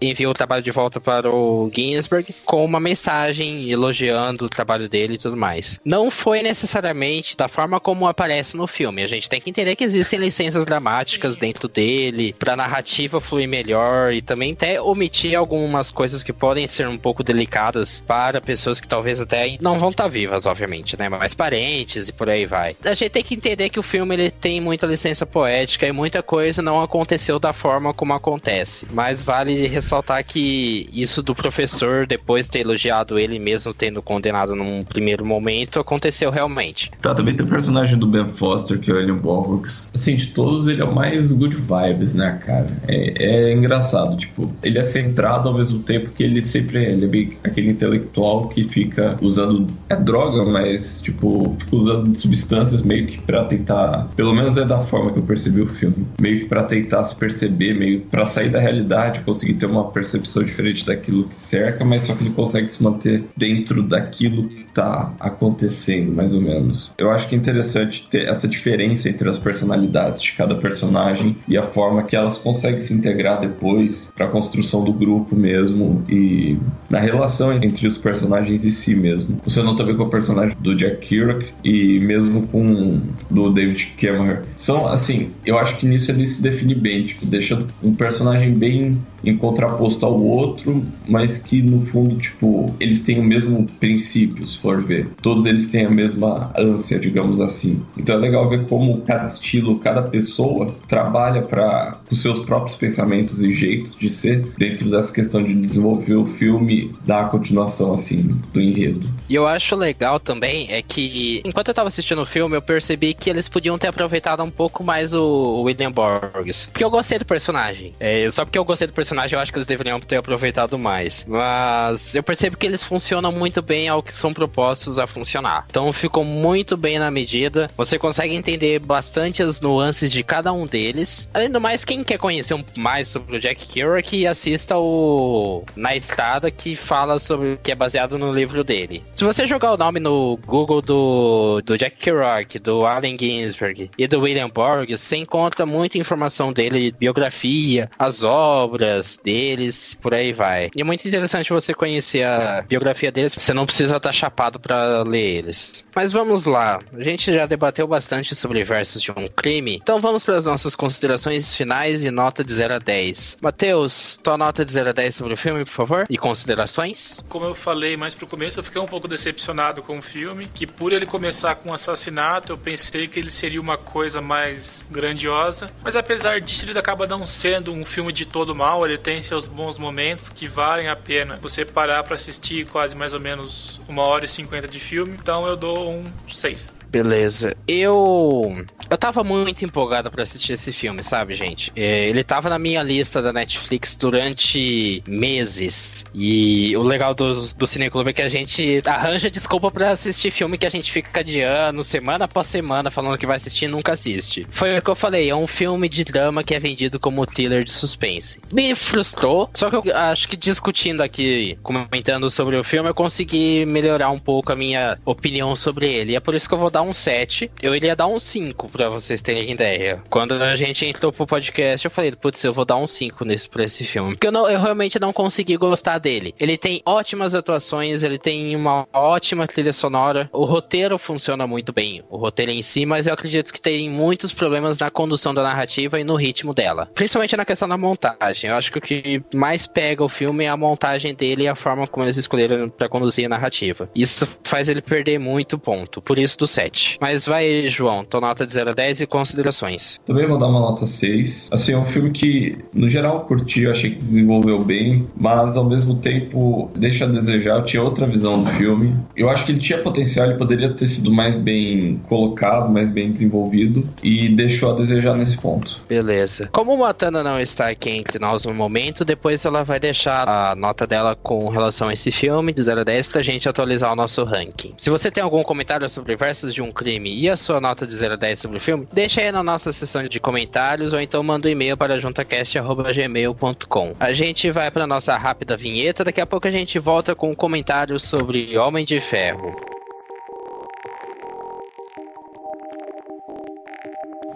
enviou 0.00 0.32
o 0.32 0.34
trabalho 0.34 0.62
de 0.62 0.70
volta 0.70 1.00
para 1.00 1.34
o 1.34 1.70
Ginsberg 1.72 2.34
com 2.44 2.64
uma 2.64 2.80
mensagem 2.80 3.70
elogiando 3.70 4.46
o 4.46 4.48
trabalho 4.48 4.88
dele 4.88 5.14
e 5.14 5.18
tudo 5.18 5.36
mais. 5.36 5.80
Não 5.84 6.10
foi 6.10 6.42
necessariamente 6.42 7.03
da 7.36 7.48
forma 7.48 7.80
como 7.80 8.06
aparece 8.06 8.56
no 8.56 8.66
filme. 8.66 9.02
A 9.02 9.08
gente 9.08 9.28
tem 9.28 9.40
que 9.40 9.50
entender 9.50 9.76
que 9.76 9.84
existem 9.84 10.18
licenças 10.18 10.64
dramáticas 10.64 11.34
Sim. 11.34 11.40
dentro 11.40 11.68
dele, 11.68 12.34
pra 12.38 12.56
narrativa 12.56 13.20
fluir 13.20 13.48
melhor 13.48 14.12
e 14.12 14.22
também 14.22 14.52
até 14.52 14.80
omitir 14.80 15.36
algumas 15.36 15.90
coisas 15.90 16.22
que 16.22 16.32
podem 16.32 16.66
ser 16.66 16.88
um 16.88 16.98
pouco 16.98 17.22
delicadas 17.22 18.02
para 18.06 18.40
pessoas 18.40 18.80
que 18.80 18.88
talvez 18.88 19.20
até 19.20 19.56
não 19.60 19.78
vão 19.78 19.90
estar 19.90 20.04
tá 20.04 20.08
vivas, 20.08 20.46
obviamente, 20.46 20.98
né? 20.98 21.08
Mas 21.08 21.34
parentes 21.34 22.08
e 22.08 22.12
por 22.12 22.28
aí 22.28 22.46
vai. 22.46 22.76
A 22.84 22.94
gente 22.94 23.10
tem 23.10 23.22
que 23.22 23.34
entender 23.34 23.68
que 23.68 23.78
o 23.78 23.82
filme 23.82 24.14
ele 24.14 24.30
tem 24.30 24.60
muita 24.60 24.86
licença 24.86 25.26
poética 25.26 25.86
e 25.86 25.92
muita 25.92 26.22
coisa 26.22 26.62
não 26.62 26.82
aconteceu 26.82 27.38
da 27.38 27.52
forma 27.52 27.92
como 27.92 28.12
acontece. 28.12 28.86
Mas 28.92 29.22
vale 29.22 29.66
ressaltar 29.66 30.24
que 30.24 30.88
isso 30.92 31.22
do 31.22 31.34
professor 31.34 32.06
depois 32.06 32.48
ter 32.48 32.60
elogiado 32.60 33.18
ele 33.18 33.38
mesmo 33.38 33.74
tendo 33.74 34.02
condenado 34.02 34.54
num 34.54 34.84
primeiro 34.84 35.24
momento 35.24 35.80
aconteceu 35.80 36.30
realmente. 36.30 36.90
Tá, 37.00 37.14
também 37.14 37.34
tem 37.34 37.44
o 37.44 37.48
personagem 37.48 37.98
do 37.98 38.06
Ben 38.06 38.26
Foster, 38.34 38.78
que 38.78 38.90
é 38.90 38.94
o 38.94 38.98
Alien 38.98 39.16
Borrocks. 39.16 39.90
Assim, 39.94 40.16
de 40.16 40.28
todos, 40.28 40.68
ele 40.68 40.80
é 40.80 40.84
o 40.84 40.94
mais 40.94 41.32
good 41.32 41.56
vibes, 41.56 42.14
né, 42.14 42.38
cara? 42.44 42.66
É, 42.88 43.24
é 43.24 43.52
engraçado, 43.52 44.16
tipo, 44.16 44.50
ele 44.62 44.78
é 44.78 44.82
centrado 44.82 45.48
ao 45.48 45.54
mesmo 45.54 45.80
tempo 45.80 46.10
que 46.10 46.22
ele 46.22 46.40
sempre 46.40 46.84
é, 46.84 46.90
ele 46.90 47.38
é 47.44 47.48
aquele 47.48 47.70
intelectual 47.70 48.48
que 48.48 48.64
fica 48.64 49.16
usando. 49.20 49.66
É 49.88 49.96
droga, 49.96 50.44
mas, 50.44 51.00
tipo, 51.00 51.56
usando 51.70 52.18
substâncias 52.18 52.82
meio 52.82 53.06
que 53.06 53.20
pra 53.20 53.44
tentar. 53.44 54.08
Pelo 54.16 54.34
menos 54.34 54.56
é 54.56 54.64
da 54.64 54.78
forma 54.78 55.12
que 55.12 55.18
eu 55.18 55.22
percebi 55.22 55.60
o 55.60 55.66
filme. 55.66 56.06
Meio 56.20 56.40
que 56.40 56.46
pra 56.46 56.62
tentar 56.62 57.04
se 57.04 57.14
perceber, 57.16 57.74
meio 57.74 58.00
pra 58.00 58.24
sair 58.24 58.50
da 58.50 58.58
realidade, 58.58 59.20
conseguir 59.20 59.54
ter 59.54 59.66
uma 59.66 59.90
percepção 59.90 60.42
diferente 60.42 60.86
daquilo 60.86 61.24
que 61.24 61.36
cerca, 61.36 61.84
mas 61.84 62.04
só 62.04 62.14
que 62.14 62.24
ele 62.24 62.34
consegue 62.34 62.66
se 62.66 62.82
manter 62.82 63.24
dentro 63.36 63.82
daquilo 63.82 64.48
que 64.48 64.64
tá 64.64 65.12
acontecendo, 65.20 66.12
mais 66.12 66.32
ou 66.32 66.40
menos 66.40 66.83
eu 66.98 67.10
acho 67.10 67.28
que 67.28 67.34
é 67.34 67.38
interessante 67.38 68.06
ter 68.10 68.28
essa 68.28 68.48
diferença 68.48 69.08
entre 69.08 69.28
as 69.28 69.38
personalidades 69.38 70.22
de 70.22 70.32
cada 70.32 70.54
personagem 70.54 71.36
e 71.48 71.56
a 71.56 71.62
forma 71.62 72.02
que 72.02 72.16
elas 72.16 72.38
conseguem 72.38 72.80
se 72.80 72.92
integrar 72.92 73.40
depois 73.40 74.12
para 74.14 74.26
a 74.26 74.28
construção 74.28 74.84
do 74.84 74.92
grupo 74.92 75.34
mesmo 75.34 76.04
e 76.08 76.56
na 76.88 76.98
relação 76.98 77.52
entre 77.52 77.86
os 77.86 77.98
personagens 77.98 78.64
em 78.64 78.70
si 78.70 78.94
mesmo. 78.94 79.40
Você 79.44 79.62
não 79.62 79.76
também 79.76 79.96
com 79.96 80.04
o 80.04 80.10
personagem 80.10 80.56
do 80.60 80.74
Jack 80.74 81.06
Kerouac 81.06 81.46
e 81.64 81.98
mesmo 82.00 82.46
com 82.48 83.00
do 83.30 83.50
David 83.50 83.92
Cameron. 83.98 84.42
São 84.56 84.86
assim, 84.86 85.30
eu 85.44 85.58
acho 85.58 85.76
que 85.76 85.86
nisso 85.86 86.10
ele 86.10 86.26
se 86.26 86.42
define 86.42 86.74
bem, 86.74 87.06
tipo, 87.06 87.26
deixa 87.26 87.62
um 87.82 87.94
personagem 87.94 88.52
bem 88.52 88.98
em 89.24 89.36
contraposto 89.36 90.04
ao 90.04 90.20
outro, 90.22 90.84
mas 91.08 91.38
que 91.38 91.62
no 91.62 91.84
fundo, 91.86 92.16
tipo, 92.16 92.74
eles 92.78 93.02
têm 93.02 93.18
o 93.18 93.24
mesmo 93.24 93.66
princípio, 93.80 94.46
se 94.46 94.58
for 94.58 94.82
ver. 94.82 95.08
Todos 95.22 95.46
eles 95.46 95.68
têm 95.68 95.86
a 95.86 95.90
mesma 95.90 96.50
mesma 96.74 96.84
ânsia, 96.84 96.98
digamos 96.98 97.40
assim. 97.40 97.82
Então 97.96 98.16
é 98.16 98.18
legal 98.18 98.48
ver 98.48 98.66
como 98.66 99.00
cada 99.02 99.26
estilo, 99.26 99.78
cada 99.78 100.02
pessoa 100.02 100.74
trabalha 100.88 101.42
para 101.42 101.98
os 102.10 102.20
seus 102.20 102.40
próprios 102.40 102.76
pensamentos 102.76 103.42
e 103.42 103.52
jeitos 103.52 103.96
de 103.96 104.10
ser 104.10 104.46
dentro 104.58 104.90
dessa 104.90 105.12
questão 105.12 105.42
de 105.42 105.54
desenvolver 105.54 106.14
o 106.14 106.26
filme, 106.26 106.92
dar 107.06 107.22
a 107.22 107.28
continuação 107.28 107.92
assim 107.92 108.38
do 108.52 108.60
enredo. 108.60 109.08
E 109.28 109.34
eu 109.34 109.46
acho 109.46 109.76
legal 109.76 110.20
também 110.20 110.70
é 110.70 110.82
que 110.82 111.40
enquanto 111.44 111.68
eu 111.68 111.74
tava 111.74 111.88
assistindo 111.88 112.22
o 112.22 112.26
filme, 112.26 112.56
eu 112.56 112.62
percebi 112.62 113.14
que 113.14 113.30
eles 113.30 113.48
podiam 113.48 113.78
ter 113.78 113.88
aproveitado 113.88 114.42
um 114.42 114.50
pouco 114.50 114.82
mais 114.82 115.14
o 115.14 115.62
William 115.62 115.92
Borges. 115.92 116.66
Porque 116.66 116.84
eu 116.84 116.90
gostei 116.90 117.18
do 117.18 117.24
personagem. 117.24 117.92
É, 117.98 118.28
só 118.30 118.44
porque 118.44 118.58
eu 118.58 118.64
gostei 118.64 118.86
do 118.86 118.92
personagem, 118.92 119.36
eu 119.36 119.40
acho 119.40 119.52
que 119.52 119.58
eles 119.58 119.66
deveriam 119.66 120.00
ter 120.00 120.16
aproveitado 120.16 120.78
mais. 120.78 121.24
Mas 121.28 122.14
eu 122.14 122.22
percebo 122.22 122.56
que 122.56 122.66
eles 122.66 122.82
funcionam 122.82 123.32
muito 123.32 123.62
bem 123.62 123.88
ao 123.88 124.02
que 124.02 124.12
são 124.12 124.32
propostos 124.34 124.98
a 124.98 125.06
funcionar. 125.06 125.64
Então 125.68 125.92
ficou 125.92 126.24
muito 126.24 126.63
bem 126.76 126.98
na 126.98 127.10
medida. 127.10 127.70
Você 127.76 127.98
consegue 127.98 128.34
entender 128.34 128.78
bastante 128.78 129.42
as 129.42 129.60
nuances 129.60 130.10
de 130.10 130.22
cada 130.22 130.52
um 130.52 130.66
deles. 130.66 131.28
Além 131.34 131.50
do 131.50 131.60
mais, 131.60 131.84
quem 131.84 132.02
quer 132.02 132.18
conhecer 132.18 132.62
mais 132.76 133.08
sobre 133.08 133.36
o 133.36 133.40
Jack 133.40 133.66
Kerouac, 133.66 134.26
assista 134.26 134.78
o 134.78 135.64
Na 135.76 135.94
Estrada, 135.94 136.50
que 136.50 136.74
fala 136.76 137.18
sobre 137.18 137.58
que 137.62 137.72
é 137.72 137.74
baseado 137.74 138.18
no 138.18 138.32
livro 138.32 138.64
dele. 138.64 139.02
Se 139.14 139.24
você 139.24 139.46
jogar 139.46 139.72
o 139.72 139.76
nome 139.76 140.00
no 140.00 140.38
Google 140.46 140.80
do, 140.80 141.60
do 141.62 141.76
Jack 141.76 141.96
Kerouac, 141.96 142.58
do 142.58 142.86
Allen 142.86 143.16
Ginsberg 143.18 143.90
e 143.98 144.06
do 144.06 144.20
William 144.20 144.48
Borges, 144.48 145.00
você 145.00 145.16
encontra 145.16 145.66
muita 145.66 145.98
informação 145.98 146.52
dele, 146.52 146.94
biografia, 146.98 147.90
as 147.98 148.22
obras 148.22 149.20
deles, 149.22 149.94
por 149.94 150.14
aí 150.14 150.32
vai. 150.32 150.70
E 150.74 150.80
é 150.80 150.84
muito 150.84 151.06
interessante 151.06 151.52
você 151.52 151.74
conhecer 151.74 152.22
a 152.22 152.62
biografia 152.62 153.10
deles, 153.10 153.34
você 153.34 153.52
não 153.52 153.66
precisa 153.66 153.96
estar 153.96 154.12
chapado 154.12 154.58
para 154.60 155.02
ler 155.02 155.38
eles. 155.38 155.84
Mas 155.94 156.12
vamos 156.12 156.44
lá, 156.44 156.53
a 156.56 156.80
gente 156.98 157.32
já 157.32 157.46
debateu 157.46 157.86
bastante 157.86 158.34
sobre 158.34 158.64
versos 158.64 159.02
de 159.02 159.10
um 159.10 159.28
crime, 159.28 159.80
então 159.82 160.00
vamos 160.00 160.24
para 160.24 160.36
as 160.36 160.44
nossas 160.44 160.74
considerações 160.76 161.54
finais 161.54 162.04
e 162.04 162.10
nota 162.10 162.44
de 162.44 162.52
0 162.52 162.74
a 162.74 162.78
10. 162.78 163.38
Matheus, 163.40 164.18
tua 164.22 164.36
nota 164.36 164.64
de 164.64 164.72
0 164.72 164.90
a 164.90 164.92
10 164.92 165.14
sobre 165.14 165.34
o 165.34 165.36
filme, 165.36 165.64
por 165.64 165.72
favor, 165.72 166.04
e 166.08 166.16
considerações? 166.16 167.24
Como 167.28 167.44
eu 167.44 167.54
falei 167.54 167.96
mais 167.96 168.14
pro 168.14 168.26
começo, 168.26 168.60
eu 168.60 168.64
fiquei 168.64 168.80
um 168.80 168.86
pouco 168.86 169.08
decepcionado 169.08 169.82
com 169.82 169.98
o 169.98 170.02
filme, 170.02 170.50
que 170.54 170.66
por 170.66 170.92
ele 170.92 171.06
começar 171.06 171.54
com 171.56 171.70
um 171.70 171.74
assassinato, 171.74 172.52
eu 172.52 172.58
pensei 172.58 173.06
que 173.06 173.18
ele 173.18 173.30
seria 173.30 173.60
uma 173.60 173.76
coisa 173.76 174.20
mais 174.20 174.86
grandiosa, 174.90 175.70
mas 175.82 175.96
apesar 175.96 176.40
disso 176.40 176.64
ele 176.64 176.78
acaba 176.78 177.06
não 177.06 177.26
sendo 177.26 177.72
um 177.72 177.84
filme 177.84 178.12
de 178.12 178.24
todo 178.24 178.54
mal, 178.54 178.84
ele 178.86 178.98
tem 178.98 179.22
seus 179.22 179.46
bons 179.46 179.78
momentos 179.78 180.28
que 180.28 180.46
valem 180.46 180.88
a 180.88 180.96
pena 180.96 181.38
você 181.40 181.64
parar 181.64 182.02
para 182.02 182.16
assistir 182.16 182.66
quase 182.66 182.94
mais 182.94 183.12
ou 183.12 183.20
menos 183.20 183.80
uma 183.88 184.02
hora 184.02 184.24
e 184.24 184.28
cinquenta 184.28 184.68
de 184.68 184.80
filme, 184.80 185.16
então 185.20 185.46
eu 185.46 185.56
dou 185.56 185.90
um 185.90 186.04
6. 186.44 186.83
Beleza. 186.94 187.56
Eu. 187.66 188.64
Eu 188.88 188.96
tava 188.96 189.24
muito 189.24 189.64
empolgado 189.64 190.12
para 190.12 190.22
assistir 190.22 190.52
esse 190.52 190.70
filme, 190.72 191.02
sabe, 191.02 191.34
gente? 191.34 191.72
É, 191.74 192.08
ele 192.08 192.22
tava 192.22 192.48
na 192.48 192.56
minha 192.56 192.82
lista 192.84 193.20
da 193.20 193.32
Netflix 193.32 193.96
durante 193.96 195.02
meses. 195.04 196.04
E 196.14 196.76
o 196.76 196.82
legal 196.82 197.12
do, 197.12 197.48
do 197.54 197.66
Cineclube 197.66 198.10
é 198.10 198.12
que 198.12 198.22
a 198.22 198.28
gente 198.28 198.80
arranja 198.86 199.28
desculpa 199.28 199.72
para 199.72 199.90
assistir 199.90 200.30
filme 200.30 200.56
que 200.56 200.66
a 200.66 200.70
gente 200.70 200.92
fica 200.92 201.18
adiando 201.18 201.82
semana 201.82 202.26
após 202.26 202.46
semana 202.46 202.92
falando 202.92 203.18
que 203.18 203.26
vai 203.26 203.36
assistir 203.36 203.64
e 203.64 203.68
nunca 203.68 203.94
assiste. 203.94 204.46
Foi 204.48 204.78
o 204.78 204.82
que 204.82 204.90
eu 204.90 204.94
falei, 204.94 205.28
é 205.28 205.34
um 205.34 205.48
filme 205.48 205.88
de 205.88 206.04
drama 206.04 206.44
que 206.44 206.54
é 206.54 206.60
vendido 206.60 207.00
como 207.00 207.26
thriller 207.26 207.64
de 207.64 207.72
suspense. 207.72 208.38
Me 208.52 208.72
frustrou, 208.76 209.50
só 209.54 209.68
que 209.68 209.76
eu 209.76 209.96
acho 209.96 210.28
que 210.28 210.36
discutindo 210.36 211.00
aqui, 211.00 211.58
comentando 211.60 212.30
sobre 212.30 212.56
o 212.56 212.62
filme, 212.62 212.90
eu 212.90 212.94
consegui 212.94 213.66
melhorar 213.66 214.10
um 214.10 214.18
pouco 214.18 214.52
a 214.52 214.56
minha 214.56 214.96
opinião 215.04 215.56
sobre 215.56 215.92
ele. 215.92 216.12
E 216.12 216.16
é 216.16 216.20
por 216.20 216.34
isso 216.34 216.48
que 216.48 216.54
eu 216.54 216.58
vou 216.58 216.70
dar 216.70 216.83
um 216.84 216.92
7. 216.92 217.50
Eu 217.60 217.74
iria 217.74 217.96
dar 217.96 218.06
um 218.06 218.18
5, 218.18 218.70
pra 218.70 218.88
vocês 218.88 219.20
terem 219.22 219.50
ideia. 219.50 220.02
Quando 220.08 220.34
a 220.34 220.54
gente 220.56 220.86
entrou 220.86 221.12
pro 221.12 221.26
podcast, 221.26 221.84
eu 221.84 221.90
falei, 221.90 222.12
putz, 222.12 222.42
eu 222.44 222.52
vou 222.52 222.64
dar 222.64 222.76
um 222.76 222.86
5 222.86 223.24
nesse, 223.24 223.48
pra 223.48 223.64
esse 223.64 223.84
filme. 223.84 224.12
Porque 224.12 224.26
eu, 224.26 224.32
não, 224.32 224.48
eu 224.48 224.60
realmente 224.60 225.00
não 225.00 225.12
consegui 225.12 225.56
gostar 225.56 225.98
dele. 225.98 226.34
Ele 226.38 226.56
tem 226.56 226.82
ótimas 226.84 227.34
atuações, 227.34 228.02
ele 228.02 228.18
tem 228.18 228.54
uma 228.54 228.86
ótima 228.92 229.46
trilha 229.46 229.72
sonora. 229.72 230.28
O 230.32 230.44
roteiro 230.44 230.98
funciona 230.98 231.46
muito 231.46 231.72
bem, 231.72 232.02
o 232.08 232.16
roteiro 232.16 232.52
em 232.52 232.62
si, 232.62 232.86
mas 232.86 233.06
eu 233.06 233.14
acredito 233.14 233.52
que 233.52 233.60
tem 233.60 233.90
muitos 233.90 234.32
problemas 234.32 234.78
na 234.78 234.90
condução 234.90 235.34
da 235.34 235.42
narrativa 235.42 235.98
e 235.98 236.04
no 236.04 236.16
ritmo 236.16 236.54
dela. 236.54 236.88
Principalmente 236.94 237.36
na 237.36 237.44
questão 237.44 237.68
da 237.68 237.76
montagem. 237.76 238.50
Eu 238.50 238.56
acho 238.56 238.70
que 238.72 238.78
o 238.78 238.82
que 238.82 239.22
mais 239.34 239.66
pega 239.66 240.04
o 240.04 240.08
filme 240.08 240.44
é 240.44 240.48
a 240.48 240.56
montagem 240.56 241.14
dele 241.14 241.44
e 241.44 241.48
a 241.48 241.54
forma 241.54 241.86
como 241.86 242.04
eles 242.04 242.16
escolheram 242.16 242.68
para 242.68 242.88
conduzir 242.88 243.26
a 243.26 243.28
narrativa. 243.28 243.88
Isso 243.94 244.26
faz 244.42 244.68
ele 244.68 244.82
perder 244.82 245.18
muito 245.18 245.58
ponto. 245.58 246.00
Por 246.00 246.18
isso 246.18 246.38
do 246.38 246.46
7. 246.46 246.63
7. 246.64 246.98
Mas 247.00 247.26
vai, 247.26 247.68
João, 247.68 248.04
tua 248.04 248.20
nota 248.20 248.46
de 248.46 248.52
0 248.52 248.70
a 248.70 248.72
10 248.72 249.02
e 249.02 249.06
considerações. 249.06 250.00
Também 250.06 250.26
vou 250.26 250.38
dar 250.38 250.46
uma 250.46 250.60
nota 250.60 250.86
6. 250.86 251.48
Assim, 251.50 251.72
é 251.72 251.78
um 251.78 251.84
filme 251.86 252.10
que, 252.10 252.58
no 252.72 252.88
geral, 252.88 253.20
curti, 253.20 253.62
eu 253.62 253.70
achei 253.70 253.90
que 253.90 253.96
desenvolveu 253.96 254.62
bem, 254.62 255.06
mas 255.16 255.56
ao 255.56 255.64
mesmo 255.64 255.96
tempo 255.96 256.70
deixa 256.76 257.04
a 257.04 257.08
desejar. 257.08 257.56
Eu 257.56 257.64
tinha 257.64 257.82
outra 257.82 258.06
visão 258.06 258.42
do 258.42 258.50
filme. 258.52 258.94
Eu 259.16 259.28
acho 259.28 259.44
que 259.44 259.52
ele 259.52 259.60
tinha 259.60 259.78
potencial, 259.78 260.26
ele 260.26 260.36
poderia 260.36 260.70
ter 260.70 260.88
sido 260.88 261.10
mais 261.12 261.36
bem 261.36 261.96
colocado, 262.08 262.72
mais 262.72 262.88
bem 262.88 263.12
desenvolvido, 263.12 263.88
e 264.02 264.28
deixou 264.28 264.72
a 264.72 264.76
desejar 264.76 265.14
nesse 265.14 265.36
ponto. 265.38 265.80
Beleza. 265.88 266.48
Como 266.52 266.74
o 266.74 266.78
Matana 266.78 267.22
não 267.22 267.38
está 267.38 267.68
aqui 267.68 267.90
entre 267.90 268.18
nós 268.18 268.44
no 268.44 268.54
momento, 268.54 269.04
depois 269.04 269.44
ela 269.44 269.62
vai 269.62 269.78
deixar 269.78 270.28
a 270.28 270.54
nota 270.54 270.86
dela 270.86 271.16
com 271.16 271.48
relação 271.48 271.88
a 271.88 271.92
esse 271.92 272.10
filme, 272.10 272.52
de 272.52 272.62
0 272.62 272.80
a 272.80 272.84
10, 272.84 273.08
pra 273.08 273.22
gente 273.22 273.48
atualizar 273.48 273.92
o 273.92 273.96
nosso 273.96 274.24
ranking. 274.24 274.72
Se 274.78 274.90
você 274.90 275.10
tem 275.10 275.22
algum 275.22 275.42
comentário 275.42 275.88
sobre 275.90 276.16
versos 276.16 276.53
de 276.54 276.62
um 276.62 276.72
crime 276.72 277.12
e 277.14 277.28
a 277.28 277.36
sua 277.36 277.60
nota 277.60 277.86
de 277.86 277.94
0 277.94 278.14
a 278.14 278.16
10 278.16 278.38
sobre 278.38 278.58
o 278.58 278.60
filme, 278.60 278.88
deixa 278.92 279.20
aí 279.20 279.30
na 279.32 279.42
nossa 279.42 279.72
seção 279.72 280.04
de 280.04 280.20
comentários 280.20 280.92
ou 280.92 281.00
então 281.00 281.22
manda 281.22 281.48
um 281.48 281.50
e-mail 281.50 281.76
para 281.76 281.98
juntacast.gmail.com. 281.98 283.94
A 283.98 284.12
gente 284.12 284.50
vai 284.50 284.70
para 284.70 284.86
nossa 284.86 285.16
rápida 285.16 285.56
vinheta, 285.56 286.04
daqui 286.04 286.20
a 286.20 286.26
pouco 286.26 286.46
a 286.46 286.50
gente 286.50 286.78
volta 286.78 287.14
com 287.14 287.30
um 287.30 287.34
comentário 287.34 287.98
sobre 287.98 288.56
Homem 288.56 288.84
de 288.84 289.00
Ferro. 289.00 289.54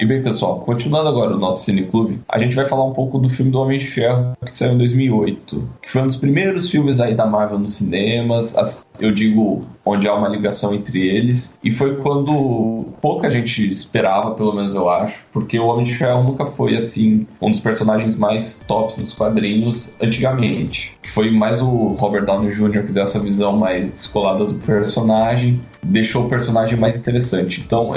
E 0.01 0.07
bem, 0.07 0.23
pessoal, 0.23 0.61
continuando 0.61 1.09
agora 1.09 1.35
o 1.35 1.39
nosso 1.39 1.65
Cineclube, 1.65 2.21
a 2.29 2.39
gente 2.39 2.55
vai 2.55 2.65
falar 2.67 2.85
um 2.85 2.93
pouco 2.93 3.19
do 3.19 3.29
filme 3.29 3.51
do 3.51 3.61
Homem 3.61 3.81
de 3.81 3.87
Ferro, 3.87 4.37
que 4.45 4.53
saiu 4.53 4.75
em 4.75 4.79
2008, 4.79 5.69
que 5.83 5.91
foi 5.91 6.03
um 6.03 6.07
dos 6.07 6.17
primeiros 6.17 6.71
filmes 6.71 7.01
aí 7.01 7.17
da 7.17 7.27
Marvel 7.27 7.59
nos 7.59 7.75
cinemas, 7.75 8.55
eu 9.01 9.11
digo 9.11 9.67
onde 9.89 10.09
há 10.09 10.15
uma 10.15 10.29
ligação 10.29 10.75
entre 10.75 11.07
eles, 11.07 11.59
e 11.63 11.71
foi 11.71 11.97
quando 11.97 12.87
pouca 13.01 13.31
gente 13.31 13.69
esperava, 13.69 14.33
pelo 14.33 14.55
menos 14.55 14.75
eu 14.75 14.89
acho, 14.89 15.25
porque 15.33 15.59
o 15.59 15.67
Homem 15.67 15.85
de 15.85 15.95
Ferro 15.95 16.23
nunca 16.23 16.47
foi 16.47 16.77
assim 16.77 17.27
um 17.41 17.51
dos 17.51 17.61
personagens 17.61 18.17
mais 18.17 18.59
tops 18.67 18.99
dos 18.99 19.15
quadrinhos 19.15 19.91
antigamente. 20.01 20.97
Foi 21.07 21.31
mais 21.31 21.63
o 21.63 21.95
Robert 21.95 22.25
Downey 22.25 22.53
Jr. 22.53 22.85
que 22.85 22.93
deu 22.93 23.03
essa 23.03 23.19
visão 23.19 23.57
mais 23.57 23.91
descolada 23.91 24.45
do 24.45 24.55
personagem, 24.55 25.61
deixou 25.83 26.27
o 26.27 26.29
personagem 26.29 26.79
mais 26.79 26.99
interessante. 26.99 27.63
Então, 27.65 27.93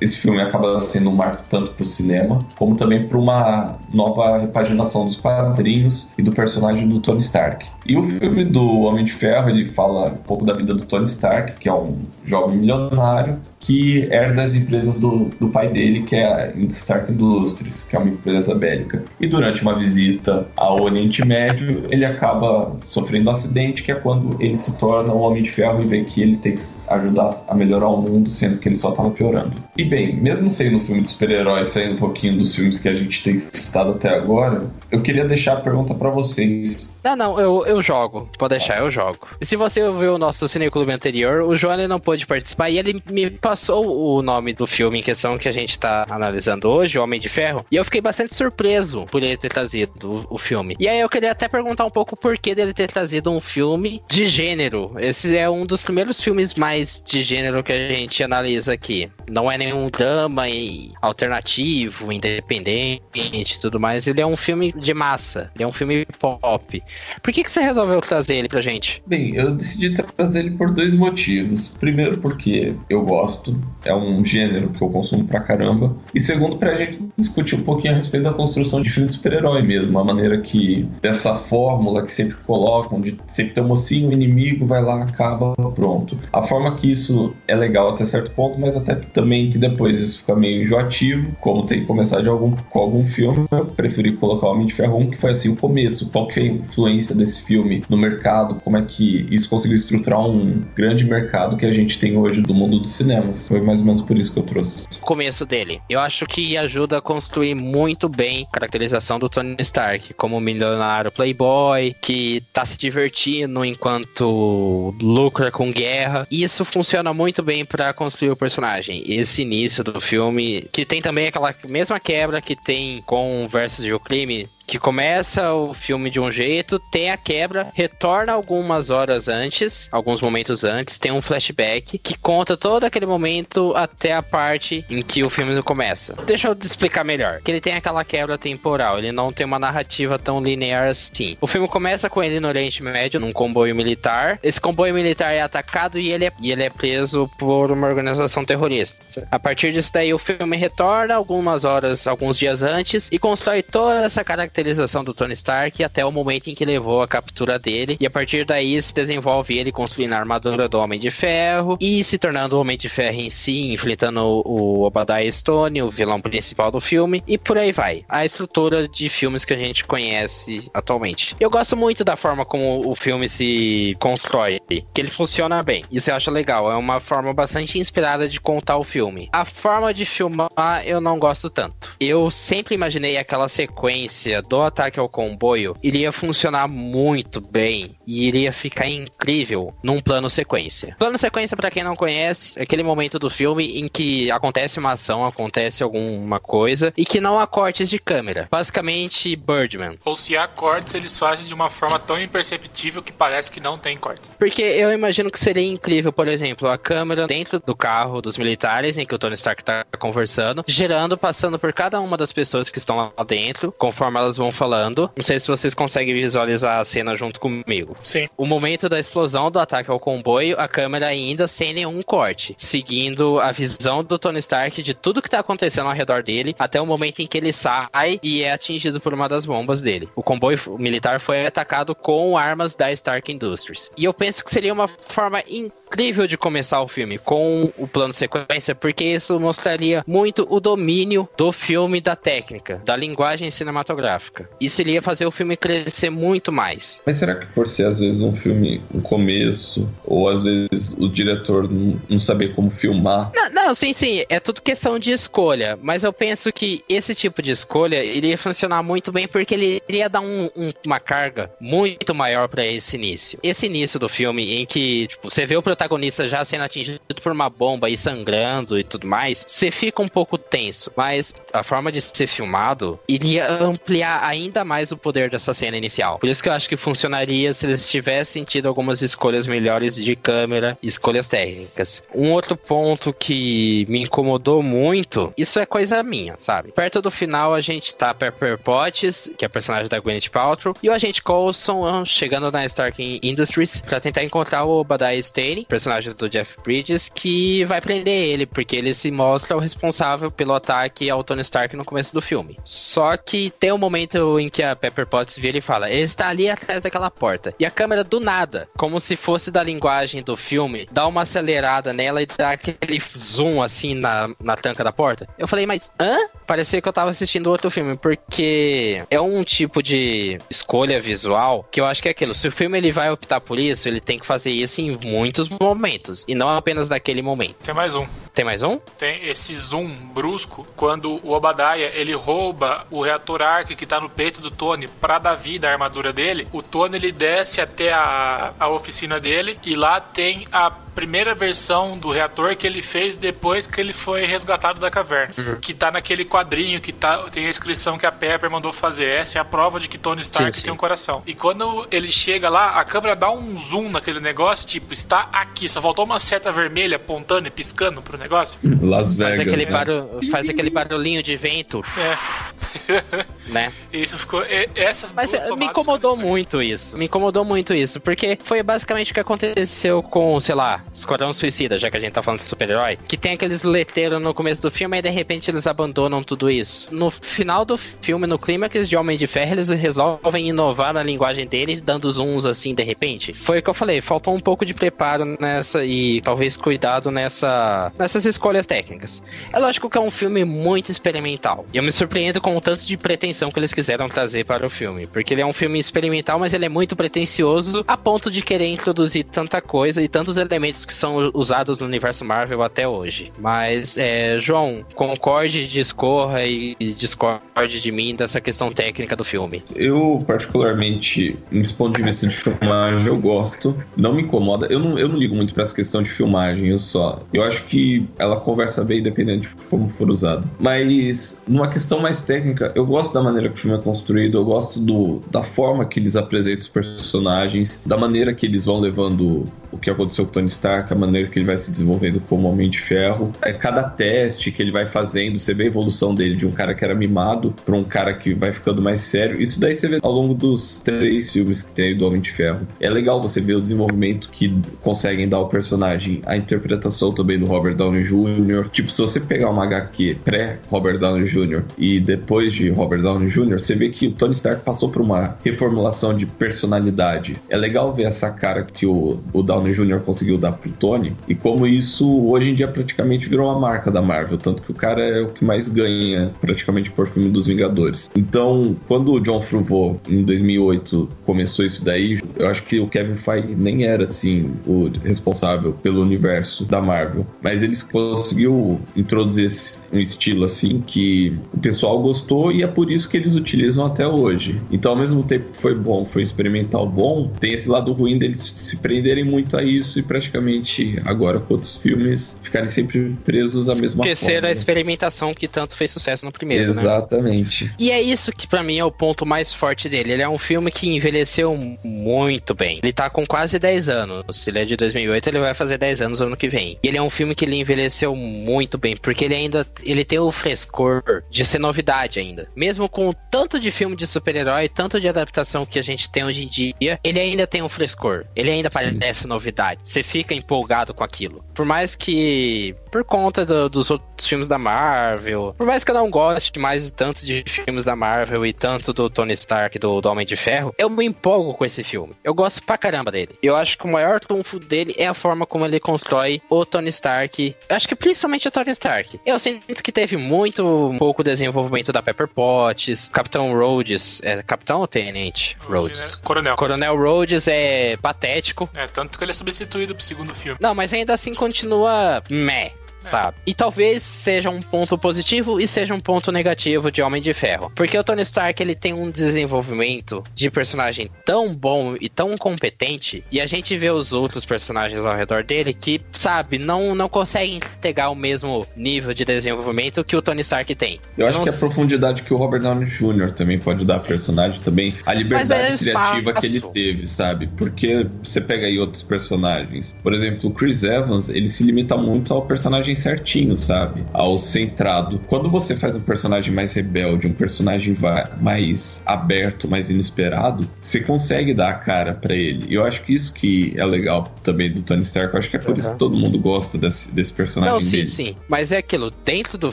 esse 0.00 0.18
filme 0.18 0.40
acaba 0.40 0.80
sendo 0.80 1.10
um 1.10 1.14
marco 1.14 1.44
tanto 1.48 1.72
para 1.72 1.84
o 1.84 1.88
cinema, 1.88 2.44
como 2.58 2.76
também 2.76 3.06
para 3.06 3.18
uma 3.18 3.76
nova 3.92 4.38
repaginação 4.38 5.06
dos 5.06 5.16
quadrinhos 5.16 6.08
e 6.18 6.22
do 6.22 6.32
personagem 6.32 6.88
do 6.88 6.98
Tony 6.98 7.18
Stark. 7.18 7.66
E 7.86 7.96
o 7.96 8.02
filme 8.02 8.44
do 8.44 8.80
Homem 8.80 9.04
de 9.04 9.12
Ferro, 9.12 9.48
ele 9.48 9.64
fala 9.64 10.08
um 10.08 10.16
pouco 10.16 10.44
da 10.44 10.54
vida 10.54 10.74
do 10.74 10.84
Tony 10.84 11.06
Stark, 11.06 11.35
que 11.42 11.68
é 11.68 11.72
um 11.72 12.04
jovem 12.24 12.58
milionário 12.58 13.40
que 13.66 14.06
herda 14.12 14.44
as 14.44 14.54
empresas 14.54 14.96
do, 14.96 15.28
do 15.40 15.48
pai 15.48 15.68
dele, 15.68 16.02
que 16.02 16.14
é 16.14 16.24
a 16.24 16.52
Stark 16.68 17.10
Industries, 17.10 17.82
que 17.82 17.96
é 17.96 17.98
uma 17.98 18.10
empresa 18.10 18.54
bélica. 18.54 19.02
E 19.20 19.26
durante 19.26 19.62
uma 19.62 19.74
visita 19.74 20.46
ao 20.56 20.82
Oriente 20.82 21.24
Médio, 21.26 21.84
ele 21.90 22.04
acaba 22.04 22.76
sofrendo 22.86 23.28
um 23.28 23.32
acidente, 23.32 23.82
que 23.82 23.90
é 23.90 23.96
quando 23.96 24.40
ele 24.40 24.56
se 24.56 24.76
torna 24.78 25.12
um 25.12 25.20
Homem 25.20 25.42
de 25.42 25.50
Ferro 25.50 25.82
e 25.82 25.86
vê 25.86 26.04
que 26.04 26.22
ele 26.22 26.36
tem 26.36 26.54
que 26.54 26.62
ajudar 26.88 27.44
a 27.48 27.54
melhorar 27.54 27.88
o 27.88 28.00
mundo, 28.00 28.30
sendo 28.30 28.58
que 28.58 28.68
ele 28.68 28.76
só 28.76 28.90
estava 28.90 29.10
piorando. 29.10 29.52
E 29.76 29.84
bem, 29.84 30.14
mesmo 30.14 30.52
sendo 30.52 30.78
um 30.78 30.80
filme 30.80 31.02
de 31.02 31.10
super-heróis, 31.10 31.70
saindo 31.70 31.94
um 31.94 31.98
pouquinho 31.98 32.38
dos 32.38 32.54
filmes 32.54 32.78
que 32.78 32.88
a 32.88 32.94
gente 32.94 33.22
tem 33.22 33.36
citado 33.36 33.90
até 33.90 34.10
agora, 34.10 34.70
eu 34.92 35.02
queria 35.02 35.24
deixar 35.24 35.54
a 35.54 35.60
pergunta 35.60 35.92
para 35.92 36.08
vocês. 36.08 36.94
Não, 37.02 37.16
não, 37.16 37.40
eu, 37.40 37.66
eu 37.66 37.82
jogo. 37.82 38.28
Pode 38.38 38.56
deixar, 38.56 38.78
eu 38.78 38.90
jogo. 38.90 39.26
E 39.40 39.46
se 39.46 39.56
você 39.56 39.82
ouviu 39.82 40.14
o 40.14 40.18
nosso 40.18 40.46
Cineclube 40.46 40.92
anterior, 40.92 41.42
o 41.42 41.56
João 41.56 41.76
não 41.88 41.98
pôde 42.00 42.26
participar 42.26 42.70
e 42.70 42.78
ele 42.78 43.02
me 43.10 43.30
passou 43.30 43.55
passou 43.56 44.18
o 44.18 44.20
nome 44.20 44.52
do 44.52 44.66
filme 44.66 44.98
em 44.98 45.02
questão 45.02 45.38
que 45.38 45.48
a 45.48 45.52
gente 45.52 45.78
tá 45.78 46.04
analisando 46.10 46.68
hoje, 46.68 46.98
Homem 46.98 47.18
de 47.18 47.30
Ferro, 47.30 47.64
e 47.70 47.76
eu 47.76 47.84
fiquei 47.86 48.02
bastante 48.02 48.34
surpreso 48.34 49.06
por 49.06 49.22
ele 49.22 49.34
ter 49.34 49.48
trazido 49.48 50.26
o, 50.30 50.34
o 50.34 50.38
filme. 50.38 50.76
E 50.78 50.86
aí 50.86 51.00
eu 51.00 51.08
queria 51.08 51.32
até 51.32 51.48
perguntar 51.48 51.86
um 51.86 51.90
pouco 51.90 52.14
por 52.14 52.36
que 52.36 52.54
dele 52.54 52.74
ter 52.74 52.86
trazido 52.86 53.30
um 53.30 53.40
filme 53.40 54.02
de 54.06 54.26
gênero. 54.26 54.92
Esse 54.98 55.34
é 55.38 55.48
um 55.48 55.64
dos 55.64 55.82
primeiros 55.82 56.20
filmes 56.20 56.54
mais 56.54 57.02
de 57.02 57.22
gênero 57.22 57.64
que 57.64 57.72
a 57.72 57.94
gente 57.94 58.22
analisa 58.22 58.74
aqui. 58.74 59.10
Não 59.26 59.50
é 59.50 59.56
nenhum 59.56 59.88
drama 59.88 60.46
e 60.50 60.90
alternativo, 61.00 62.12
independente 62.12 63.58
tudo 63.62 63.80
mais. 63.80 64.06
Ele 64.06 64.20
é 64.20 64.26
um 64.26 64.36
filme 64.36 64.70
de 64.76 64.92
massa. 64.92 65.50
Ele 65.54 65.64
é 65.64 65.66
um 65.66 65.72
filme 65.72 66.04
pop. 66.20 66.82
Por 67.22 67.32
que, 67.32 67.42
que 67.42 67.50
você 67.50 67.62
resolveu 67.62 68.02
trazer 68.02 68.36
ele 68.36 68.48
pra 68.48 68.60
gente? 68.60 69.02
Bem, 69.06 69.34
eu 69.34 69.52
decidi 69.52 69.94
trazer 69.94 70.40
ele 70.40 70.50
por 70.50 70.70
dois 70.70 70.92
motivos. 70.92 71.68
Primeiro, 71.68 72.18
porque 72.18 72.74
eu 72.90 73.02
gosto, 73.02 73.45
é 73.84 73.94
um 73.94 74.24
gênero 74.24 74.70
que 74.70 74.82
eu 74.82 74.88
consumo 74.88 75.24
pra 75.24 75.40
caramba. 75.40 75.96
E 76.14 76.20
segundo, 76.20 76.56
pra 76.56 76.74
gente 76.74 76.98
discutir 77.16 77.56
um 77.56 77.62
pouquinho 77.62 77.94
a 77.94 77.96
respeito 77.96 78.24
da 78.24 78.32
construção 78.32 78.80
de 78.80 78.90
filme 78.90 79.08
de 79.08 79.14
super-herói 79.14 79.62
mesmo. 79.62 79.98
A 79.98 80.04
maneira 80.04 80.38
que, 80.38 80.88
dessa 81.02 81.34
fórmula 81.34 82.04
que 82.04 82.12
sempre 82.12 82.36
colocam, 82.46 83.00
de 83.00 83.16
sempre 83.28 83.54
ter 83.54 83.60
um 83.60 83.68
mocinho, 83.68 84.08
um 84.08 84.12
inimigo, 84.12 84.66
vai 84.66 84.82
lá, 84.82 85.02
acaba, 85.02 85.54
pronto. 85.74 86.18
A 86.32 86.42
forma 86.42 86.76
que 86.76 86.90
isso 86.90 87.34
é 87.46 87.54
legal 87.54 87.90
até 87.90 88.04
certo 88.04 88.30
ponto, 88.30 88.58
mas 88.60 88.76
até 88.76 88.94
também 88.94 89.50
que 89.50 89.58
depois 89.58 90.00
isso 90.00 90.20
fica 90.20 90.34
meio 90.34 90.62
enjoativo, 90.62 91.32
como 91.40 91.64
tem 91.64 91.80
que 91.80 91.86
começar 91.86 92.20
de 92.20 92.28
algum, 92.28 92.52
com 92.52 92.78
algum 92.78 93.06
filme, 93.06 93.46
eu 93.50 93.66
preferi 93.66 94.12
colocar 94.12 94.48
o 94.48 94.50
Homem 94.50 94.66
de 94.66 94.74
Ferro 94.74 94.98
1, 94.98 95.10
que 95.10 95.16
foi 95.16 95.30
assim 95.30 95.48
o 95.48 95.56
começo. 95.56 96.10
Qual 96.10 96.28
que 96.28 96.40
é 96.40 96.42
a 96.44 96.46
influência 96.46 97.14
desse 97.14 97.42
filme 97.44 97.82
no 97.88 97.96
mercado? 97.96 98.56
Como 98.62 98.76
é 98.76 98.82
que 98.82 99.26
isso 99.30 99.48
conseguiu 99.48 99.76
estruturar 99.76 100.20
um 100.20 100.62
grande 100.74 101.04
mercado 101.04 101.56
que 101.56 101.66
a 101.66 101.72
gente 101.72 101.98
tem 101.98 102.16
hoje 102.16 102.40
do 102.40 102.54
mundo 102.54 102.78
dos 102.78 102.94
Foi 103.32 103.60
mais 103.60 103.80
ou 103.80 103.86
menos 103.86 104.02
por 104.02 104.16
isso 104.16 104.32
que 104.32 104.38
eu 104.38 104.42
trouxe. 104.42 104.86
O 105.00 105.04
começo 105.04 105.44
dele. 105.44 105.80
Eu 105.88 106.00
acho 106.00 106.26
que 106.26 106.56
ajuda 106.56 106.98
a 106.98 107.00
construir 107.00 107.54
muito 107.54 108.08
bem 108.08 108.46
a 108.48 108.52
caracterização 108.52 109.18
do 109.18 109.28
Tony 109.28 109.56
Stark, 109.60 110.14
como 110.14 110.40
milionário 110.40 111.10
playboy, 111.12 111.94
que 112.02 112.42
tá 112.52 112.64
se 112.64 112.76
divertindo 112.76 113.64
enquanto 113.64 114.94
lucra 115.00 115.50
com 115.50 115.72
guerra. 115.72 116.26
Isso 116.30 116.64
funciona 116.64 117.12
muito 117.12 117.42
bem 117.42 117.64
para 117.64 117.92
construir 117.92 118.30
o 118.30 118.36
personagem. 118.36 119.02
Esse 119.06 119.42
início 119.42 119.82
do 119.82 120.00
filme, 120.00 120.68
que 120.72 120.84
tem 120.84 121.00
também 121.00 121.28
aquela 121.28 121.54
mesma 121.64 121.98
quebra 122.00 122.40
que 122.40 122.56
tem 122.56 123.02
com 123.06 123.48
Versus 123.50 123.84
de 123.84 123.92
o 123.92 124.00
Crime, 124.00 124.48
que 124.66 124.78
começa 124.78 125.52
o 125.52 125.72
filme 125.72 126.10
de 126.10 126.18
um 126.18 126.30
jeito, 126.30 126.78
tem 126.90 127.10
a 127.10 127.16
quebra, 127.16 127.70
retorna 127.72 128.32
algumas 128.32 128.90
horas 128.90 129.28
antes, 129.28 129.88
alguns 129.92 130.20
momentos 130.20 130.64
antes, 130.64 130.98
tem 130.98 131.12
um 131.12 131.22
flashback 131.22 131.98
que 131.98 132.18
conta 132.18 132.56
todo 132.56 132.84
aquele 132.84 133.06
momento 133.06 133.72
até 133.76 134.12
a 134.12 134.22
parte 134.22 134.84
em 134.90 135.02
que 135.02 135.22
o 135.22 135.30
filme 135.30 135.60
começa. 135.62 136.14
Deixa 136.26 136.48
eu 136.48 136.56
explicar 136.60 137.04
melhor. 137.04 137.40
Que 137.42 137.52
ele 137.52 137.60
tem 137.60 137.74
aquela 137.74 138.04
quebra 138.04 138.36
temporal, 138.36 138.98
ele 138.98 139.12
não 139.12 139.32
tem 139.32 139.46
uma 139.46 139.58
narrativa 139.58 140.18
tão 140.18 140.42
linear 140.42 140.88
assim. 140.88 141.36
O 141.40 141.46
filme 141.46 141.68
começa 141.68 142.10
com 142.10 142.22
ele 142.22 142.40
no 142.40 142.48
Oriente 142.48 142.82
Médio, 142.82 143.20
num 143.20 143.32
comboio 143.32 143.74
militar. 143.74 144.38
Esse 144.42 144.60
comboio 144.60 144.94
militar 144.94 145.32
é 145.32 145.40
atacado 145.40 145.98
e 145.98 146.10
ele 146.10 146.24
é, 146.24 146.32
e 146.40 146.50
ele 146.50 146.64
é 146.64 146.70
preso 146.70 147.30
por 147.38 147.70
uma 147.70 147.86
organização 147.86 148.44
terrorista. 148.44 149.26
A 149.30 149.38
partir 149.38 149.72
disso 149.72 149.92
daí, 149.92 150.12
o 150.12 150.18
filme 150.18 150.56
retorna 150.56 151.14
algumas 151.14 151.64
horas, 151.64 152.06
alguns 152.06 152.38
dias 152.38 152.62
antes 152.62 153.08
e 153.12 153.18
constrói 153.18 153.62
toda 153.62 154.04
essa 154.04 154.24
característica 154.24 154.55
caracterização 154.56 155.04
do 155.04 155.12
Tony 155.12 155.34
Stark 155.34 155.84
até 155.84 156.04
o 156.04 156.10
momento 156.10 156.48
em 156.48 156.54
que 156.54 156.64
levou 156.64 157.02
a 157.02 157.08
captura 157.08 157.58
dele. 157.58 157.96
E 158.00 158.06
a 158.06 158.10
partir 158.10 158.44
daí 158.46 158.80
se 158.80 158.94
desenvolve 158.94 159.58
ele 159.58 159.70
construindo 159.70 160.14
a 160.14 160.18
armadura 160.18 160.68
do 160.68 160.78
Homem 160.78 160.98
de 160.98 161.10
Ferro 161.10 161.76
e 161.80 162.02
se 162.02 162.18
tornando 162.18 162.56
o 162.56 162.60
Homem 162.60 162.78
de 162.78 162.88
Ferro 162.88 163.20
em 163.20 163.28
si, 163.28 163.72
enfrentando 163.72 164.20
o 164.22 164.82
Obadiah 164.84 165.30
Stone, 165.30 165.82
o 165.82 165.90
vilão 165.90 166.20
principal 166.20 166.70
do 166.70 166.80
filme, 166.80 167.22
e 167.26 167.36
por 167.36 167.58
aí 167.58 167.72
vai. 167.72 168.04
A 168.08 168.24
estrutura 168.24 168.88
de 168.88 169.08
filmes 169.08 169.44
que 169.44 169.52
a 169.52 169.58
gente 169.58 169.84
conhece 169.84 170.70
atualmente. 170.72 171.36
Eu 171.38 171.50
gosto 171.50 171.76
muito 171.76 172.02
da 172.04 172.16
forma 172.16 172.44
como 172.44 172.88
o 172.88 172.94
filme 172.94 173.28
se 173.28 173.94
constrói, 174.00 174.60
que 174.68 175.00
ele 175.00 175.10
funciona 175.10 175.62
bem. 175.62 175.84
Isso 175.90 176.10
eu 176.10 176.14
acho 176.14 176.30
legal. 176.30 176.70
É 176.70 176.76
uma 176.76 177.00
forma 177.00 177.32
bastante 177.32 177.78
inspirada 177.78 178.28
de 178.28 178.40
contar 178.40 178.78
o 178.78 178.84
filme. 178.84 179.28
A 179.32 179.44
forma 179.44 179.92
de 179.92 180.04
filmar 180.06 180.48
eu 180.84 181.00
não 181.00 181.18
gosto 181.18 181.50
tanto. 181.50 181.94
Eu 182.00 182.30
sempre 182.30 182.74
imaginei 182.74 183.18
aquela 183.18 183.48
sequência 183.48 184.42
do 184.48 184.62
ataque 184.62 184.98
ao 184.98 185.08
comboio 185.08 185.76
iria 185.82 186.12
funcionar 186.12 186.68
muito 186.68 187.40
bem 187.40 187.96
e 188.06 188.26
iria 188.26 188.52
ficar 188.52 188.88
incrível 188.88 189.74
num 189.82 190.00
plano 190.00 190.30
sequência. 190.30 190.96
Plano 190.98 191.18
sequência, 191.18 191.56
para 191.56 191.70
quem 191.70 191.82
não 191.82 191.96
conhece, 191.96 192.58
é 192.58 192.62
aquele 192.62 192.82
momento 192.82 193.18
do 193.18 193.30
filme 193.30 193.78
em 193.78 193.88
que 193.88 194.30
acontece 194.30 194.78
uma 194.78 194.92
ação, 194.92 195.24
acontece 195.24 195.82
alguma 195.82 196.40
coisa 196.40 196.92
e 196.96 197.04
que 197.04 197.20
não 197.20 197.38
há 197.38 197.46
cortes 197.46 197.88
de 197.88 197.98
câmera. 197.98 198.48
Basicamente, 198.50 199.34
Birdman. 199.36 199.98
Ou 200.04 200.16
se 200.16 200.36
há 200.36 200.46
cortes, 200.46 200.94
eles 200.94 201.18
fazem 201.18 201.46
de 201.46 201.54
uma 201.54 201.68
forma 201.68 201.98
tão 201.98 202.20
imperceptível 202.20 203.02
que 203.02 203.12
parece 203.12 203.50
que 203.50 203.60
não 203.60 203.78
tem 203.78 203.96
cortes. 203.96 204.34
Porque 204.38 204.62
eu 204.62 204.92
imagino 204.92 205.30
que 205.30 205.38
seria 205.38 205.66
incrível, 205.66 206.12
por 206.12 206.28
exemplo, 206.28 206.68
a 206.68 206.78
câmera 206.78 207.26
dentro 207.26 207.60
do 207.60 207.74
carro 207.74 208.20
dos 208.22 208.38
militares 208.38 208.98
em 208.98 209.06
que 209.06 209.14
o 209.14 209.18
Tony 209.18 209.34
Stark 209.34 209.62
tá 209.64 209.84
conversando, 209.98 210.64
gerando, 210.66 211.16
passando 211.16 211.58
por 211.58 211.72
cada 211.72 212.00
uma 212.00 212.16
das 212.16 212.32
pessoas 212.32 212.68
que 212.68 212.78
estão 212.78 212.96
lá 212.96 213.24
dentro, 213.24 213.72
conforme 213.72 214.18
elas 214.18 214.35
vão 214.36 214.52
falando. 214.52 215.10
Não 215.16 215.22
sei 215.22 215.38
se 215.38 215.48
vocês 215.48 215.74
conseguem 215.74 216.14
visualizar 216.14 216.78
a 216.78 216.84
cena 216.84 217.16
junto 217.16 217.40
comigo. 217.40 217.96
Sim. 218.02 218.28
O 218.36 218.46
momento 218.46 218.88
da 218.88 218.98
explosão 218.98 219.50
do 219.50 219.58
ataque 219.58 219.90
ao 219.90 220.00
comboio, 220.00 220.56
a 220.58 220.68
câmera 220.68 221.06
ainda 221.06 221.46
sem 221.46 221.72
nenhum 221.72 222.02
corte, 222.02 222.54
seguindo 222.58 223.38
a 223.40 223.52
visão 223.52 224.02
do 224.02 224.18
Tony 224.18 224.38
Stark 224.38 224.82
de 224.82 224.94
tudo 224.94 225.22
que 225.22 225.30
tá 225.30 225.40
acontecendo 225.40 225.88
ao 225.88 225.94
redor 225.94 226.22
dele, 226.22 226.54
até 226.58 226.80
o 226.80 226.86
momento 226.86 227.20
em 227.20 227.26
que 227.26 227.38
ele 227.38 227.52
sai 227.52 228.18
e 228.22 228.42
é 228.42 228.52
atingido 228.52 229.00
por 229.00 229.14
uma 229.14 229.28
das 229.28 229.46
bombas 229.46 229.80
dele. 229.80 230.08
O 230.14 230.22
comboio 230.22 230.58
militar 230.78 231.20
foi 231.20 231.46
atacado 231.46 231.94
com 231.94 232.36
armas 232.36 232.74
da 232.74 232.90
Stark 232.92 233.30
Industries. 233.30 233.90
E 233.96 234.04
eu 234.04 234.14
penso 234.14 234.44
que 234.44 234.50
seria 234.50 234.72
uma 234.72 234.88
forma 234.88 235.42
incrível 235.48 236.26
de 236.26 236.36
começar 236.36 236.80
o 236.82 236.88
filme 236.88 237.18
com 237.18 237.72
o 237.76 237.86
plano 237.86 238.12
sequência, 238.12 238.74
porque 238.74 239.04
isso 239.04 239.38
mostraria 239.38 240.04
muito 240.06 240.46
o 240.50 240.60
domínio 240.60 241.28
do 241.36 241.52
filme 241.52 242.00
da 242.00 242.16
técnica, 242.16 242.80
da 242.84 242.96
linguagem 242.96 243.50
cinematográfica. 243.50 244.25
Isso 244.60 244.80
iria 244.80 245.02
fazer 245.02 245.26
o 245.26 245.30
filme 245.30 245.56
crescer 245.56 246.10
muito 246.10 246.52
mais. 246.52 247.00
Mas 247.04 247.16
será 247.16 247.34
que 247.34 247.46
por 247.46 247.68
ser 247.68 247.86
às 247.86 247.98
vezes 247.98 248.22
um 248.22 248.34
filme, 248.34 248.82
um 248.92 249.00
começo, 249.00 249.88
ou 250.04 250.28
às 250.28 250.42
vezes 250.42 250.94
o 250.98 251.08
diretor 251.08 251.70
não, 251.70 252.00
não 252.08 252.18
saber 252.18 252.54
como 252.54 252.70
filmar? 252.70 253.30
Não, 253.34 253.50
não, 253.50 253.74
sim, 253.74 253.92
sim, 253.92 254.24
é 254.28 254.40
tudo 254.40 254.62
questão 254.62 254.98
de 254.98 255.10
escolha, 255.10 255.78
mas 255.82 256.04
eu 256.04 256.12
penso 256.12 256.52
que 256.52 256.84
esse 256.88 257.14
tipo 257.14 257.42
de 257.42 257.50
escolha 257.50 258.02
iria 258.02 258.36
funcionar 258.38 258.82
muito 258.82 259.12
bem 259.12 259.28
porque 259.28 259.54
ele 259.54 259.82
iria 259.88 260.08
dar 260.08 260.20
um, 260.20 260.50
um, 260.56 260.72
uma 260.84 261.00
carga 261.00 261.50
muito 261.60 262.14
maior 262.14 262.48
para 262.48 262.64
esse 262.64 262.96
início. 262.96 263.38
Esse 263.42 263.66
início 263.66 263.98
do 263.98 264.08
filme 264.08 264.54
em 264.54 264.66
que 264.66 265.08
tipo, 265.08 265.30
você 265.30 265.46
vê 265.46 265.56
o 265.56 265.62
protagonista 265.62 266.28
já 266.28 266.44
sendo 266.44 266.64
atingido 266.64 267.00
por 267.22 267.32
uma 267.32 267.48
bomba 267.48 267.88
e 267.88 267.96
sangrando 267.96 268.78
e 268.78 268.84
tudo 268.84 269.06
mais, 269.06 269.44
você 269.46 269.70
fica 269.70 270.02
um 270.02 270.08
pouco 270.08 270.38
tenso, 270.38 270.92
mas 270.96 271.34
a 271.52 271.62
forma 271.62 271.90
de 271.90 272.00
ser 272.00 272.26
filmado 272.26 272.98
iria 273.08 273.50
ampliar 273.62 274.15
ainda 274.22 274.64
mais 274.64 274.92
o 274.92 274.96
poder 274.96 275.30
dessa 275.30 275.52
cena 275.54 275.76
inicial. 275.76 276.18
Por 276.18 276.28
isso 276.28 276.42
que 276.42 276.48
eu 276.48 276.52
acho 276.52 276.68
que 276.68 276.76
funcionaria 276.76 277.52
se 277.52 277.66
eles 277.66 277.88
tivessem 277.88 278.44
tido 278.44 278.68
algumas 278.68 279.02
escolhas 279.02 279.46
melhores 279.46 279.96
de 279.96 280.16
câmera, 280.16 280.78
escolhas 280.82 281.26
técnicas. 281.26 282.02
Um 282.14 282.32
outro 282.32 282.56
ponto 282.56 283.12
que 283.12 283.86
me 283.88 284.02
incomodou 284.02 284.62
muito, 284.62 285.32
isso 285.36 285.58
é 285.58 285.66
coisa 285.66 286.02
minha, 286.02 286.34
sabe? 286.38 286.72
Perto 286.72 287.02
do 287.02 287.10
final 287.10 287.54
a 287.54 287.60
gente 287.60 287.94
tá 287.94 288.14
Pepper 288.14 288.58
Potts, 288.58 289.30
que 289.36 289.44
é 289.44 289.46
a 289.46 289.50
personagem 289.50 289.88
da 289.88 289.98
Gwyneth 289.98 290.30
Paltrow, 290.30 290.74
e 290.82 290.88
o 290.88 290.92
agente 290.92 291.22
Coulson 291.22 292.04
chegando 292.04 292.50
na 292.50 292.64
Stark 292.64 293.20
Industries 293.22 293.80
para 293.80 294.00
tentar 294.00 294.24
encontrar 294.24 294.64
o 294.64 294.80
Obadiah 294.80 295.18
Stane, 295.18 295.66
personagem 295.66 296.12
do 296.12 296.28
Jeff 296.28 296.56
Bridges, 296.62 297.10
que 297.12 297.64
vai 297.64 297.80
prender 297.80 298.28
ele, 298.28 298.46
porque 298.46 298.76
ele 298.76 298.92
se 298.94 299.10
mostra 299.10 299.56
o 299.56 299.60
responsável 299.60 300.30
pelo 300.30 300.54
ataque 300.54 301.08
ao 301.10 301.24
Tony 301.24 301.42
Stark 301.42 301.74
no 301.76 301.84
começo 301.84 302.14
do 302.14 302.22
filme. 302.22 302.58
Só 302.64 303.16
que 303.16 303.50
tem 303.50 303.72
um 303.72 303.78
momento 303.78 303.95
em 303.96 304.48
que 304.48 304.62
a 304.62 304.76
Pepper 304.76 305.06
Potts 305.06 305.38
vira 305.38 305.58
e 305.58 305.60
fala: 305.60 305.90
ele 305.90 306.02
está 306.02 306.28
ali 306.28 306.48
atrás 306.48 306.82
daquela 306.82 307.10
porta. 307.10 307.54
E 307.58 307.64
a 307.64 307.70
câmera 307.70 308.04
do 308.04 308.20
nada, 308.20 308.68
como 308.76 309.00
se 309.00 309.16
fosse 309.16 309.50
da 309.50 309.62
linguagem 309.62 310.22
do 310.22 310.36
filme, 310.36 310.86
dá 310.92 311.06
uma 311.06 311.22
acelerada 311.22 311.92
nela 311.92 312.22
e 312.22 312.26
dá 312.26 312.50
aquele 312.50 313.02
zoom 313.16 313.62
assim 313.62 313.94
na, 313.94 314.30
na 314.40 314.56
tanca 314.56 314.84
da 314.84 314.92
porta. 314.92 315.28
Eu 315.38 315.48
falei, 315.48 315.66
mas 315.66 315.90
hã? 316.00 316.16
Parecia 316.46 316.80
que 316.80 316.88
eu 316.88 316.92
tava 316.92 317.10
assistindo 317.10 317.48
outro 317.48 317.70
filme, 317.70 317.96
porque 317.96 319.02
é 319.10 319.20
um 319.20 319.42
tipo 319.42 319.82
de 319.82 320.38
escolha 320.48 321.00
visual 321.00 321.66
que 321.70 321.80
eu 321.80 321.86
acho 321.86 322.02
que 322.02 322.08
é 322.08 322.10
aquilo. 322.10 322.34
Se 322.34 322.48
o 322.48 322.52
filme 322.52 322.78
ele 322.78 322.92
vai 322.92 323.10
optar 323.10 323.40
por 323.40 323.58
isso, 323.58 323.88
ele 323.88 324.00
tem 324.00 324.18
que 324.18 324.26
fazer 324.26 324.50
isso 324.50 324.80
em 324.80 324.96
muitos 324.96 325.48
momentos 325.48 326.24
e 326.28 326.34
não 326.34 326.48
apenas 326.48 326.88
naquele 326.88 327.22
momento. 327.22 327.56
Tem 327.64 327.74
mais 327.74 327.94
um. 327.94 328.06
Tem 328.36 328.44
mais 328.44 328.62
um? 328.62 328.78
Tem 328.98 329.26
esse 329.26 329.56
zoom 329.56 329.88
brusco 329.88 330.66
quando 330.76 331.18
o 331.26 331.32
Obadiah 331.32 331.90
ele 331.94 332.12
rouba 332.12 332.86
o 332.90 333.00
reator 333.00 333.40
Arc 333.40 333.74
que 333.74 333.86
tá 333.86 333.98
no 333.98 334.10
peito 334.10 334.42
do 334.42 334.50
Tony 334.50 334.86
para 334.86 335.18
dar 335.18 335.34
vida 335.34 335.66
à 335.66 335.72
armadura 335.72 336.12
dele. 336.12 336.46
O 336.52 336.62
Tony 336.62 336.96
ele 336.96 337.12
desce 337.12 337.62
até 337.62 337.94
a, 337.94 338.52
a 338.60 338.68
oficina 338.68 339.18
dele 339.18 339.58
e 339.64 339.74
lá 339.74 340.02
tem 340.02 340.46
a 340.52 340.70
primeira 340.96 341.34
versão 341.34 341.98
do 341.98 342.10
reator 342.10 342.56
que 342.56 342.66
ele 342.66 342.80
fez 342.80 343.18
depois 343.18 343.68
que 343.68 343.78
ele 343.78 343.92
foi 343.92 344.24
resgatado 344.24 344.80
da 344.80 344.90
caverna. 344.90 345.34
Uhum. 345.36 345.56
Que 345.60 345.74
tá 345.74 345.90
naquele 345.90 346.24
quadrinho 346.24 346.80
que 346.80 346.90
tá, 346.90 347.18
tem 347.24 347.46
a 347.46 347.50
inscrição 347.50 347.98
que 347.98 348.06
a 348.06 348.10
Pepper 348.10 348.50
mandou 348.50 348.72
fazer. 348.72 349.04
Essa 349.04 349.38
é 349.38 349.40
a 349.40 349.44
prova 349.44 349.78
de 349.78 349.88
que 349.88 349.98
Tony 349.98 350.22
Stark 350.22 350.54
sim, 350.54 350.60
sim. 350.60 350.64
tem 350.64 350.72
um 350.72 350.76
coração. 350.76 351.22
E 351.26 351.34
quando 351.34 351.86
ele 351.90 352.10
chega 352.10 352.48
lá, 352.48 352.80
a 352.80 352.84
câmera 352.84 353.14
dá 353.14 353.30
um 353.30 353.58
zoom 353.58 353.90
naquele 353.90 354.20
negócio, 354.20 354.66
tipo, 354.66 354.94
está 354.94 355.28
aqui. 355.32 355.68
Só 355.68 355.82
faltou 355.82 356.06
uma 356.06 356.18
seta 356.18 356.50
vermelha 356.50 356.96
apontando 356.96 357.46
e 357.46 357.50
piscando 357.50 358.00
pro 358.00 358.16
negócio. 358.16 358.58
Las 358.80 359.16
Vegas. 359.16 359.36
Faz 359.36 359.48
aquele, 359.48 359.66
né? 359.66 360.30
faz 360.30 360.48
aquele 360.48 360.70
barulhinho 360.70 361.22
de 361.22 361.36
vento. 361.36 361.82
É. 361.98 363.02
né? 363.52 363.70
Isso 363.92 364.16
ficou. 364.16 364.42
Essas 364.74 365.12
Mas 365.12 365.30
me 365.58 365.66
incomodou 365.66 366.16
muito 366.16 366.62
isso. 366.62 366.96
Me 366.96 367.04
incomodou 367.04 367.44
muito 367.44 367.74
isso. 367.74 368.00
Porque 368.00 368.38
foi 368.42 368.62
basicamente 368.62 369.10
o 369.10 369.14
que 369.14 369.20
aconteceu 369.20 370.02
com, 370.02 370.40
sei 370.40 370.54
lá, 370.54 370.85
Esquadrão 370.92 371.32
Suicida, 371.32 371.78
já 371.78 371.90
que 371.90 371.96
a 371.96 372.00
gente 372.00 372.12
tá 372.12 372.22
falando 372.22 372.40
de 372.40 372.46
super-herói, 372.46 372.98
que 373.06 373.16
tem 373.16 373.32
aqueles 373.32 373.62
leteiros 373.62 374.20
no 374.20 374.32
começo 374.32 374.62
do 374.62 374.70
filme 374.70 374.98
e 374.98 375.02
de 375.02 375.10
repente 375.10 375.50
eles 375.50 375.66
abandonam 375.66 376.22
tudo 376.22 376.50
isso. 376.50 376.88
No 376.90 377.10
final 377.10 377.64
do 377.64 377.76
filme, 377.76 378.26
no 378.26 378.38
clímax 378.38 378.88
de 378.88 378.96
Homem 378.96 379.18
de 379.18 379.26
Ferro, 379.26 379.52
eles 379.52 379.68
resolvem 379.70 380.48
inovar 380.48 380.94
na 380.94 381.02
linguagem 381.02 381.46
deles, 381.46 381.80
dando 381.80 382.10
zooms 382.10 382.46
assim 382.46 382.74
de 382.74 382.82
repente. 382.82 383.32
Foi 383.32 383.58
o 383.58 383.62
que 383.62 383.70
eu 383.70 383.74
falei, 383.74 384.00
faltou 384.00 384.34
um 384.34 384.40
pouco 384.40 384.64
de 384.64 384.74
preparo 384.74 385.36
nessa 385.38 385.84
e 385.84 386.20
talvez 386.22 386.56
cuidado 386.56 387.10
nessa 387.10 387.92
nessas 387.98 388.24
escolhas 388.24 388.66
técnicas. 388.66 389.22
É 389.52 389.58
lógico 389.58 389.90
que 389.90 389.98
é 389.98 390.00
um 390.00 390.10
filme 390.10 390.44
muito 390.44 390.90
experimental. 390.90 391.66
E 391.72 391.76
eu 391.76 391.82
me 391.82 391.92
surpreendo 391.92 392.40
com 392.40 392.56
o 392.56 392.60
tanto 392.60 392.84
de 392.84 392.96
pretensão 392.96 393.50
que 393.50 393.58
eles 393.58 393.72
quiseram 393.72 394.08
trazer 394.08 394.44
para 394.44 394.66
o 394.66 394.70
filme, 394.70 395.06
porque 395.06 395.34
ele 395.34 395.42
é 395.42 395.46
um 395.46 395.52
filme 395.52 395.78
experimental, 395.78 396.38
mas 396.38 396.54
ele 396.54 396.64
é 396.64 396.68
muito 396.68 396.96
pretensioso 396.96 397.84
a 397.86 397.96
ponto 397.96 398.30
de 398.30 398.42
querer 398.42 398.66
introduzir 398.66 399.24
tanta 399.24 399.60
coisa 399.60 400.02
e 400.02 400.08
tantos 400.08 400.36
elementos 400.36 400.75
que 400.84 400.92
são 400.92 401.30
usados 401.34 401.78
no 401.78 401.86
universo 401.86 402.24
Marvel 402.24 402.62
até 402.62 402.86
hoje. 402.86 403.32
Mas, 403.38 403.96
é, 403.96 404.38
João, 404.40 404.84
concorde, 404.94 405.66
discorra 405.68 406.44
e 406.44 406.74
discorde 406.96 407.80
de 407.80 407.92
mim 407.92 408.14
dessa 408.14 408.40
questão 408.40 408.72
técnica 408.72 409.16
do 409.16 409.24
filme. 409.24 409.62
Eu, 409.74 410.22
particularmente, 410.26 411.36
nesse 411.50 411.74
ponto 411.74 411.96
de 411.96 412.02
vista 412.02 412.26
de 412.26 412.34
filmagem, 412.34 413.06
eu 413.06 413.18
gosto. 413.18 413.76
Não 413.96 414.14
me 414.14 414.22
incomoda. 414.22 414.66
Eu 414.70 414.78
não, 414.78 414.98
eu 414.98 415.08
não 415.08 415.16
ligo 415.16 415.34
muito 415.34 415.54
para 415.54 415.62
essa 415.62 415.74
questão 415.74 416.02
de 416.02 416.10
filmagem, 416.10 416.68
eu 416.68 416.78
só. 416.78 417.22
Eu 417.32 417.42
acho 417.42 417.64
que 417.64 418.06
ela 418.18 418.38
conversa 418.40 418.84
bem, 418.84 418.98
independente 418.98 419.48
de 419.48 419.54
como 419.70 419.88
for 419.90 420.10
usado. 420.10 420.48
Mas, 420.58 421.40
numa 421.46 421.68
questão 421.68 422.00
mais 422.00 422.20
técnica, 422.20 422.72
eu 422.74 422.84
gosto 422.86 423.12
da 423.12 423.22
maneira 423.22 423.48
que 423.48 423.54
o 423.54 423.58
filme 423.58 423.76
é 423.76 423.80
construído, 423.80 424.38
eu 424.38 424.44
gosto 424.44 424.80
do, 424.80 425.20
da 425.30 425.42
forma 425.42 425.84
que 425.84 426.00
eles 426.00 426.16
apresentam 426.16 426.60
os 426.60 426.68
personagens, 426.68 427.80
da 427.84 427.96
maneira 427.96 428.34
que 428.34 428.46
eles 428.46 428.64
vão 428.64 428.80
levando 428.80 429.44
o 429.76 429.78
que 429.78 429.90
aconteceu 429.90 430.24
com 430.24 430.30
o 430.30 430.34
Tony 430.34 430.46
Stark, 430.46 430.92
a 430.92 430.96
maneira 430.96 431.28
que 431.28 431.38
ele 431.38 431.46
vai 431.46 431.56
se 431.56 431.70
desenvolvendo 431.70 432.20
como 432.28 432.48
Homem 432.48 432.68
de 432.68 432.80
Ferro. 432.80 433.32
É 433.42 433.52
cada 433.52 433.84
teste 433.84 434.50
que 434.50 434.62
ele 434.62 434.72
vai 434.72 434.86
fazendo, 434.86 435.38
você 435.38 435.54
vê 435.54 435.64
a 435.64 435.66
evolução 435.66 436.14
dele 436.14 436.34
de 436.34 436.46
um 436.46 436.50
cara 436.50 436.74
que 436.74 436.84
era 436.84 436.94
mimado 436.94 437.54
para 437.64 437.76
um 437.76 437.84
cara 437.84 438.14
que 438.14 438.34
vai 438.34 438.52
ficando 438.52 438.82
mais 438.82 439.02
sério. 439.02 439.40
Isso 439.40 439.60
daí 439.60 439.74
você 439.74 439.88
vê 439.88 439.98
ao 440.02 440.12
longo 440.12 440.34
dos 440.34 440.78
três 440.78 441.30
filmes 441.30 441.62
que 441.62 441.70
tem 441.70 441.96
do 441.96 442.06
Homem 442.06 442.20
de 442.20 442.30
Ferro. 442.30 442.66
É 442.80 442.88
legal 442.88 443.20
você 443.20 443.40
ver 443.40 443.54
o 443.54 443.60
desenvolvimento 443.60 444.28
que 444.30 444.54
conseguem 444.80 445.28
dar 445.28 445.36
ao 445.36 445.48
personagem, 445.48 446.22
a 446.24 446.36
interpretação 446.36 447.12
também 447.12 447.38
do 447.38 447.46
Robert 447.46 447.76
Downey 447.76 448.02
Jr. 448.02 448.68
Tipo, 448.72 448.90
se 448.90 449.00
você 449.00 449.20
pegar 449.20 449.50
uma 449.50 449.64
HQ 449.64 450.18
pré-Robert 450.24 450.98
Downey 450.98 451.24
Jr. 451.24 451.62
e 451.76 452.00
depois 452.00 452.52
de 452.52 452.70
Robert 452.70 453.02
Downey 453.02 453.28
Jr., 453.28 453.58
você 453.58 453.74
vê 453.74 453.88
que 453.90 454.08
o 454.08 454.12
Tony 454.12 454.32
Stark 454.32 454.64
passou 454.64 454.88
por 454.88 455.02
uma 455.02 455.36
reformulação 455.44 456.16
de 456.16 456.26
personalidade. 456.26 457.36
É 457.48 457.56
legal 457.56 457.92
ver 457.92 458.04
essa 458.04 458.30
cara 458.30 458.62
que 458.62 458.86
o, 458.86 459.20
o 459.32 459.42
Downey 459.42 459.65
Jr. 459.72 460.00
conseguiu 460.00 460.38
dar 460.38 460.52
pro 460.52 460.70
Tony 460.70 461.14
e 461.28 461.34
como 461.34 461.66
isso 461.66 462.26
hoje 462.26 462.50
em 462.50 462.54
dia 462.54 462.68
praticamente 462.68 463.28
virou 463.28 463.50
uma 463.50 463.58
marca 463.58 463.90
da 463.90 464.02
Marvel, 464.02 464.38
tanto 464.38 464.62
que 464.62 464.70
o 464.70 464.74
cara 464.74 465.02
é 465.02 465.20
o 465.20 465.28
que 465.28 465.44
mais 465.44 465.68
ganha 465.68 466.32
praticamente 466.40 466.90
por 466.90 467.08
filme 467.08 467.30
dos 467.30 467.46
Vingadores. 467.46 468.08
Então, 468.16 468.76
quando 468.86 469.12
o 469.12 469.20
John 469.20 469.40
Favreau 469.40 470.00
em 470.08 470.22
2008 470.22 471.08
começou 471.24 471.64
isso 471.64 471.84
daí, 471.84 472.18
eu 472.38 472.48
acho 472.48 472.62
que 472.64 472.80
o 472.80 472.88
Kevin 472.88 473.16
Feige 473.16 473.54
nem 473.54 473.84
era 473.84 474.04
assim 474.04 474.50
o 474.66 474.90
responsável 475.04 475.72
pelo 475.72 476.02
universo 476.02 476.64
da 476.64 476.80
Marvel, 476.80 477.26
mas 477.42 477.62
eles 477.62 477.82
conseguiu 477.82 478.80
introduzir 478.96 479.46
um 479.92 479.98
estilo 479.98 480.44
assim 480.44 480.82
que 480.86 481.36
o 481.52 481.58
pessoal 481.58 482.00
gostou 482.00 482.50
e 482.52 482.62
é 482.62 482.66
por 482.66 482.90
isso 482.90 483.08
que 483.08 483.16
eles 483.16 483.34
utilizam 483.34 483.86
até 483.86 484.06
hoje. 484.06 484.60
Então, 484.70 484.92
ao 484.92 484.98
mesmo 484.98 485.22
tempo 485.22 485.46
que 485.52 485.58
foi 485.58 485.74
bom, 485.74 486.04
foi 486.04 486.22
experimental 486.22 486.88
bom, 486.88 487.30
tem 487.40 487.52
esse 487.52 487.68
lado 487.68 487.92
ruim 487.92 488.18
deles 488.18 488.40
se 488.56 488.76
prenderem 488.76 489.24
muito 489.24 489.45
a 489.54 489.62
isso 489.62 489.98
e 489.98 490.02
praticamente 490.02 490.96
agora 491.04 491.40
com 491.40 491.54
outros 491.54 491.76
filmes 491.76 492.40
ficarem 492.42 492.68
sempre 492.68 493.16
presos 493.24 493.68
à 493.68 493.74
mesma 493.74 494.04
Esquecer 494.04 494.44
a 494.44 494.50
experimentação 494.50 495.34
que 495.34 495.46
tanto 495.46 495.76
fez 495.76 495.90
sucesso 495.90 496.24
no 496.24 496.32
primeiro, 496.32 496.64
né? 496.74 496.80
Exatamente. 496.80 497.64
Né? 497.64 497.74
E 497.78 497.90
é 497.90 498.00
isso 498.00 498.32
que 498.32 498.46
para 498.46 498.62
mim 498.62 498.78
é 498.78 498.84
o 498.84 498.90
ponto 498.90 499.26
mais 499.26 499.52
forte 499.52 499.88
dele. 499.88 500.12
Ele 500.12 500.22
é 500.22 500.28
um 500.28 500.38
filme 500.38 500.70
que 500.70 500.88
envelheceu 500.88 501.56
muito 501.84 502.54
bem. 502.54 502.80
Ele 502.82 502.92
tá 502.92 503.10
com 503.10 503.26
quase 503.26 503.58
10 503.58 503.88
anos. 503.88 504.24
Se 504.30 504.50
ele 504.50 504.60
é 504.60 504.64
de 504.64 504.76
2008, 504.76 505.28
ele 505.28 505.38
vai 505.38 505.54
fazer 505.54 505.78
10 505.78 506.02
anos 506.02 506.20
ano 506.20 506.36
que 506.36 506.48
vem. 506.48 506.78
E 506.82 506.88
ele 506.88 506.96
é 506.96 507.02
um 507.02 507.10
filme 507.10 507.34
que 507.34 507.44
ele 507.44 507.56
envelheceu 507.56 508.14
muito 508.14 508.78
bem, 508.78 508.96
porque 508.96 509.24
ele 509.24 509.34
ainda 509.34 509.66
ele 509.82 510.04
tem 510.04 510.18
o 510.18 510.30
frescor 510.30 511.02
de 511.30 511.44
ser 511.44 511.58
novidade 511.58 512.18
ainda. 512.18 512.48
Mesmo 512.54 512.88
com 512.88 513.12
tanto 513.30 513.58
de 513.58 513.70
filme 513.70 513.96
de 513.96 514.06
super-herói, 514.06 514.68
tanto 514.68 515.00
de 515.00 515.08
adaptação 515.08 515.66
que 515.66 515.78
a 515.78 515.82
gente 515.82 516.10
tem 516.10 516.24
hoje 516.24 516.44
em 516.44 516.48
dia, 516.48 516.98
ele 517.02 517.20
ainda 517.20 517.46
tem 517.46 517.62
um 517.62 517.68
frescor. 517.68 518.24
Ele 518.34 518.50
ainda 518.50 518.70
parece 518.70 519.26
novidade. 519.36 519.80
Você 519.84 520.02
fica 520.02 520.34
empolgado 520.34 520.94
com 520.94 521.04
aquilo. 521.04 521.44
Por 521.54 521.64
mais 521.64 521.94
que, 521.94 522.74
por 522.90 523.04
conta 523.04 523.44
do, 523.44 523.68
dos 523.68 523.90
outros 523.90 524.26
filmes 524.26 524.48
da 524.48 524.58
Marvel, 524.58 525.54
por 525.56 525.66
mais 525.66 525.84
que 525.84 525.90
eu 525.90 525.94
não 525.94 526.10
goste 526.10 526.58
mais 526.58 526.90
tanto 526.90 527.24
de 527.24 527.44
filmes 527.46 527.84
da 527.84 527.94
Marvel 527.94 528.44
e 528.44 528.52
tanto 528.52 528.92
do 528.92 529.08
Tony 529.08 529.34
Stark, 529.34 529.78
do, 529.78 530.00
do 530.00 530.08
Homem 530.08 530.26
de 530.26 530.36
Ferro, 530.36 530.74
eu 530.78 530.88
me 530.88 531.04
empolgo 531.04 531.54
com 531.54 531.64
esse 531.64 531.84
filme. 531.84 532.14
Eu 532.24 532.34
gosto 532.34 532.62
pra 532.62 532.78
caramba 532.78 533.12
dele. 533.12 533.38
Eu 533.42 533.56
acho 533.56 533.78
que 533.78 533.84
o 533.84 533.92
maior 533.92 534.20
trunfo 534.20 534.58
dele 534.58 534.94
é 534.96 535.06
a 535.06 535.14
forma 535.14 535.46
como 535.46 535.64
ele 535.64 535.78
constrói 535.78 536.40
o 536.48 536.64
Tony 536.64 536.88
Stark. 536.88 537.54
Eu 537.68 537.76
acho 537.76 537.88
que 537.88 537.94
principalmente 537.94 538.48
o 538.48 538.50
Tony 538.50 538.70
Stark. 538.70 539.20
Eu 539.24 539.38
sinto 539.38 539.82
que 539.82 539.92
teve 539.92 540.16
muito 540.16 540.94
pouco 540.98 541.22
desenvolvimento 541.22 541.92
da 541.92 542.02
Pepper 542.02 542.28
Potts, 542.28 543.10
Capitão 543.12 543.52
Rhodes. 543.52 544.20
É 544.22 544.42
Capitão 544.42 544.80
ou 544.80 544.88
Tenente? 544.88 545.56
Rhodes. 545.60 546.16
Né? 546.16 546.20
Coronel. 546.24 546.56
Coronel 546.56 546.96
Rhodes 546.96 547.48
é 547.48 547.96
patético. 547.96 548.68
É, 548.74 548.86
tanto 548.86 549.18
que 549.18 549.24
ele 549.26 549.32
é 549.32 549.34
substituído 549.34 549.94
pro 549.94 550.04
segundo 550.04 550.34
filme. 550.34 550.58
Não, 550.60 550.74
mas 550.74 550.92
ainda 550.92 551.12
assim 551.12 551.34
continua 551.34 552.22
meh 552.30 552.72
sabe? 553.06 553.36
E 553.46 553.54
talvez 553.54 554.02
seja 554.02 554.50
um 554.50 554.60
ponto 554.60 554.98
positivo 554.98 555.60
e 555.60 555.66
seja 555.66 555.94
um 555.94 556.00
ponto 556.00 556.30
negativo 556.32 556.90
de 556.90 557.02
Homem 557.02 557.22
de 557.22 557.32
Ferro. 557.32 557.72
Porque 557.74 557.96
o 557.96 558.04
Tony 558.04 558.22
Stark, 558.22 558.62
ele 558.62 558.74
tem 558.74 558.92
um 558.92 559.10
desenvolvimento 559.10 560.22
de 560.34 560.50
personagem 560.50 561.10
tão 561.24 561.54
bom 561.54 561.96
e 562.00 562.08
tão 562.08 562.36
competente, 562.36 563.22
e 563.30 563.40
a 563.40 563.46
gente 563.46 563.76
vê 563.76 563.90
os 563.90 564.12
outros 564.12 564.44
personagens 564.44 565.00
ao 565.04 565.16
redor 565.16 565.44
dele 565.44 565.72
que, 565.72 566.00
sabe, 566.12 566.58
não, 566.58 566.94
não 566.94 567.08
conseguem 567.08 567.56
entregar 567.56 568.10
o 568.10 568.14
mesmo 568.14 568.66
nível 568.76 569.14
de 569.14 569.24
desenvolvimento 569.24 570.04
que 570.04 570.16
o 570.16 570.22
Tony 570.22 570.40
Stark 570.40 570.74
tem. 570.74 571.00
Eu 571.16 571.26
acho 571.26 571.42
que 571.42 571.48
a 571.48 571.52
profundidade 571.52 572.22
que 572.22 572.32
o 572.32 572.36
Robert 572.36 572.60
Downey 572.60 572.88
Jr. 572.88 573.32
também 573.32 573.58
pode 573.58 573.84
dar 573.84 573.94
ao 573.94 574.00
personagem, 574.00 574.60
também 574.60 574.94
a 575.04 575.14
liberdade 575.14 575.74
é 575.88 575.92
criativa 575.92 576.32
que 576.32 576.46
ele 576.46 576.60
teve, 576.60 577.06
sabe? 577.06 577.46
Porque 577.46 578.06
você 578.22 578.40
pega 578.40 578.66
aí 578.66 578.78
outros 578.78 579.02
personagens. 579.02 579.94
Por 580.02 580.12
exemplo, 580.12 580.50
o 580.50 580.52
Chris 580.52 580.82
Evans, 580.82 581.28
ele 581.28 581.48
se 581.48 581.62
limita 581.62 581.96
muito 581.96 582.32
ao 582.32 582.42
personagem 582.42 582.94
certinho, 582.96 583.56
sabe? 583.56 584.04
Ao 584.12 584.38
centrado. 584.38 585.20
Quando 585.26 585.48
você 585.50 585.76
faz 585.76 585.96
um 585.96 586.00
personagem 586.00 586.52
mais 586.52 586.74
rebelde, 586.74 587.26
um 587.26 587.32
personagem 587.32 587.96
mais 588.40 589.02
aberto, 589.04 589.68
mais 589.68 589.90
inesperado, 589.90 590.68
você 590.80 591.00
consegue 591.00 591.54
dar 591.54 591.70
a 591.70 591.74
cara 591.74 592.14
para 592.14 592.34
ele. 592.34 592.66
E 592.68 592.74
eu 592.74 592.84
acho 592.84 593.02
que 593.02 593.14
isso 593.14 593.32
que 593.32 593.74
é 593.76 593.84
legal 593.84 594.32
também 594.42 594.70
do 594.70 594.82
Tony 594.82 595.02
Stark. 595.02 595.34
Eu 595.34 595.38
acho 595.38 595.50
que 595.50 595.56
é 595.56 595.58
por 595.58 595.72
uhum. 595.72 595.78
isso 595.78 595.90
que 595.92 595.98
todo 595.98 596.16
mundo 596.16 596.38
gosta 596.38 596.78
desse, 596.78 597.10
desse 597.10 597.32
personagem 597.32 597.74
Não, 597.74 597.80
sim, 597.80 597.90
dele. 597.90 598.06
sim. 598.06 598.36
Mas 598.48 598.72
é 598.72 598.78
aquilo, 598.78 599.10
dentro 599.24 599.58
do 599.58 599.72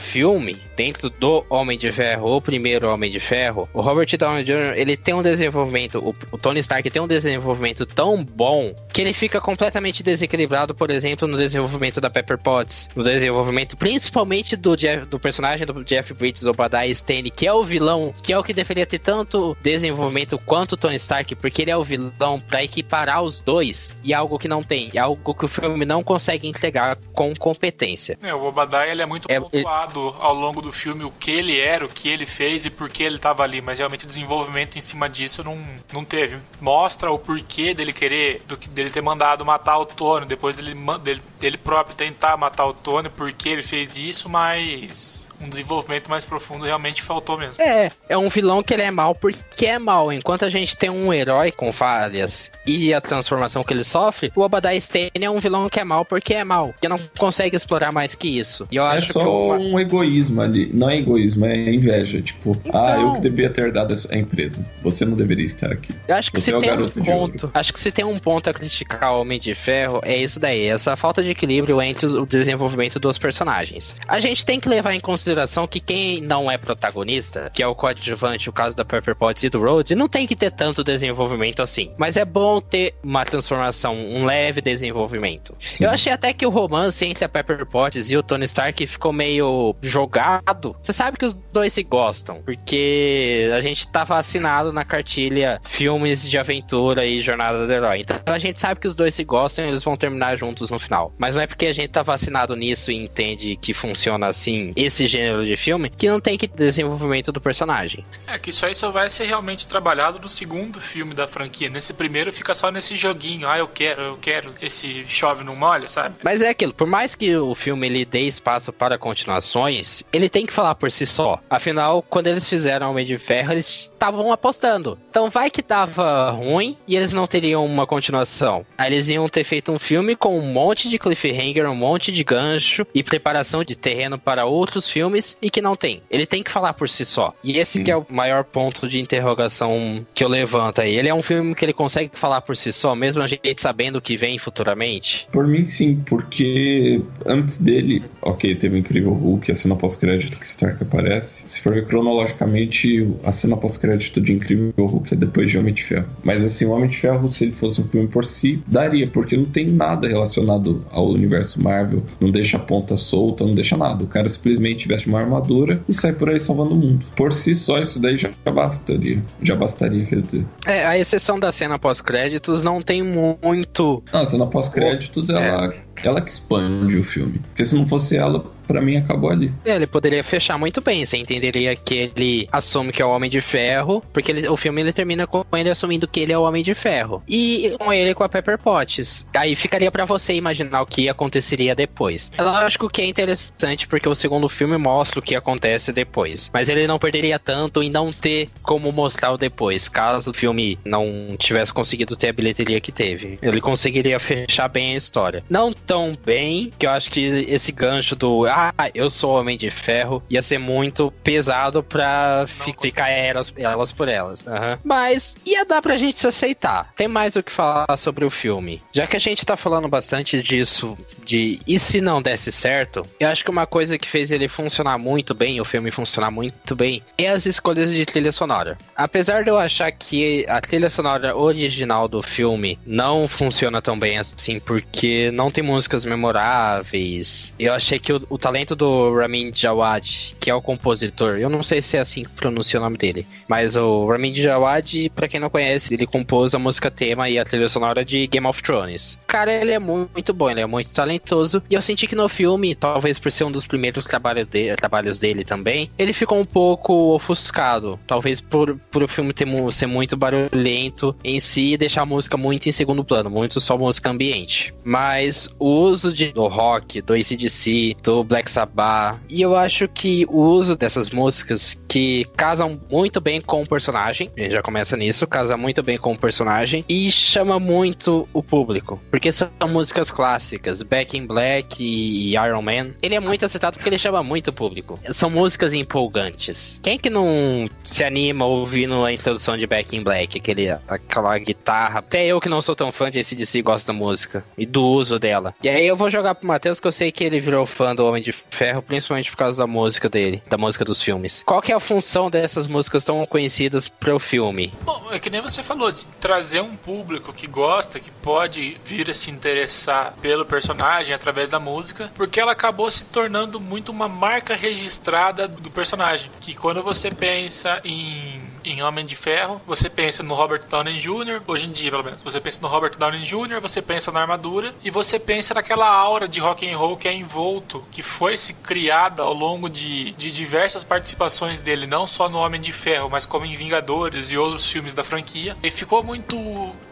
filme, 0.00 0.56
dentro 0.76 1.10
do 1.10 1.44
Homem 1.48 1.78
de 1.78 1.90
Ferro, 1.92 2.36
o 2.36 2.40
primeiro 2.40 2.88
Homem 2.90 3.10
de 3.10 3.20
Ferro, 3.20 3.68
o 3.72 3.80
Robert 3.80 4.08
Downey 4.18 4.44
Jr., 4.44 4.74
ele 4.76 4.96
tem 4.96 5.14
um 5.14 5.22
desenvolvimento, 5.22 5.98
o, 5.98 6.14
o 6.32 6.38
Tony 6.38 6.60
Stark 6.60 6.88
tem 6.90 7.00
um 7.00 7.06
desenvolvimento 7.06 7.86
tão 7.86 8.24
bom 8.24 8.74
que 8.92 9.00
ele 9.00 9.12
fica 9.12 9.40
completamente 9.40 10.02
desequilibrado, 10.02 10.74
por 10.74 10.90
exemplo, 10.90 11.28
no 11.28 11.36
desenvolvimento 11.36 12.00
da 12.00 12.10
Pepper 12.10 12.38
Potts, 12.38 12.88
no 12.94 13.03
desenvolvimento, 13.04 13.76
principalmente 13.76 14.56
do, 14.56 14.76
Jeff, 14.76 15.06
do 15.06 15.18
personagem 15.18 15.66
do 15.66 15.84
Jeff 15.84 16.12
Bridges, 16.14 16.46
Obadiah 16.46 16.86
Stane, 16.86 17.30
que 17.30 17.46
é 17.46 17.52
o 17.52 17.62
vilão, 17.62 18.14
que 18.22 18.32
é 18.32 18.38
o 18.38 18.42
que 18.42 18.52
deveria 18.52 18.86
ter 18.86 18.98
tanto 18.98 19.56
desenvolvimento 19.62 20.38
quanto 20.38 20.76
Tony 20.76 20.96
Stark, 20.96 21.34
porque 21.36 21.62
ele 21.62 21.70
é 21.70 21.76
o 21.76 21.84
vilão 21.84 22.40
para 22.40 22.62
equiparar 22.62 23.22
os 23.22 23.38
dois, 23.38 23.94
e 24.02 24.12
é 24.12 24.16
algo 24.16 24.38
que 24.38 24.48
não 24.48 24.62
tem, 24.62 24.90
é 24.94 24.98
algo 24.98 25.34
que 25.34 25.44
o 25.44 25.48
filme 25.48 25.84
não 25.84 26.02
consegue 26.02 26.48
entregar 26.48 26.96
com 27.12 27.34
competência. 27.34 28.18
É, 28.22 28.34
o 28.34 28.44
Obadiah 28.44 28.86
ele 28.86 29.02
é 29.02 29.06
muito 29.06 29.30
é, 29.30 29.40
pontuado 29.40 30.08
ele... 30.08 30.16
ao 30.20 30.34
longo 30.34 30.60
do 30.60 30.72
filme 30.72 31.04
o 31.04 31.10
que 31.10 31.30
ele 31.30 31.58
era, 31.58 31.84
o 31.84 31.88
que 31.88 32.08
ele 32.08 32.26
fez 32.26 32.64
e 32.64 32.70
por 32.70 32.88
que 32.88 33.02
ele 33.02 33.16
estava 33.16 33.42
ali, 33.42 33.60
mas 33.60 33.78
realmente 33.78 34.04
o 34.04 34.08
desenvolvimento 34.08 34.76
em 34.76 34.80
cima 34.80 35.08
disso 35.08 35.42
não, 35.42 35.62
não 35.92 36.04
teve. 36.04 36.38
Mostra 36.60 37.10
o 37.10 37.18
porquê 37.18 37.74
dele 37.74 37.92
querer, 37.92 38.42
do, 38.46 38.56
dele 38.56 38.90
ter 38.90 39.02
mandado 39.02 39.44
matar 39.44 39.78
o 39.78 39.86
Tony, 39.86 40.26
depois 40.26 40.56
dele, 40.56 40.74
dele, 41.02 41.22
dele 41.40 41.56
próprio 41.56 41.96
tentar 41.96 42.36
matar 42.36 42.66
o 42.66 42.72
Tony, 42.72 42.93
porque 43.10 43.48
ele 43.48 43.62
fez 43.62 43.96
isso, 43.96 44.28
mas 44.28 45.28
um 45.40 45.48
desenvolvimento 45.48 46.08
mais 46.08 46.24
profundo 46.24 46.64
realmente 46.64 47.02
faltou 47.02 47.38
mesmo. 47.38 47.62
É, 47.62 47.90
é 48.08 48.16
um 48.16 48.28
vilão 48.28 48.62
que 48.62 48.72
ele 48.72 48.82
é 48.82 48.90
mal 48.90 49.14
porque 49.14 49.66
é 49.66 49.78
mal. 49.78 50.12
Enquanto 50.12 50.44
a 50.44 50.50
gente 50.50 50.76
tem 50.76 50.90
um 50.90 51.12
herói 51.12 51.50
com 51.50 51.72
falhas 51.72 52.50
e 52.66 52.94
a 52.94 53.00
transformação 53.00 53.62
que 53.62 53.72
ele 53.72 53.84
sofre, 53.84 54.32
o 54.34 54.40
Obadiah 54.40 54.76
Stane 54.76 55.10
é 55.14 55.30
um 55.30 55.38
vilão 55.38 55.68
que 55.68 55.80
é 55.80 55.84
mal 55.84 56.04
porque 56.04 56.34
é 56.34 56.44
mal. 56.44 56.74
Que 56.80 56.88
não 56.88 57.00
consegue 57.18 57.56
explorar 57.56 57.92
mais 57.92 58.14
que 58.14 58.38
isso. 58.38 58.66
E 58.70 58.76
eu 58.76 58.84
é 58.84 58.98
acho 58.98 59.12
só 59.12 59.20
que 59.20 59.26
um 59.26 59.78
egoísmo 59.78 60.40
ali. 60.40 60.70
Não 60.72 60.88
é 60.88 60.98
egoísmo, 60.98 61.44
é 61.46 61.72
inveja. 61.72 62.22
Tipo, 62.22 62.56
então... 62.64 62.84
ah, 62.84 62.98
eu 62.98 63.12
que 63.12 63.20
devia 63.20 63.50
ter 63.50 63.72
dado 63.72 63.94
a 64.10 64.16
empresa. 64.16 64.64
Você 64.82 65.04
não 65.04 65.16
deveria 65.16 65.46
estar 65.46 65.72
aqui. 65.72 65.94
Eu 66.08 66.14
acho 66.14 66.32
que 66.32 66.40
Você 66.40 66.50
se 66.50 66.56
é 66.56 66.60
tem 66.60 66.72
um 66.72 66.90
ponto, 66.90 67.50
acho 67.52 67.72
que 67.72 67.80
se 67.80 67.92
tem 67.92 68.04
um 68.04 68.18
ponto 68.18 68.48
a 68.48 68.54
criticar 68.54 69.12
o 69.14 69.20
Homem 69.20 69.38
de 69.38 69.54
Ferro, 69.54 70.00
é 70.02 70.16
isso 70.16 70.40
daí, 70.40 70.66
essa 70.66 70.96
falta 70.96 71.22
de 71.22 71.30
equilíbrio 71.30 71.80
entre 71.80 72.06
o 72.06 72.26
desenvolvimento 72.26 72.83
dos 73.00 73.18
personagens. 73.18 73.94
A 74.06 74.20
gente 74.20 74.44
tem 74.44 74.60
que 74.60 74.68
levar 74.68 74.94
em 74.94 75.00
consideração 75.00 75.66
que 75.66 75.80
quem 75.80 76.20
não 76.20 76.50
é 76.50 76.56
protagonista, 76.56 77.50
que 77.52 77.62
é 77.62 77.66
o 77.66 77.74
coadjuvante, 77.74 78.48
o 78.48 78.52
caso 78.52 78.76
da 78.76 78.84
Pepper 78.84 79.16
Potts 79.16 79.44
e 79.44 79.48
do 79.48 79.60
Rhodes, 79.60 79.96
não 79.96 80.08
tem 80.08 80.26
que 80.26 80.36
ter 80.36 80.50
tanto 80.50 80.84
desenvolvimento 80.84 81.62
assim. 81.62 81.92
Mas 81.98 82.16
é 82.16 82.24
bom 82.24 82.60
ter 82.60 82.94
uma 83.02 83.24
transformação, 83.24 83.94
um 83.96 84.24
leve 84.24 84.60
desenvolvimento. 84.60 85.54
Sim. 85.60 85.84
Eu 85.84 85.90
achei 85.90 86.12
até 86.12 86.32
que 86.32 86.46
o 86.46 86.50
romance 86.50 87.04
entre 87.04 87.24
a 87.24 87.28
Pepper 87.28 87.66
Potts 87.66 88.10
e 88.10 88.16
o 88.16 88.22
Tony 88.22 88.44
Stark 88.44 88.86
ficou 88.86 89.12
meio 89.12 89.74
jogado. 89.82 90.76
Você 90.82 90.92
sabe 90.92 91.18
que 91.18 91.24
os 91.24 91.34
dois 91.34 91.72
se 91.72 91.82
gostam, 91.82 92.42
porque 92.42 93.50
a 93.54 93.60
gente 93.60 93.88
tá 93.88 94.04
vacinado 94.04 94.72
na 94.72 94.84
cartilha 94.84 95.60
filmes 95.64 96.28
de 96.28 96.38
aventura 96.38 97.04
e 97.04 97.20
jornada 97.20 97.66
do 97.66 97.72
herói. 97.72 98.00
Então 98.00 98.34
a 98.34 98.38
gente 98.38 98.58
sabe 98.58 98.80
que 98.80 98.88
os 98.88 98.96
dois 98.96 99.14
se 99.14 99.24
gostam 99.24 99.64
e 99.64 99.68
eles 99.68 99.82
vão 99.82 99.96
terminar 99.96 100.36
juntos 100.36 100.70
no 100.70 100.78
final. 100.78 101.12
Mas 101.18 101.34
não 101.34 101.42
é 101.42 101.46
porque 101.46 101.66
a 101.66 101.72
gente 101.72 101.88
tá 101.88 102.02
vacinado 102.02 102.56
nisso 102.56 102.73
e 102.74 102.94
entende 102.94 103.56
que 103.56 103.74
funciona 103.74 104.26
assim 104.26 104.72
esse 104.76 105.06
gênero 105.06 105.44
de 105.44 105.56
filme 105.56 105.90
que 105.90 106.08
não 106.08 106.20
tem 106.20 106.36
que 106.36 106.46
desenvolvimento 106.46 107.32
do 107.32 107.40
personagem. 107.40 108.04
É 108.26 108.38
que 108.38 108.50
isso 108.50 108.64
aí 108.66 108.74
só 108.74 108.90
vai 108.90 109.10
ser 109.10 109.24
realmente 109.24 109.66
trabalhado 109.66 110.18
no 110.18 110.28
segundo 110.28 110.80
filme 110.80 111.14
da 111.14 111.26
franquia. 111.26 111.68
Nesse 111.68 111.92
primeiro 111.94 112.32
fica 112.32 112.54
só 112.54 112.70
nesse 112.70 112.96
joguinho. 112.96 113.48
Ah, 113.48 113.58
eu 113.58 113.68
quero, 113.68 114.02
eu 114.02 114.18
quero. 114.20 114.52
Esse 114.60 115.04
chove 115.06 115.44
não 115.44 115.56
molha, 115.56 115.88
sabe? 115.88 116.16
Mas 116.22 116.42
é 116.42 116.48
aquilo. 116.48 116.72
Por 116.72 116.86
mais 116.86 117.14
que 117.14 117.36
o 117.36 117.54
filme 117.54 117.86
ele 117.86 118.04
dê 118.04 118.20
espaço 118.20 118.72
para 118.72 118.98
continuações, 118.98 120.02
ele 120.12 120.28
tem 120.28 120.46
que 120.46 120.52
falar 120.52 120.74
por 120.74 120.90
si 120.90 121.06
só. 121.06 121.40
Afinal, 121.48 122.02
quando 122.02 122.26
eles 122.26 122.48
fizeram 122.48 122.90
Homem 122.90 123.04
de 123.04 123.18
Ferro, 123.18 123.52
eles 123.52 123.90
estavam 123.92 124.32
apostando. 124.32 124.98
Então 125.10 125.30
vai 125.30 125.50
que 125.50 125.62
tava 125.62 126.30
ruim 126.30 126.76
e 126.86 126.96
eles 126.96 127.12
não 127.12 127.26
teriam 127.26 127.64
uma 127.64 127.86
continuação. 127.86 128.64
Aí 128.76 128.92
eles 128.92 129.08
iam 129.08 129.28
ter 129.28 129.44
feito 129.44 129.72
um 129.72 129.78
filme 129.78 130.16
com 130.16 130.38
um 130.38 130.52
monte 130.52 130.88
de 130.88 130.98
cliffhanger, 130.98 131.68
um 131.70 131.74
monte 131.74 132.12
de 132.12 132.24
gancho 132.24 132.63
e 132.94 133.02
preparação 133.02 133.64
de 133.64 133.76
terreno 133.76 134.18
para 134.18 134.44
outros 134.44 134.88
filmes 134.88 135.36
e 135.40 135.50
que 135.50 135.60
não 135.60 135.76
tem. 135.76 136.02
Ele 136.10 136.26
tem 136.26 136.42
que 136.42 136.50
falar 136.50 136.72
por 136.74 136.88
si 136.88 137.04
só. 137.04 137.34
E 137.42 137.58
esse 137.58 137.82
que 137.82 137.90
é 137.90 137.96
o 137.96 138.06
maior 138.08 138.44
ponto 138.44 138.88
de 138.88 139.00
interrogação 139.00 140.06
que 140.14 140.24
eu 140.24 140.28
levanto 140.28 140.80
aí. 140.80 140.96
Ele 140.96 141.08
é 141.08 141.14
um 141.14 141.22
filme 141.22 141.54
que 141.54 141.64
ele 141.64 141.72
consegue 141.72 142.10
falar 142.14 142.40
por 142.40 142.56
si 142.56 142.72
só, 142.72 142.94
mesmo 142.94 143.22
a 143.22 143.26
gente 143.26 143.54
sabendo 143.58 143.96
o 143.96 144.00
que 144.00 144.16
vem 144.16 144.38
futuramente? 144.38 145.28
Por 145.30 145.46
mim, 145.46 145.64
sim, 145.64 146.02
porque 146.06 147.00
antes 147.26 147.58
dele, 147.58 148.02
ok, 148.22 148.54
teve 148.54 148.76
o 148.76 148.78
Incrível 148.78 149.12
Hulk, 149.12 149.50
a 149.50 149.54
cena 149.54 149.76
pós-crédito 149.76 150.38
que 150.38 150.46
Stark 150.46 150.82
aparece. 150.82 151.42
Se 151.44 151.60
for 151.60 151.74
ver 151.74 151.86
cronologicamente, 151.86 153.08
a 153.24 153.32
cena 153.32 153.56
pós-crédito 153.56 154.20
de 154.20 154.32
Incrível 154.32 154.86
Hulk 154.86 155.14
é 155.14 155.16
depois 155.16 155.50
de 155.50 155.58
Homem 155.58 155.74
de 155.74 155.82
Ferro. 155.82 156.08
Mas 156.22 156.44
assim, 156.44 156.64
o 156.64 156.70
Homem 156.70 156.88
de 156.88 156.96
Ferro, 156.96 157.28
se 157.28 157.44
ele 157.44 157.52
fosse 157.52 157.80
um 157.80 157.88
filme 157.88 158.08
por 158.08 158.24
si, 158.24 158.62
daria, 158.66 159.06
porque 159.06 159.36
não 159.36 159.44
tem 159.44 159.66
nada 159.66 160.08
relacionado 160.08 160.84
ao 160.90 161.08
universo 161.08 161.62
Marvel, 161.62 162.02
não 162.20 162.30
deixa 162.30 162.53
a 162.54 162.58
ponta 162.58 162.96
solta, 162.96 163.44
não 163.44 163.54
deixa 163.54 163.76
nada. 163.76 164.04
O 164.04 164.06
cara 164.06 164.28
simplesmente 164.28 164.88
veste 164.88 165.08
uma 165.08 165.20
armadura 165.20 165.82
e 165.88 165.92
sai 165.92 166.12
por 166.12 166.28
aí 166.28 166.40
salvando 166.40 166.74
o 166.74 166.76
mundo. 166.76 167.06
Por 167.16 167.32
si 167.32 167.54
só, 167.54 167.78
isso 167.80 167.98
daí 167.98 168.16
já 168.16 168.30
bastaria. 168.44 169.22
Já 169.42 169.56
bastaria, 169.56 170.04
quer 170.04 170.20
dizer. 170.20 170.46
É, 170.66 170.84
a 170.84 170.98
exceção 170.98 171.38
da 171.38 171.50
cena 171.50 171.78
pós-créditos 171.78 172.62
não 172.62 172.82
tem 172.82 173.02
muito. 173.02 174.02
Não, 174.12 174.20
a 174.20 174.26
cena 174.26 174.46
pós-créditos, 174.46 175.28
ela, 175.28 175.72
é. 175.72 176.06
ela 176.06 176.20
que 176.20 176.30
expande 176.30 176.96
o 176.96 177.04
filme. 177.04 177.40
Porque 177.48 177.64
se 177.64 177.74
não 177.74 177.86
fosse 177.86 178.16
ela, 178.16 178.44
para 178.66 178.80
mim 178.80 178.96
acabou 178.96 179.30
ali. 179.30 179.52
É, 179.64 179.76
ele 179.76 179.86
poderia 179.86 180.24
fechar 180.24 180.58
muito 180.58 180.80
bem. 180.80 181.04
Você 181.04 181.16
entenderia 181.16 181.74
que 181.76 181.94
ele 181.94 182.48
assume 182.50 182.92
que 182.92 183.02
é 183.02 183.04
o 183.04 183.10
Homem 183.10 183.30
de 183.30 183.40
Ferro, 183.40 184.02
porque 184.12 184.30
ele, 184.30 184.48
o 184.48 184.56
filme 184.56 184.80
ele 184.80 184.92
termina 184.92 185.26
com 185.26 185.44
ele 185.54 185.70
assumindo 185.70 186.08
que 186.08 186.20
ele 186.20 186.32
é 186.32 186.38
o 186.38 186.42
Homem 186.42 186.62
de 186.62 186.74
Ferro. 186.74 187.22
E 187.28 187.74
com 187.78 187.92
ele 187.92 188.14
com 188.14 188.24
a 188.24 188.28
Pepper 188.28 188.58
Potts. 188.58 189.26
Aí 189.34 189.54
ficaria 189.54 189.90
para 189.90 190.04
você 190.04 190.34
imaginar 190.34 190.82
o 190.82 190.86
que 190.86 191.08
aconteceria 191.08 191.74
depois. 191.74 192.30
É 192.36 192.42
lógico 192.42 192.88
que 192.88 193.02
é 193.02 193.06
interessante 193.06 193.86
porque 193.86 194.08
o 194.08 194.14
segundo 194.14 194.48
filme 194.48 194.76
mostra 194.76 195.20
o 195.20 195.22
que 195.22 195.34
acontece 195.34 195.92
depois. 195.92 196.50
Mas 196.52 196.68
ele 196.68 196.86
não 196.86 196.98
perderia 196.98 197.38
tanto 197.38 197.82
em 197.82 197.90
não 197.90 198.12
ter 198.12 198.48
como 198.62 198.90
mostrar 198.92 199.32
o 199.32 199.38
depois, 199.38 199.88
caso 199.88 200.30
o 200.30 200.34
filme 200.34 200.78
não 200.84 201.36
tivesse 201.38 201.72
conseguido 201.72 202.16
ter 202.16 202.28
a 202.28 202.32
bilheteria 202.32 202.80
que 202.80 202.92
teve. 202.92 203.38
Ele 203.42 203.60
conseguiria 203.60 204.18
fechar 204.18 204.68
bem 204.68 204.94
a 204.94 204.96
história. 204.96 205.44
Não 205.48 205.72
tão 205.72 206.16
bem, 206.24 206.70
que 206.78 206.86
eu 206.86 206.90
acho 206.90 207.10
que 207.10 207.20
esse 207.48 207.72
gancho 207.72 208.16
do 208.16 208.46
ah, 208.54 208.90
eu 208.94 209.10
sou 209.10 209.34
Homem 209.34 209.58
de 209.58 209.70
Ferro, 209.70 210.22
ia 210.30 210.40
ser 210.40 210.58
muito 210.58 211.10
pesado 211.22 211.82
pra 211.82 212.44
ficar 212.46 213.10
elas, 213.10 213.52
elas 213.56 213.90
por 213.90 214.08
elas. 214.08 214.42
Uhum. 214.42 214.78
Mas 214.84 215.36
ia 215.44 215.64
dar 215.64 215.82
pra 215.82 215.98
gente 215.98 216.20
se 216.20 216.26
aceitar. 216.26 216.92
Tem 216.94 217.08
mais 217.08 217.34
o 217.34 217.42
que 217.42 217.50
falar 217.50 217.96
sobre 217.96 218.24
o 218.24 218.30
filme. 218.30 218.80
Já 218.92 219.06
que 219.06 219.16
a 219.16 219.20
gente 219.20 219.44
tá 219.44 219.56
falando 219.56 219.88
bastante 219.88 220.40
disso, 220.40 220.96
de 221.24 221.60
e 221.66 221.78
se 221.78 222.00
não 222.00 222.22
desse 222.22 222.52
certo, 222.52 223.04
eu 223.18 223.28
acho 223.28 223.44
que 223.44 223.50
uma 223.50 223.66
coisa 223.66 223.98
que 223.98 224.08
fez 224.08 224.30
ele 224.30 224.48
funcionar 224.48 224.98
muito 224.98 225.34
bem, 225.34 225.60
o 225.60 225.64
filme 225.64 225.90
funcionar 225.90 226.30
muito 226.30 226.76
bem, 226.76 227.02
é 227.18 227.28
as 227.28 227.46
escolhas 227.46 227.90
de 227.90 228.06
trilha 228.06 228.30
sonora. 228.30 228.78
Apesar 228.94 229.42
de 229.42 229.50
eu 229.50 229.58
achar 229.58 229.90
que 229.90 230.46
a 230.48 230.60
trilha 230.60 230.88
sonora 230.88 231.36
original 231.36 232.06
do 232.06 232.22
filme 232.22 232.78
não 232.86 233.26
funciona 233.26 233.82
tão 233.82 233.98
bem 233.98 234.18
assim, 234.18 234.60
porque 234.60 235.30
não 235.32 235.50
tem 235.50 235.64
músicas 235.64 236.04
memoráveis, 236.04 237.52
eu 237.58 237.72
achei 237.72 237.98
que 237.98 238.12
o, 238.12 238.20
o 238.28 238.38
talento 238.44 238.76
do 238.76 239.16
Ramin 239.16 239.50
Djawad, 239.50 240.34
que 240.38 240.50
é 240.50 240.54
o 240.54 240.60
compositor, 240.60 241.38
eu 241.38 241.48
não 241.48 241.62
sei 241.62 241.80
se 241.80 241.96
é 241.96 242.00
assim 242.00 242.24
que 242.24 242.28
pronuncia 242.28 242.78
o 242.78 242.82
nome 242.82 242.98
dele, 242.98 243.26
mas 243.48 243.74
o 243.74 244.06
Ramin 244.06 244.32
Djawad, 244.32 245.08
para 245.14 245.26
quem 245.26 245.40
não 245.40 245.48
conhece, 245.48 245.94
ele 245.94 246.06
compôs 246.06 246.54
a 246.54 246.58
música 246.58 246.90
tema 246.90 247.30
e 247.30 247.38
a 247.38 247.44
trilha 247.44 247.70
sonora 247.70 248.04
de 248.04 248.26
Game 248.26 248.46
of 248.46 248.62
Thrones. 248.62 249.18
Cara, 249.26 249.50
ele 249.50 249.72
é 249.72 249.78
muito 249.78 250.34
bom, 250.34 250.50
ele 250.50 250.60
é 250.60 250.66
muito 250.66 250.90
talentoso, 250.90 251.62
e 251.70 251.74
eu 251.74 251.80
senti 251.80 252.06
que 252.06 252.14
no 252.14 252.28
filme, 252.28 252.74
talvez 252.74 253.18
por 253.18 253.32
ser 253.32 253.44
um 253.44 253.50
dos 253.50 253.66
primeiros 253.66 254.04
trabalho 254.04 254.44
de, 254.44 254.76
trabalhos 254.76 255.18
dele 255.18 255.42
também, 255.42 255.90
ele 255.98 256.12
ficou 256.12 256.38
um 256.38 256.44
pouco 256.44 257.14
ofuscado, 257.14 257.98
talvez 258.06 258.42
por, 258.42 258.76
por 258.90 259.02
o 259.02 259.08
filme 259.08 259.32
ter, 259.32 259.48
ser 259.72 259.86
muito 259.86 260.18
barulhento 260.18 261.16
em 261.24 261.40
si 261.40 261.72
e 261.72 261.78
deixar 261.78 262.02
a 262.02 262.06
música 262.06 262.36
muito 262.36 262.68
em 262.68 262.72
segundo 262.72 263.02
plano, 263.02 263.30
muito 263.30 263.58
só 263.58 263.78
música 263.78 264.10
ambiente. 264.10 264.74
Mas 264.84 265.48
o 265.58 265.66
uso 265.66 266.12
de, 266.12 266.30
do 266.30 266.46
rock, 266.46 267.00
do 267.00 267.14
ACDC, 267.14 267.96
do 268.02 268.33
Black 268.34 268.50
Sabbath. 268.50 269.20
E 269.30 269.40
eu 269.40 269.54
acho 269.54 269.86
que 269.86 270.26
o 270.28 270.40
uso 270.40 270.74
dessas 270.76 271.08
músicas 271.08 271.80
que 271.86 272.26
casam 272.36 272.80
muito 272.90 273.20
bem 273.20 273.40
com 273.40 273.62
o 273.62 273.66
personagem, 273.66 274.28
a 274.36 274.40
gente 274.40 274.52
já 274.52 274.60
começa 274.60 274.96
nisso, 274.96 275.24
casa 275.24 275.56
muito 275.56 275.84
bem 275.84 275.96
com 275.96 276.14
o 276.14 276.18
personagem 276.18 276.84
e 276.88 277.12
chama 277.12 277.60
muito 277.60 278.28
o 278.32 278.42
público, 278.42 279.00
porque 279.08 279.30
são 279.30 279.48
músicas 279.68 280.10
clássicas, 280.10 280.82
Back 280.82 281.16
in 281.16 281.28
Black 281.28 281.80
e 281.80 282.34
Iron 282.34 282.62
Man. 282.62 282.94
Ele 283.00 283.14
é 283.14 283.20
muito 283.20 283.44
acertado 283.44 283.76
porque 283.76 283.88
ele 283.88 283.98
chama 283.98 284.20
muito 284.24 284.48
o 284.48 284.52
público. 284.52 284.98
São 285.12 285.30
músicas 285.30 285.72
empolgantes. 285.72 286.80
Quem 286.82 286.98
que 286.98 287.08
não 287.08 287.68
se 287.84 288.02
anima 288.02 288.44
ouvindo 288.44 289.04
a 289.04 289.12
introdução 289.12 289.56
de 289.56 289.64
Back 289.64 289.96
in 289.96 290.02
Black, 290.02 290.38
aquele, 290.38 290.70
aquela 290.88 291.38
guitarra? 291.38 292.00
Até 292.00 292.26
eu 292.26 292.40
que 292.40 292.48
não 292.48 292.60
sou 292.60 292.74
tão 292.74 292.90
fã 292.90 293.12
de 293.12 293.20
ACDC 293.20 293.62
gosto 293.62 293.86
da 293.86 293.92
música 293.92 294.44
e 294.58 294.66
do 294.66 294.84
uso 294.84 295.20
dela. 295.20 295.54
E 295.62 295.68
aí 295.68 295.86
eu 295.86 295.96
vou 295.96 296.10
jogar 296.10 296.34
pro 296.34 296.48
Matheus 296.48 296.80
que 296.80 296.88
eu 296.88 296.92
sei 296.92 297.12
que 297.12 297.22
ele 297.22 297.38
virou 297.38 297.64
fã 297.64 297.94
do 297.94 298.04
Homem 298.04 298.23
de 298.24 298.32
Ferro, 298.32 298.82
principalmente 298.82 299.30
por 299.30 299.36
causa 299.36 299.58
da 299.58 299.66
música 299.66 300.08
dele, 300.08 300.42
da 300.48 300.58
música 300.58 300.84
dos 300.84 301.02
filmes. 301.02 301.42
Qual 301.44 301.62
que 301.62 301.72
é 301.72 301.78
função 301.78 302.30
dessas 302.30 302.66
músicas 302.66 303.04
tão 303.04 303.24
conhecidas 303.26 303.88
para 303.88 304.14
o 304.14 304.18
filme? 304.18 304.72
Bom, 304.82 305.08
é 305.10 305.18
que 305.18 305.30
nem 305.30 305.40
você 305.40 305.62
falou, 305.62 305.92
de 305.92 306.06
trazer 306.20 306.60
um 306.60 306.74
público 306.74 307.32
que 307.32 307.46
gosta, 307.46 308.00
que 308.00 308.10
pode 308.10 308.76
vir 308.84 309.10
a 309.10 309.14
se 309.14 309.30
interessar 309.30 310.14
pelo 310.20 310.44
personagem 310.44 311.14
através 311.14 311.50
da 311.50 311.60
música, 311.60 312.10
porque 312.14 312.40
ela 312.40 312.52
acabou 312.52 312.90
se 312.90 313.04
tornando 313.04 313.60
muito 313.60 313.90
uma 313.90 314.08
marca 314.08 314.56
registrada 314.56 315.46
do 315.46 315.70
personagem. 315.70 316.30
Que 316.40 316.54
quando 316.54 316.82
você 316.82 317.10
pensa 317.10 317.80
em 317.84 318.42
em 318.64 318.82
Homem 318.82 319.04
de 319.04 319.14
Ferro, 319.14 319.60
você 319.66 319.90
pensa 319.90 320.22
no 320.22 320.34
Robert 320.34 320.62
Downey 320.68 320.98
Jr., 320.98 321.42
hoje 321.46 321.66
em 321.66 321.72
dia 321.72 321.90
pelo 321.90 322.02
menos, 322.02 322.22
você 322.22 322.40
pensa 322.40 322.60
no 322.62 322.68
Robert 322.68 322.96
Downey 322.96 323.22
Jr., 323.22 323.60
você 323.60 323.82
pensa 323.82 324.10
na 324.10 324.20
armadura 324.20 324.74
e 324.82 324.90
você 324.90 325.18
pensa 325.18 325.54
naquela 325.54 325.86
aura 325.86 326.26
de 326.26 326.40
rock 326.40 326.68
and 326.68 326.76
roll 326.76 326.96
que 326.96 327.06
é 327.06 327.12
envolto, 327.12 327.84
que 327.90 328.02
foi 328.18 328.36
se 328.36 328.54
criada 328.54 329.22
ao 329.22 329.32
longo 329.32 329.68
de, 329.68 330.12
de 330.12 330.30
diversas 330.30 330.84
participações 330.84 331.60
dele, 331.60 331.86
não 331.86 332.06
só 332.06 332.28
no 332.28 332.38
Homem 332.38 332.60
de 332.60 332.72
Ferro, 332.72 333.10
mas 333.10 333.26
como 333.26 333.44
em 333.44 333.56
Vingadores 333.56 334.30
e 334.30 334.38
outros 334.38 334.70
filmes 334.70 334.94
da 334.94 335.02
franquia, 335.02 335.56
e 335.62 335.70
ficou 335.70 336.02
muito 336.02 336.36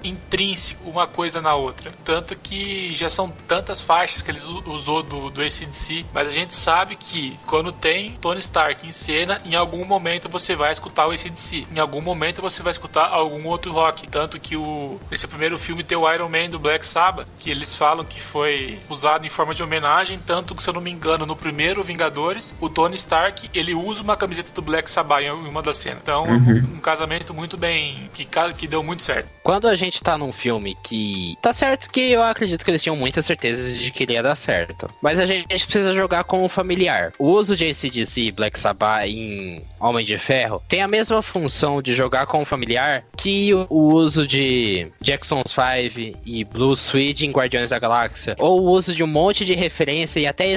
intrínseco 0.02 0.88
uma 0.88 1.06
coisa 1.06 1.40
na 1.40 1.54
outra. 1.54 1.92
Tanto 2.04 2.36
que 2.36 2.94
já 2.94 3.08
são 3.08 3.30
tantas 3.46 3.80
faixas 3.80 4.22
que 4.22 4.30
ele 4.30 4.40
usou 4.66 5.02
do, 5.02 5.30
do 5.30 5.40
ACDC, 5.40 6.06
mas 6.12 6.28
a 6.28 6.32
gente 6.32 6.54
sabe 6.54 6.96
que 6.96 7.38
quando 7.46 7.72
tem 7.72 8.12
Tony 8.20 8.40
Stark 8.40 8.86
em 8.86 8.92
cena, 8.92 9.40
em 9.44 9.54
algum 9.54 9.84
momento 9.84 10.28
você 10.28 10.54
vai 10.54 10.72
escutar 10.72 11.06
o 11.06 11.10
ACDC 11.10 11.66
em 11.74 11.78
algum 11.78 12.00
momento 12.00 12.40
você 12.40 12.62
vai 12.62 12.70
escutar 12.70 13.08
algum 13.08 13.46
outro 13.46 13.72
rock. 13.72 14.06
Tanto 14.08 14.38
que 14.38 14.56
o 14.56 14.98
esse 15.10 15.26
primeiro 15.26 15.58
filme 15.58 15.82
tem 15.82 15.96
o 15.96 16.12
Iron 16.12 16.28
Man 16.28 16.48
do 16.50 16.58
Black 16.58 16.86
Sabbath, 16.86 17.26
que 17.38 17.50
eles 17.50 17.74
falam 17.74 18.04
que 18.04 18.20
foi 18.20 18.80
usado 18.88 19.26
em 19.26 19.30
forma 19.30 19.54
de 19.54 19.62
homenagem, 19.62 20.18
tanto 20.18 20.54
que 20.54 20.62
se 20.62 20.68
eu 20.68 20.74
não 20.74 20.80
me 20.80 20.90
engano, 20.90 21.11
no 21.18 21.36
primeiro 21.36 21.82
Vingadores, 21.82 22.54
o 22.60 22.68
Tony 22.68 22.94
Stark, 22.96 23.50
ele 23.54 23.74
usa 23.74 24.02
uma 24.02 24.16
camiseta 24.16 24.52
do 24.52 24.62
Black 24.62 24.90
Sabbath 24.90 25.22
em 25.22 25.30
uma 25.30 25.62
das 25.62 25.76
cenas. 25.76 26.00
Então, 26.02 26.24
uhum. 26.24 26.62
um 26.74 26.80
casamento 26.80 27.32
muito 27.34 27.56
bem 27.56 28.10
que 28.14 28.26
que 28.56 28.66
deu 28.66 28.82
muito 28.82 29.02
certo. 29.02 29.28
Quando 29.42 29.68
a 29.68 29.74
gente 29.74 30.02
tá 30.02 30.16
num 30.16 30.32
filme 30.32 30.76
que 30.82 31.36
tá 31.42 31.52
certo 31.52 31.90
que 31.90 32.00
eu 32.00 32.22
acredito 32.22 32.64
que 32.64 32.70
eles 32.70 32.82
tinham 32.82 32.96
muitas 32.96 33.26
certezas 33.26 33.78
de 33.78 33.90
que 33.90 34.04
ele 34.04 34.14
ia 34.14 34.22
dar 34.22 34.34
certo, 34.34 34.88
mas 35.00 35.20
a 35.20 35.26
gente 35.26 35.46
precisa 35.66 35.94
jogar 35.94 36.24
com 36.24 36.44
o 36.44 36.48
familiar. 36.48 37.12
O 37.18 37.30
uso 37.30 37.56
de 37.56 37.68
ACDC 37.68 38.22
e 38.22 38.32
Black 38.32 38.58
Sabbath 38.58 39.06
em 39.06 39.62
Homem 39.78 40.04
de 40.04 40.16
Ferro 40.16 40.62
tem 40.68 40.82
a 40.82 40.88
mesma 40.88 41.22
função 41.22 41.82
de 41.82 41.94
jogar 41.94 42.26
com 42.26 42.42
o 42.42 42.44
familiar 42.44 43.04
que 43.16 43.52
o, 43.54 43.66
uso 43.92 44.26
de 44.26 44.90
Jackson's 45.00 45.52
5 45.52 46.18
e 46.24 46.44
Blue 46.44 46.74
Switch 46.74 47.22
em 47.22 47.30
Guardiões 47.30 47.70
da 47.70 47.78
Galáxia, 47.78 48.36
ou 48.38 48.62
o 48.62 48.70
uso 48.70 48.94
de 48.94 49.02
um 49.02 49.06
monte 49.06 49.44
de 49.44 49.54
referência 49.54 50.20
e 50.20 50.26
até 50.26 50.50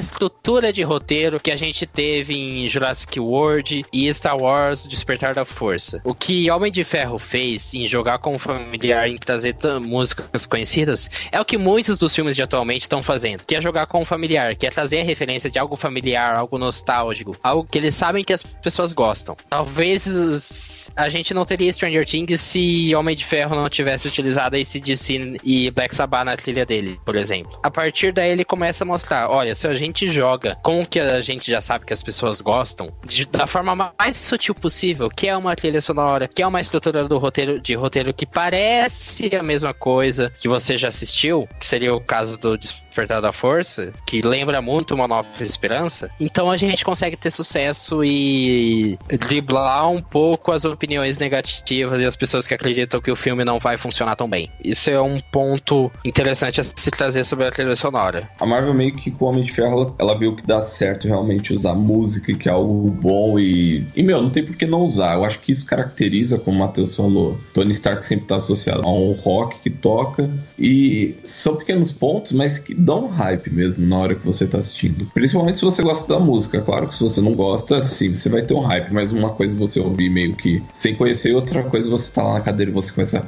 estrutura 0.45 0.71
de 0.71 0.83
roteiro 0.83 1.39
que 1.39 1.49
a 1.49 1.55
gente 1.55 1.87
teve 1.87 2.35
em 2.35 2.69
Jurassic 2.69 3.19
World 3.19 3.83
e 3.91 4.13
Star 4.13 4.39
Wars 4.39 4.85
Despertar 4.85 5.33
da 5.33 5.43
Força. 5.43 5.99
O 6.03 6.13
que 6.13 6.51
Homem 6.51 6.71
de 6.71 6.83
Ferro 6.83 7.17
fez 7.17 7.73
em 7.73 7.87
jogar 7.87 8.19
com 8.19 8.35
o 8.35 8.37
familiar 8.37 9.09
em 9.09 9.17
trazer 9.17 9.55
músicas 9.81 10.45
conhecidas 10.45 11.09
é 11.31 11.41
o 11.41 11.45
que 11.45 11.57
muitos 11.57 11.97
dos 11.97 12.13
filmes 12.13 12.35
de 12.35 12.43
atualmente 12.43 12.83
estão 12.83 13.01
fazendo, 13.01 13.43
que 13.43 13.55
é 13.55 13.61
jogar 13.61 13.87
com 13.87 14.03
o 14.03 14.05
familiar, 14.05 14.55
que 14.55 14.67
é 14.67 14.69
trazer 14.69 15.01
a 15.01 15.03
referência 15.03 15.49
de 15.49 15.57
algo 15.57 15.75
familiar, 15.75 16.35
algo 16.35 16.59
nostálgico, 16.59 17.35
algo 17.41 17.67
que 17.67 17.79
eles 17.79 17.95
sabem 17.95 18.23
que 18.23 18.33
as 18.33 18.43
pessoas 18.43 18.93
gostam. 18.93 19.35
Talvez 19.49 20.91
a 20.95 21.09
gente 21.09 21.33
não 21.33 21.43
teria 21.43 21.73
Stranger 21.73 22.05
Things 22.05 22.39
se 22.39 22.93
Homem 22.93 23.15
de 23.15 23.25
Ferro 23.25 23.55
não 23.55 23.67
tivesse 23.67 24.07
utilizado 24.07 24.55
ACDC 24.55 25.37
e 25.43 25.71
Black 25.71 25.95
Sabbath 25.95 26.23
na 26.23 26.37
trilha 26.37 26.67
dele, 26.67 26.99
por 27.03 27.15
exemplo. 27.15 27.59
A 27.63 27.71
partir 27.71 28.13
daí 28.13 28.29
ele 28.29 28.45
começa 28.45 28.83
a 28.83 28.87
mostrar, 28.87 29.31
olha, 29.31 29.55
se 29.55 29.67
a 29.67 29.73
gente 29.73 30.07
joga 30.07 30.34
com 30.61 30.81
o 30.81 30.85
que 30.85 30.99
a 30.99 31.21
gente 31.21 31.49
já 31.49 31.61
sabe 31.61 31.85
que 31.85 31.93
as 31.93 32.03
pessoas 32.03 32.41
gostam, 32.41 32.93
de, 33.05 33.25
da 33.25 33.47
forma 33.47 33.93
mais 33.97 34.17
sutil 34.17 34.55
possível, 34.55 35.09
que 35.09 35.27
é 35.27 35.35
uma 35.35 35.55
trilha 35.55 35.81
sonora, 35.81 36.27
que 36.27 36.41
é 36.41 36.47
uma 36.47 36.61
estrutura 36.61 37.07
do 37.07 37.17
roteiro 37.17 37.59
de 37.59 37.73
roteiro 37.75 38.13
que 38.13 38.25
parece 38.25 39.35
a 39.35 39.43
mesma 39.43 39.73
coisa 39.73 40.31
que 40.39 40.47
você 40.47 40.77
já 40.77 40.87
assistiu, 40.87 41.47
que 41.59 41.65
seria 41.65 41.93
o 41.93 42.01
caso 42.01 42.39
do 42.39 42.57
Despertar 42.57 43.21
da 43.21 43.31
Força, 43.31 43.93
que 44.05 44.21
lembra 44.21 44.61
muito 44.61 44.95
uma 44.95 45.07
Nova 45.07 45.27
Esperança, 45.41 46.09
então 46.19 46.49
a 46.49 46.57
gente 46.57 46.85
consegue 46.85 47.17
ter 47.17 47.29
sucesso 47.29 48.03
e 48.03 48.97
driblar 49.19 49.89
um 49.89 50.01
pouco 50.01 50.51
as 50.51 50.63
opiniões 50.65 51.19
negativas 51.19 52.01
e 52.01 52.05
as 52.05 52.15
pessoas 52.15 52.47
que 52.47 52.53
acreditam 52.53 53.01
que 53.01 53.11
o 53.11 53.15
filme 53.15 53.43
não 53.43 53.59
vai 53.59 53.77
funcionar 53.77 54.15
tão 54.15 54.29
bem. 54.29 54.49
Isso 54.63 54.89
é 54.89 55.01
um 55.01 55.19
ponto 55.19 55.91
interessante 56.03 56.61
a 56.61 56.63
se 56.63 56.91
trazer 56.91 57.23
sobre 57.23 57.47
a 57.47 57.51
trilha 57.51 57.75
sonora. 57.75 58.29
A 58.39 58.45
Marvel 58.45 58.73
meio 58.73 58.95
que 58.95 59.11
com 59.11 59.25
o 59.25 59.27
Homem 59.29 59.43
de 59.43 59.51
Ferro, 59.51 59.95
ela 59.99 60.17
viu 60.17 60.24
que 60.33 60.47
dá 60.47 60.61
certo 60.61 61.07
realmente 61.07 61.53
usar 61.53 61.75
música, 61.75 62.33
que 62.33 62.47
é 62.47 62.51
algo 62.51 62.89
bom 62.89 63.37
e... 63.37 63.85
E, 63.95 64.01
meu, 64.01 64.21
não 64.21 64.29
tem 64.29 64.45
por 64.45 64.55
que 64.55 64.65
não 64.65 64.85
usar. 64.85 65.15
Eu 65.15 65.25
acho 65.25 65.39
que 65.39 65.51
isso 65.51 65.65
caracteriza, 65.65 66.39
como 66.39 66.55
o 66.55 66.59
Matheus 66.61 66.95
falou, 66.95 67.37
Tony 67.53 67.71
Stark 67.71 68.05
sempre 68.05 68.25
está 68.25 68.37
associado 68.37 68.81
a 68.85 68.91
um 68.91 69.11
rock 69.11 69.57
que 69.61 69.69
toca 69.69 70.29
e 70.57 71.15
são 71.25 71.57
pequenos 71.57 71.91
pontos, 71.91 72.31
mas 72.31 72.57
que 72.57 72.73
um 72.95 73.07
hype 73.07 73.51
mesmo 73.51 73.85
na 73.85 73.97
hora 73.97 74.15
que 74.15 74.25
você 74.25 74.47
tá 74.47 74.57
assistindo. 74.57 75.05
Principalmente 75.13 75.59
se 75.59 75.65
você 75.65 75.81
gosta 75.83 76.07
da 76.07 76.19
música. 76.19 76.61
Claro 76.61 76.87
que 76.87 76.95
se 76.95 77.03
você 77.03 77.21
não 77.21 77.33
gosta, 77.33 77.83
sim, 77.83 78.13
você 78.13 78.29
vai 78.29 78.41
ter 78.41 78.53
um 78.53 78.61
hype, 78.61 78.91
mas 78.91 79.11
uma 79.11 79.31
coisa 79.31 79.53
é 79.53 79.57
você 79.57 79.79
ouvir 79.79 80.09
meio 80.09 80.35
que 80.35 80.61
sem 80.73 80.95
conhecer, 80.95 81.35
outra 81.35 81.63
coisa 81.63 81.87
é 81.87 81.91
você 81.91 82.11
tá 82.11 82.23
lá 82.23 82.33
na 82.35 82.41
cadeira 82.41 82.71
e 82.71 82.73
você 82.73 82.91
começa. 82.91 83.27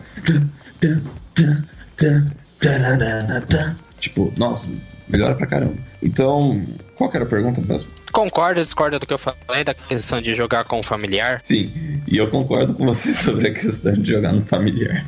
Tipo, 3.99 4.31
nossa, 4.37 4.71
melhora 5.07 5.35
pra 5.35 5.47
caramba. 5.47 5.75
Então, 6.01 6.65
qual 6.95 7.09
que 7.09 7.17
era 7.17 7.25
a 7.25 7.29
pergunta 7.29 7.61
mesmo? 7.61 7.87
Concorda, 8.11 8.63
discorda 8.63 8.99
do 8.99 9.05
que 9.05 9.13
eu 9.13 9.17
falei 9.17 9.63
da 9.63 9.73
questão 9.73 10.21
de 10.21 10.33
jogar 10.33 10.63
com 10.63 10.79
o 10.79 10.83
familiar? 10.83 11.41
Sim, 11.43 12.01
e 12.07 12.17
eu 12.17 12.27
concordo 12.29 12.73
com 12.73 12.85
você 12.85 13.11
sobre 13.13 13.49
a 13.49 13.53
questão 13.53 13.93
de 13.93 14.11
jogar 14.11 14.33
no 14.33 14.43
familiar. 14.43 15.05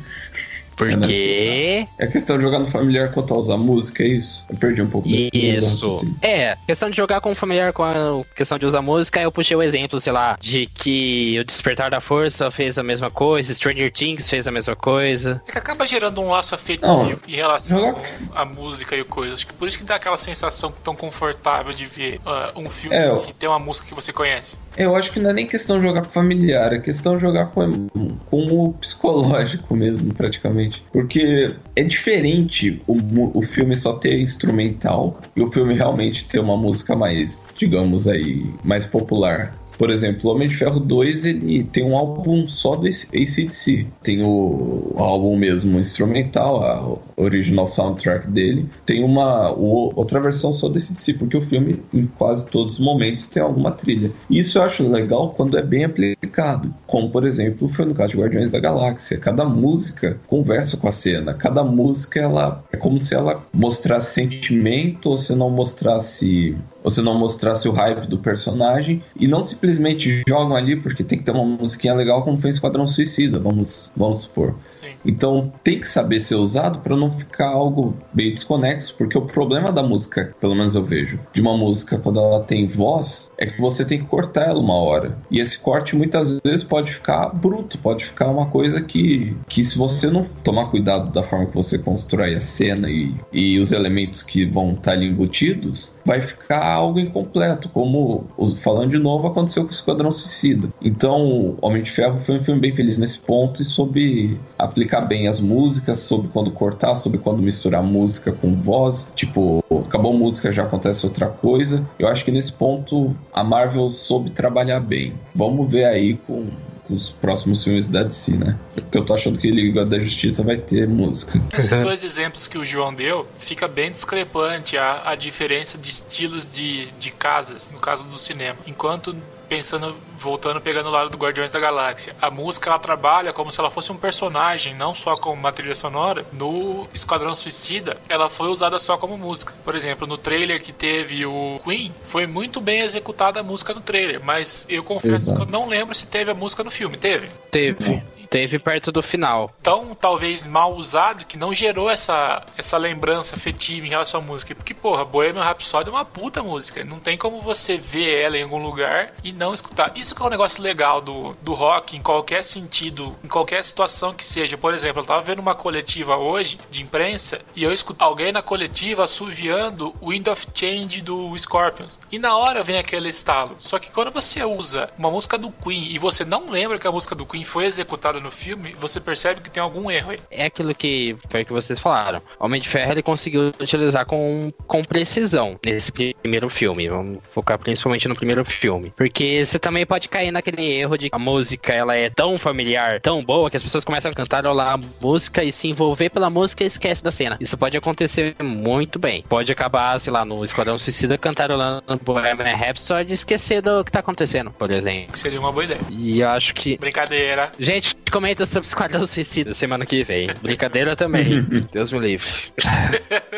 Porque. 0.80 1.86
É 1.98 2.06
questão 2.06 2.38
de 2.38 2.44
jogar 2.44 2.58
no 2.58 2.66
familiar 2.66 3.12
quanto 3.12 3.34
a 3.34 3.36
usar 3.36 3.58
música, 3.58 4.02
é 4.02 4.06
isso? 4.06 4.46
Eu 4.48 4.56
perdi 4.56 4.80
um 4.80 4.88
pouco 4.88 5.06
Isso. 5.06 6.10
É, 6.22 6.56
questão 6.66 6.88
de 6.88 6.96
jogar 6.96 7.20
com 7.20 7.32
o 7.32 7.34
familiar 7.34 7.74
com 7.74 7.82
a 7.82 8.24
questão 8.34 8.58
de 8.58 8.64
usar 8.64 8.80
música, 8.80 9.20
eu 9.20 9.30
puxei 9.30 9.54
o 9.54 9.62
exemplo, 9.62 10.00
sei 10.00 10.12
lá, 10.12 10.38
de 10.40 10.66
que 10.66 11.38
o 11.38 11.44
Despertar 11.44 11.90
da 11.90 12.00
Força 12.00 12.50
fez 12.50 12.78
a 12.78 12.82
mesma 12.82 13.10
coisa, 13.10 13.52
Stranger 13.52 13.92
Things 13.92 14.30
fez 14.30 14.46
a 14.46 14.50
mesma 14.50 14.74
coisa. 14.74 15.42
É 15.46 15.52
que 15.52 15.58
acaba 15.58 15.84
gerando 15.84 16.22
um 16.22 16.30
laço 16.30 16.54
afetivo 16.54 17.20
em 17.28 17.36
relação 17.36 17.96
à 18.34 18.46
música 18.46 18.96
e 18.96 19.04
coisas. 19.04 19.44
Por 19.44 19.68
isso 19.68 19.76
que 19.76 19.84
dá 19.84 19.96
aquela 19.96 20.16
sensação 20.16 20.72
tão 20.82 20.96
confortável 20.96 21.74
de 21.74 21.84
ver 21.84 22.20
uh, 22.24 22.58
um 22.58 22.70
filme 22.70 22.96
é, 22.96 23.08
eu... 23.08 23.26
tem 23.38 23.48
uma 23.48 23.58
música 23.58 23.86
que 23.86 23.94
você 23.94 24.14
conhece. 24.14 24.56
Eu 24.76 24.96
acho 24.96 25.12
que 25.12 25.20
não 25.20 25.30
é 25.30 25.32
nem 25.32 25.46
questão 25.46 25.78
de 25.78 25.86
jogar 25.86 26.02
com 26.02 26.10
familiar, 26.10 26.72
é 26.72 26.78
questão 26.78 27.16
de 27.16 27.20
jogar 27.20 27.46
com, 27.46 27.88
com 28.30 28.46
o 28.46 28.72
psicológico 28.74 29.76
mesmo, 29.76 30.14
praticamente. 30.14 30.69
Porque 30.92 31.54
é 31.76 31.82
diferente 31.82 32.80
o, 32.86 33.38
o 33.38 33.42
filme 33.42 33.76
só 33.76 33.94
ter 33.94 34.18
instrumental 34.20 35.20
e 35.36 35.42
o 35.42 35.50
filme 35.50 35.74
realmente 35.74 36.24
ter 36.24 36.40
uma 36.40 36.56
música 36.56 36.96
mais, 36.96 37.44
digamos 37.56 38.06
aí, 38.06 38.44
mais 38.64 38.86
popular. 38.86 39.54
Por 39.80 39.88
exemplo, 39.88 40.28
o 40.28 40.34
Homem 40.34 40.46
de 40.46 40.58
Ferro 40.58 40.78
2 40.78 41.24
ele 41.24 41.64
tem 41.64 41.82
um 41.82 41.96
álbum 41.96 42.46
só 42.46 42.76
do 42.76 42.86
ACDC. 42.86 43.86
Tem 44.02 44.22
o, 44.22 44.92
álbum 44.98 45.34
mesmo 45.38 45.80
instrumental, 45.80 46.62
a 46.62 47.22
original 47.22 47.66
soundtrack 47.66 48.28
dele. 48.28 48.68
Tem 48.84 49.02
uma 49.02 49.50
outra 49.50 50.20
versão 50.20 50.52
só 50.52 50.68
do 50.68 50.76
ACDC, 50.76 51.14
porque 51.14 51.34
o 51.34 51.40
filme, 51.40 51.82
em 51.94 52.04
quase 52.04 52.44
todos 52.48 52.74
os 52.74 52.78
momentos, 52.78 53.26
tem 53.26 53.42
alguma 53.42 53.70
trilha. 53.70 54.12
Isso 54.28 54.58
eu 54.58 54.64
acho 54.64 54.86
legal 54.86 55.30
quando 55.30 55.56
é 55.56 55.62
bem 55.62 55.84
aplicado. 55.84 56.74
Como, 56.86 57.08
por 57.08 57.24
exemplo, 57.24 57.66
foi 57.66 57.86
no 57.86 57.94
caso 57.94 58.12
de 58.12 58.18
Guardiões 58.18 58.50
da 58.50 58.60
Galáxia. 58.60 59.16
Cada 59.16 59.46
música 59.46 60.20
conversa 60.26 60.76
com 60.76 60.88
a 60.88 60.92
cena. 60.92 61.32
Cada 61.32 61.64
música 61.64 62.20
ela 62.20 62.62
é 62.70 62.76
como 62.76 63.00
se 63.00 63.14
ela 63.14 63.42
mostrasse 63.50 64.12
sentimento 64.12 65.08
ou 65.08 65.16
se 65.16 65.34
não 65.34 65.48
mostrasse 65.48 66.54
você 66.82 67.02
não 67.02 67.18
mostrasse 67.18 67.68
o 67.68 67.72
hype 67.72 68.06
do 68.06 68.18
personagem 68.18 69.02
e 69.18 69.26
não 69.26 69.42
simplesmente 69.42 70.22
jogam 70.28 70.56
ali 70.56 70.76
porque 70.76 71.04
tem 71.04 71.18
que 71.18 71.24
ter 71.24 71.32
uma 71.32 71.44
musiquinha 71.44 71.94
legal 71.94 72.22
como 72.22 72.38
foi 72.38 72.50
Esquadrão 72.50 72.86
Suicida, 72.86 73.38
vamos, 73.38 73.90
vamos 73.96 74.22
supor. 74.22 74.54
Sim. 74.72 74.88
Então 75.04 75.52
tem 75.62 75.78
que 75.78 75.86
saber 75.86 76.20
ser 76.20 76.36
usado 76.36 76.80
para 76.80 76.96
não 76.96 77.10
ficar 77.10 77.48
algo 77.48 77.96
meio 78.14 78.34
desconexo, 78.34 78.94
porque 78.96 79.16
o 79.16 79.22
problema 79.22 79.72
da 79.72 79.82
música, 79.82 80.34
pelo 80.40 80.54
menos 80.54 80.74
eu 80.74 80.82
vejo, 80.82 81.18
de 81.32 81.40
uma 81.40 81.56
música 81.56 81.98
quando 81.98 82.20
ela 82.20 82.40
tem 82.40 82.66
voz, 82.66 83.30
é 83.38 83.46
que 83.46 83.60
você 83.60 83.84
tem 83.84 84.00
que 84.00 84.06
cortar 84.06 84.48
ela 84.48 84.60
uma 84.60 84.74
hora. 84.74 85.16
E 85.30 85.40
esse 85.40 85.58
corte 85.58 85.96
muitas 85.96 86.38
vezes 86.44 86.64
pode 86.64 86.92
ficar 86.92 87.28
bruto, 87.30 87.78
pode 87.78 88.04
ficar 88.04 88.28
uma 88.28 88.46
coisa 88.46 88.80
que, 88.80 89.36
que 89.48 89.64
se 89.64 89.78
você 89.78 90.10
não 90.10 90.24
tomar 90.44 90.66
cuidado 90.66 91.10
da 91.10 91.22
forma 91.22 91.46
que 91.46 91.54
você 91.54 91.78
constrói 91.78 92.34
a 92.34 92.40
cena 92.40 92.88
e, 92.90 93.14
e 93.32 93.58
os 93.58 93.72
elementos 93.72 94.22
que 94.22 94.44
vão 94.44 94.70
estar 94.70 94.82
tá 94.82 94.92
ali 94.92 95.06
embutidos, 95.06 95.92
vai 96.04 96.20
ficar 96.20 96.69
algo 96.72 96.98
incompleto, 96.98 97.68
como 97.68 98.26
falando 98.58 98.90
de 98.90 98.98
novo 98.98 99.26
aconteceu 99.26 99.64
com 99.64 99.68
o 99.68 99.72
Esquadrão 99.72 100.10
Suicida. 100.10 100.68
Então, 100.82 101.56
Homem 101.60 101.82
de 101.82 101.90
Ferro 101.90 102.20
foi 102.20 102.36
um 102.36 102.44
filme 102.44 102.60
bem 102.60 102.72
feliz 102.72 102.98
nesse 102.98 103.18
ponto 103.18 103.62
e 103.62 103.64
soube 103.64 104.38
aplicar 104.58 105.02
bem 105.02 105.28
as 105.28 105.40
músicas, 105.40 106.00
soube 106.00 106.28
quando 106.28 106.50
cortar, 106.50 106.94
soube 106.94 107.18
quando 107.18 107.42
misturar 107.42 107.82
música 107.82 108.32
com 108.32 108.54
voz. 108.54 109.10
Tipo, 109.14 109.64
acabou 109.86 110.12
música, 110.12 110.52
já 110.52 110.64
acontece 110.64 111.06
outra 111.06 111.26
coisa. 111.26 111.84
Eu 111.98 112.08
acho 112.08 112.24
que 112.24 112.30
nesse 112.30 112.52
ponto 112.52 113.14
a 113.32 113.42
Marvel 113.42 113.90
soube 113.90 114.30
trabalhar 114.30 114.80
bem. 114.80 115.14
Vamos 115.34 115.70
ver 115.70 115.84
aí 115.84 116.14
com 116.26 116.46
os 116.90 117.10
próximos 117.10 117.62
filmes 117.62 117.88
da 117.88 118.02
DC, 118.02 118.36
né? 118.36 118.58
Porque 118.74 118.98
eu 118.98 119.04
tô 119.04 119.14
achando 119.14 119.38
que 119.38 119.50
Liga 119.50 119.86
da 119.86 119.98
Justiça 119.98 120.42
vai 120.42 120.56
ter 120.56 120.88
música. 120.88 121.40
Esses 121.56 121.78
dois 121.78 122.02
exemplos 122.04 122.48
que 122.48 122.58
o 122.58 122.64
João 122.64 122.92
deu, 122.92 123.26
fica 123.38 123.68
bem 123.68 123.90
discrepante 123.90 124.76
a, 124.76 125.10
a 125.10 125.14
diferença 125.14 125.78
de 125.78 125.90
estilos 125.90 126.50
de, 126.50 126.86
de 126.98 127.10
casas, 127.10 127.70
no 127.70 127.78
caso 127.78 128.08
do 128.08 128.18
cinema. 128.18 128.58
Enquanto 128.66 129.16
pensando, 129.50 129.96
voltando, 130.16 130.60
pegando 130.60 130.88
o 130.88 130.92
lado 130.92 131.10
do 131.10 131.18
Guardiões 131.18 131.50
da 131.50 131.58
Galáxia. 131.58 132.14
A 132.22 132.30
música 132.30 132.70
ela 132.70 132.78
trabalha 132.78 133.32
como 133.32 133.50
se 133.50 133.58
ela 133.58 133.68
fosse 133.68 133.90
um 133.90 133.96
personagem, 133.96 134.76
não 134.76 134.94
só 134.94 135.16
como 135.16 135.34
uma 135.34 135.50
trilha 135.50 135.74
sonora. 135.74 136.24
No 136.32 136.86
Esquadrão 136.94 137.34
Suicida, 137.34 137.96
ela 138.08 138.30
foi 138.30 138.48
usada 138.48 138.78
só 138.78 138.96
como 138.96 139.18
música. 139.18 139.52
Por 139.64 139.74
exemplo, 139.74 140.06
no 140.06 140.16
trailer 140.16 140.62
que 140.62 140.72
teve 140.72 141.26
o 141.26 141.60
Queen, 141.64 141.92
foi 142.04 142.28
muito 142.28 142.60
bem 142.60 142.82
executada 142.82 143.40
a 143.40 143.42
música 143.42 143.74
no 143.74 143.80
trailer, 143.80 144.20
mas 144.22 144.64
eu 144.68 144.84
confesso 144.84 145.30
Exato. 145.30 145.36
que 145.36 145.42
eu 145.42 145.50
não 145.50 145.68
lembro 145.68 145.96
se 145.96 146.06
teve 146.06 146.30
a 146.30 146.34
música 146.34 146.62
no 146.62 146.70
filme. 146.70 146.96
Teve? 146.96 147.28
Teve. 147.50 148.02
Teve 148.30 148.60
perto 148.60 148.92
do 148.92 149.02
final. 149.02 149.52
Tão, 149.60 149.92
talvez, 149.92 150.46
mal 150.46 150.76
usado 150.76 151.24
que 151.24 151.36
não 151.36 151.52
gerou 151.52 151.90
essa, 151.90 152.44
essa 152.56 152.78
lembrança 152.78 153.34
afetiva 153.34 153.84
em 153.84 153.90
relação 153.90 154.20
à 154.20 154.22
música. 154.22 154.54
Porque, 154.54 154.72
porra, 154.72 155.04
Bohemian 155.04 155.42
Rhapsody 155.42 155.88
é 155.88 155.92
uma 155.92 156.04
puta 156.04 156.40
música. 156.40 156.84
Não 156.84 157.00
tem 157.00 157.18
como 157.18 157.40
você 157.40 157.76
ver 157.76 158.22
ela 158.22 158.38
em 158.38 158.44
algum 158.44 158.62
lugar 158.62 159.12
e 159.24 159.32
não 159.32 159.52
escutar. 159.52 159.90
Isso 159.96 160.14
que 160.14 160.22
é 160.22 160.24
um 160.24 160.30
negócio 160.30 160.62
legal 160.62 161.00
do, 161.00 161.36
do 161.42 161.54
rock, 161.54 161.96
em 161.96 162.00
qualquer 162.00 162.44
sentido, 162.44 163.16
em 163.24 163.26
qualquer 163.26 163.64
situação 163.64 164.14
que 164.14 164.24
seja. 164.24 164.56
Por 164.56 164.72
exemplo, 164.72 165.02
eu 165.02 165.06
tava 165.06 165.22
vendo 165.22 165.40
uma 165.40 165.56
coletiva 165.56 166.16
hoje, 166.16 166.56
de 166.70 166.82
imprensa, 166.82 167.40
e 167.56 167.64
eu 167.64 167.72
escuto 167.72 168.04
alguém 168.04 168.30
na 168.30 168.42
coletiva 168.42 169.02
assoviando 169.02 169.92
o 170.00 170.10
Wind 170.10 170.28
of 170.28 170.46
Change 170.54 171.02
do 171.02 171.36
Scorpions. 171.36 171.98
E 172.12 172.18
na 172.18 172.36
hora 172.36 172.62
vem 172.62 172.78
aquele 172.78 173.08
estalo. 173.08 173.56
Só 173.58 173.80
que 173.80 173.90
quando 173.90 174.12
você 174.12 174.44
usa 174.44 174.88
uma 174.96 175.10
música 175.10 175.36
do 175.36 175.50
Queen 175.50 175.90
e 175.90 175.98
você 175.98 176.24
não 176.24 176.48
lembra 176.48 176.78
que 176.78 176.86
a 176.86 176.92
música 176.92 177.16
do 177.16 177.26
Queen 177.26 177.42
foi 177.42 177.64
executada 177.64 178.19
no 178.20 178.30
filme, 178.30 178.74
você 178.78 179.00
percebe 179.00 179.40
que 179.40 179.50
tem 179.50 179.62
algum 179.62 179.90
erro 179.90 180.10
aí. 180.12 180.20
É 180.30 180.46
aquilo 180.46 180.74
que 180.74 181.16
foi 181.28 181.44
que 181.44 181.52
vocês 181.52 181.78
falaram. 181.78 182.22
Homem 182.38 182.60
de 182.60 182.68
Ferro 182.68 182.92
ele 182.92 183.02
conseguiu 183.02 183.52
utilizar 183.60 184.06
com, 184.06 184.52
com 184.66 184.84
precisão 184.84 185.58
nesse 185.64 185.92
primeiro 185.92 186.48
filme. 186.48 186.88
Vamos 186.88 187.18
focar 187.32 187.58
principalmente 187.58 188.08
no 188.08 188.14
primeiro 188.14 188.44
filme. 188.44 188.92
Porque 188.96 189.44
você 189.44 189.58
também 189.58 189.86
pode 189.86 190.08
cair 190.08 190.30
naquele 190.30 190.64
erro 190.64 190.96
de 190.96 191.08
a 191.12 191.18
música 191.18 191.72
ela 191.72 191.96
é 191.96 192.10
tão 192.10 192.38
familiar, 192.38 193.00
tão 193.00 193.24
boa, 193.24 193.50
que 193.50 193.56
as 193.56 193.62
pessoas 193.62 193.84
começam 193.84 194.10
a 194.10 194.14
cantar 194.14 194.44
lá 194.46 194.74
a 194.74 194.80
música 195.00 195.44
e 195.44 195.52
se 195.52 195.68
envolver 195.68 196.10
pela 196.10 196.30
música 196.30 196.64
e 196.64 196.66
esquece 196.66 197.02
da 197.02 197.12
cena. 197.12 197.36
Isso 197.40 197.56
pode 197.56 197.76
acontecer 197.76 198.34
muito 198.42 198.98
bem. 198.98 199.24
Pode 199.28 199.50
acabar, 199.52 199.98
sei 199.98 200.12
lá, 200.12 200.24
no 200.24 200.42
Esquadrão 200.42 200.78
Suicida 200.78 201.18
cantarolando 201.18 201.82
Bohemian 202.02 202.54
Rhapsody 202.54 203.10
e 203.10 203.14
esquecer 203.14 203.60
do 203.60 203.84
que 203.84 203.92
tá 203.92 204.00
acontecendo, 204.00 204.50
por 204.50 204.70
exemplo. 204.70 205.12
Que 205.12 205.18
seria 205.18 205.38
uma 205.38 205.52
boa 205.52 205.64
ideia. 205.64 205.80
E 205.90 206.20
eu 206.20 206.28
acho 206.28 206.54
que... 206.54 206.76
Brincadeira. 206.78 207.52
Gente, 207.58 207.94
comenta 208.10 208.44
sobre 208.46 208.68
Esquadrão 208.68 209.06
Suicida 209.06 209.54
semana 209.54 209.86
que 209.86 210.04
vem. 210.04 210.28
Brincadeira 210.42 210.96
também. 210.96 211.40
Deus 211.72 211.92
me 211.92 211.98
livre. 211.98 212.28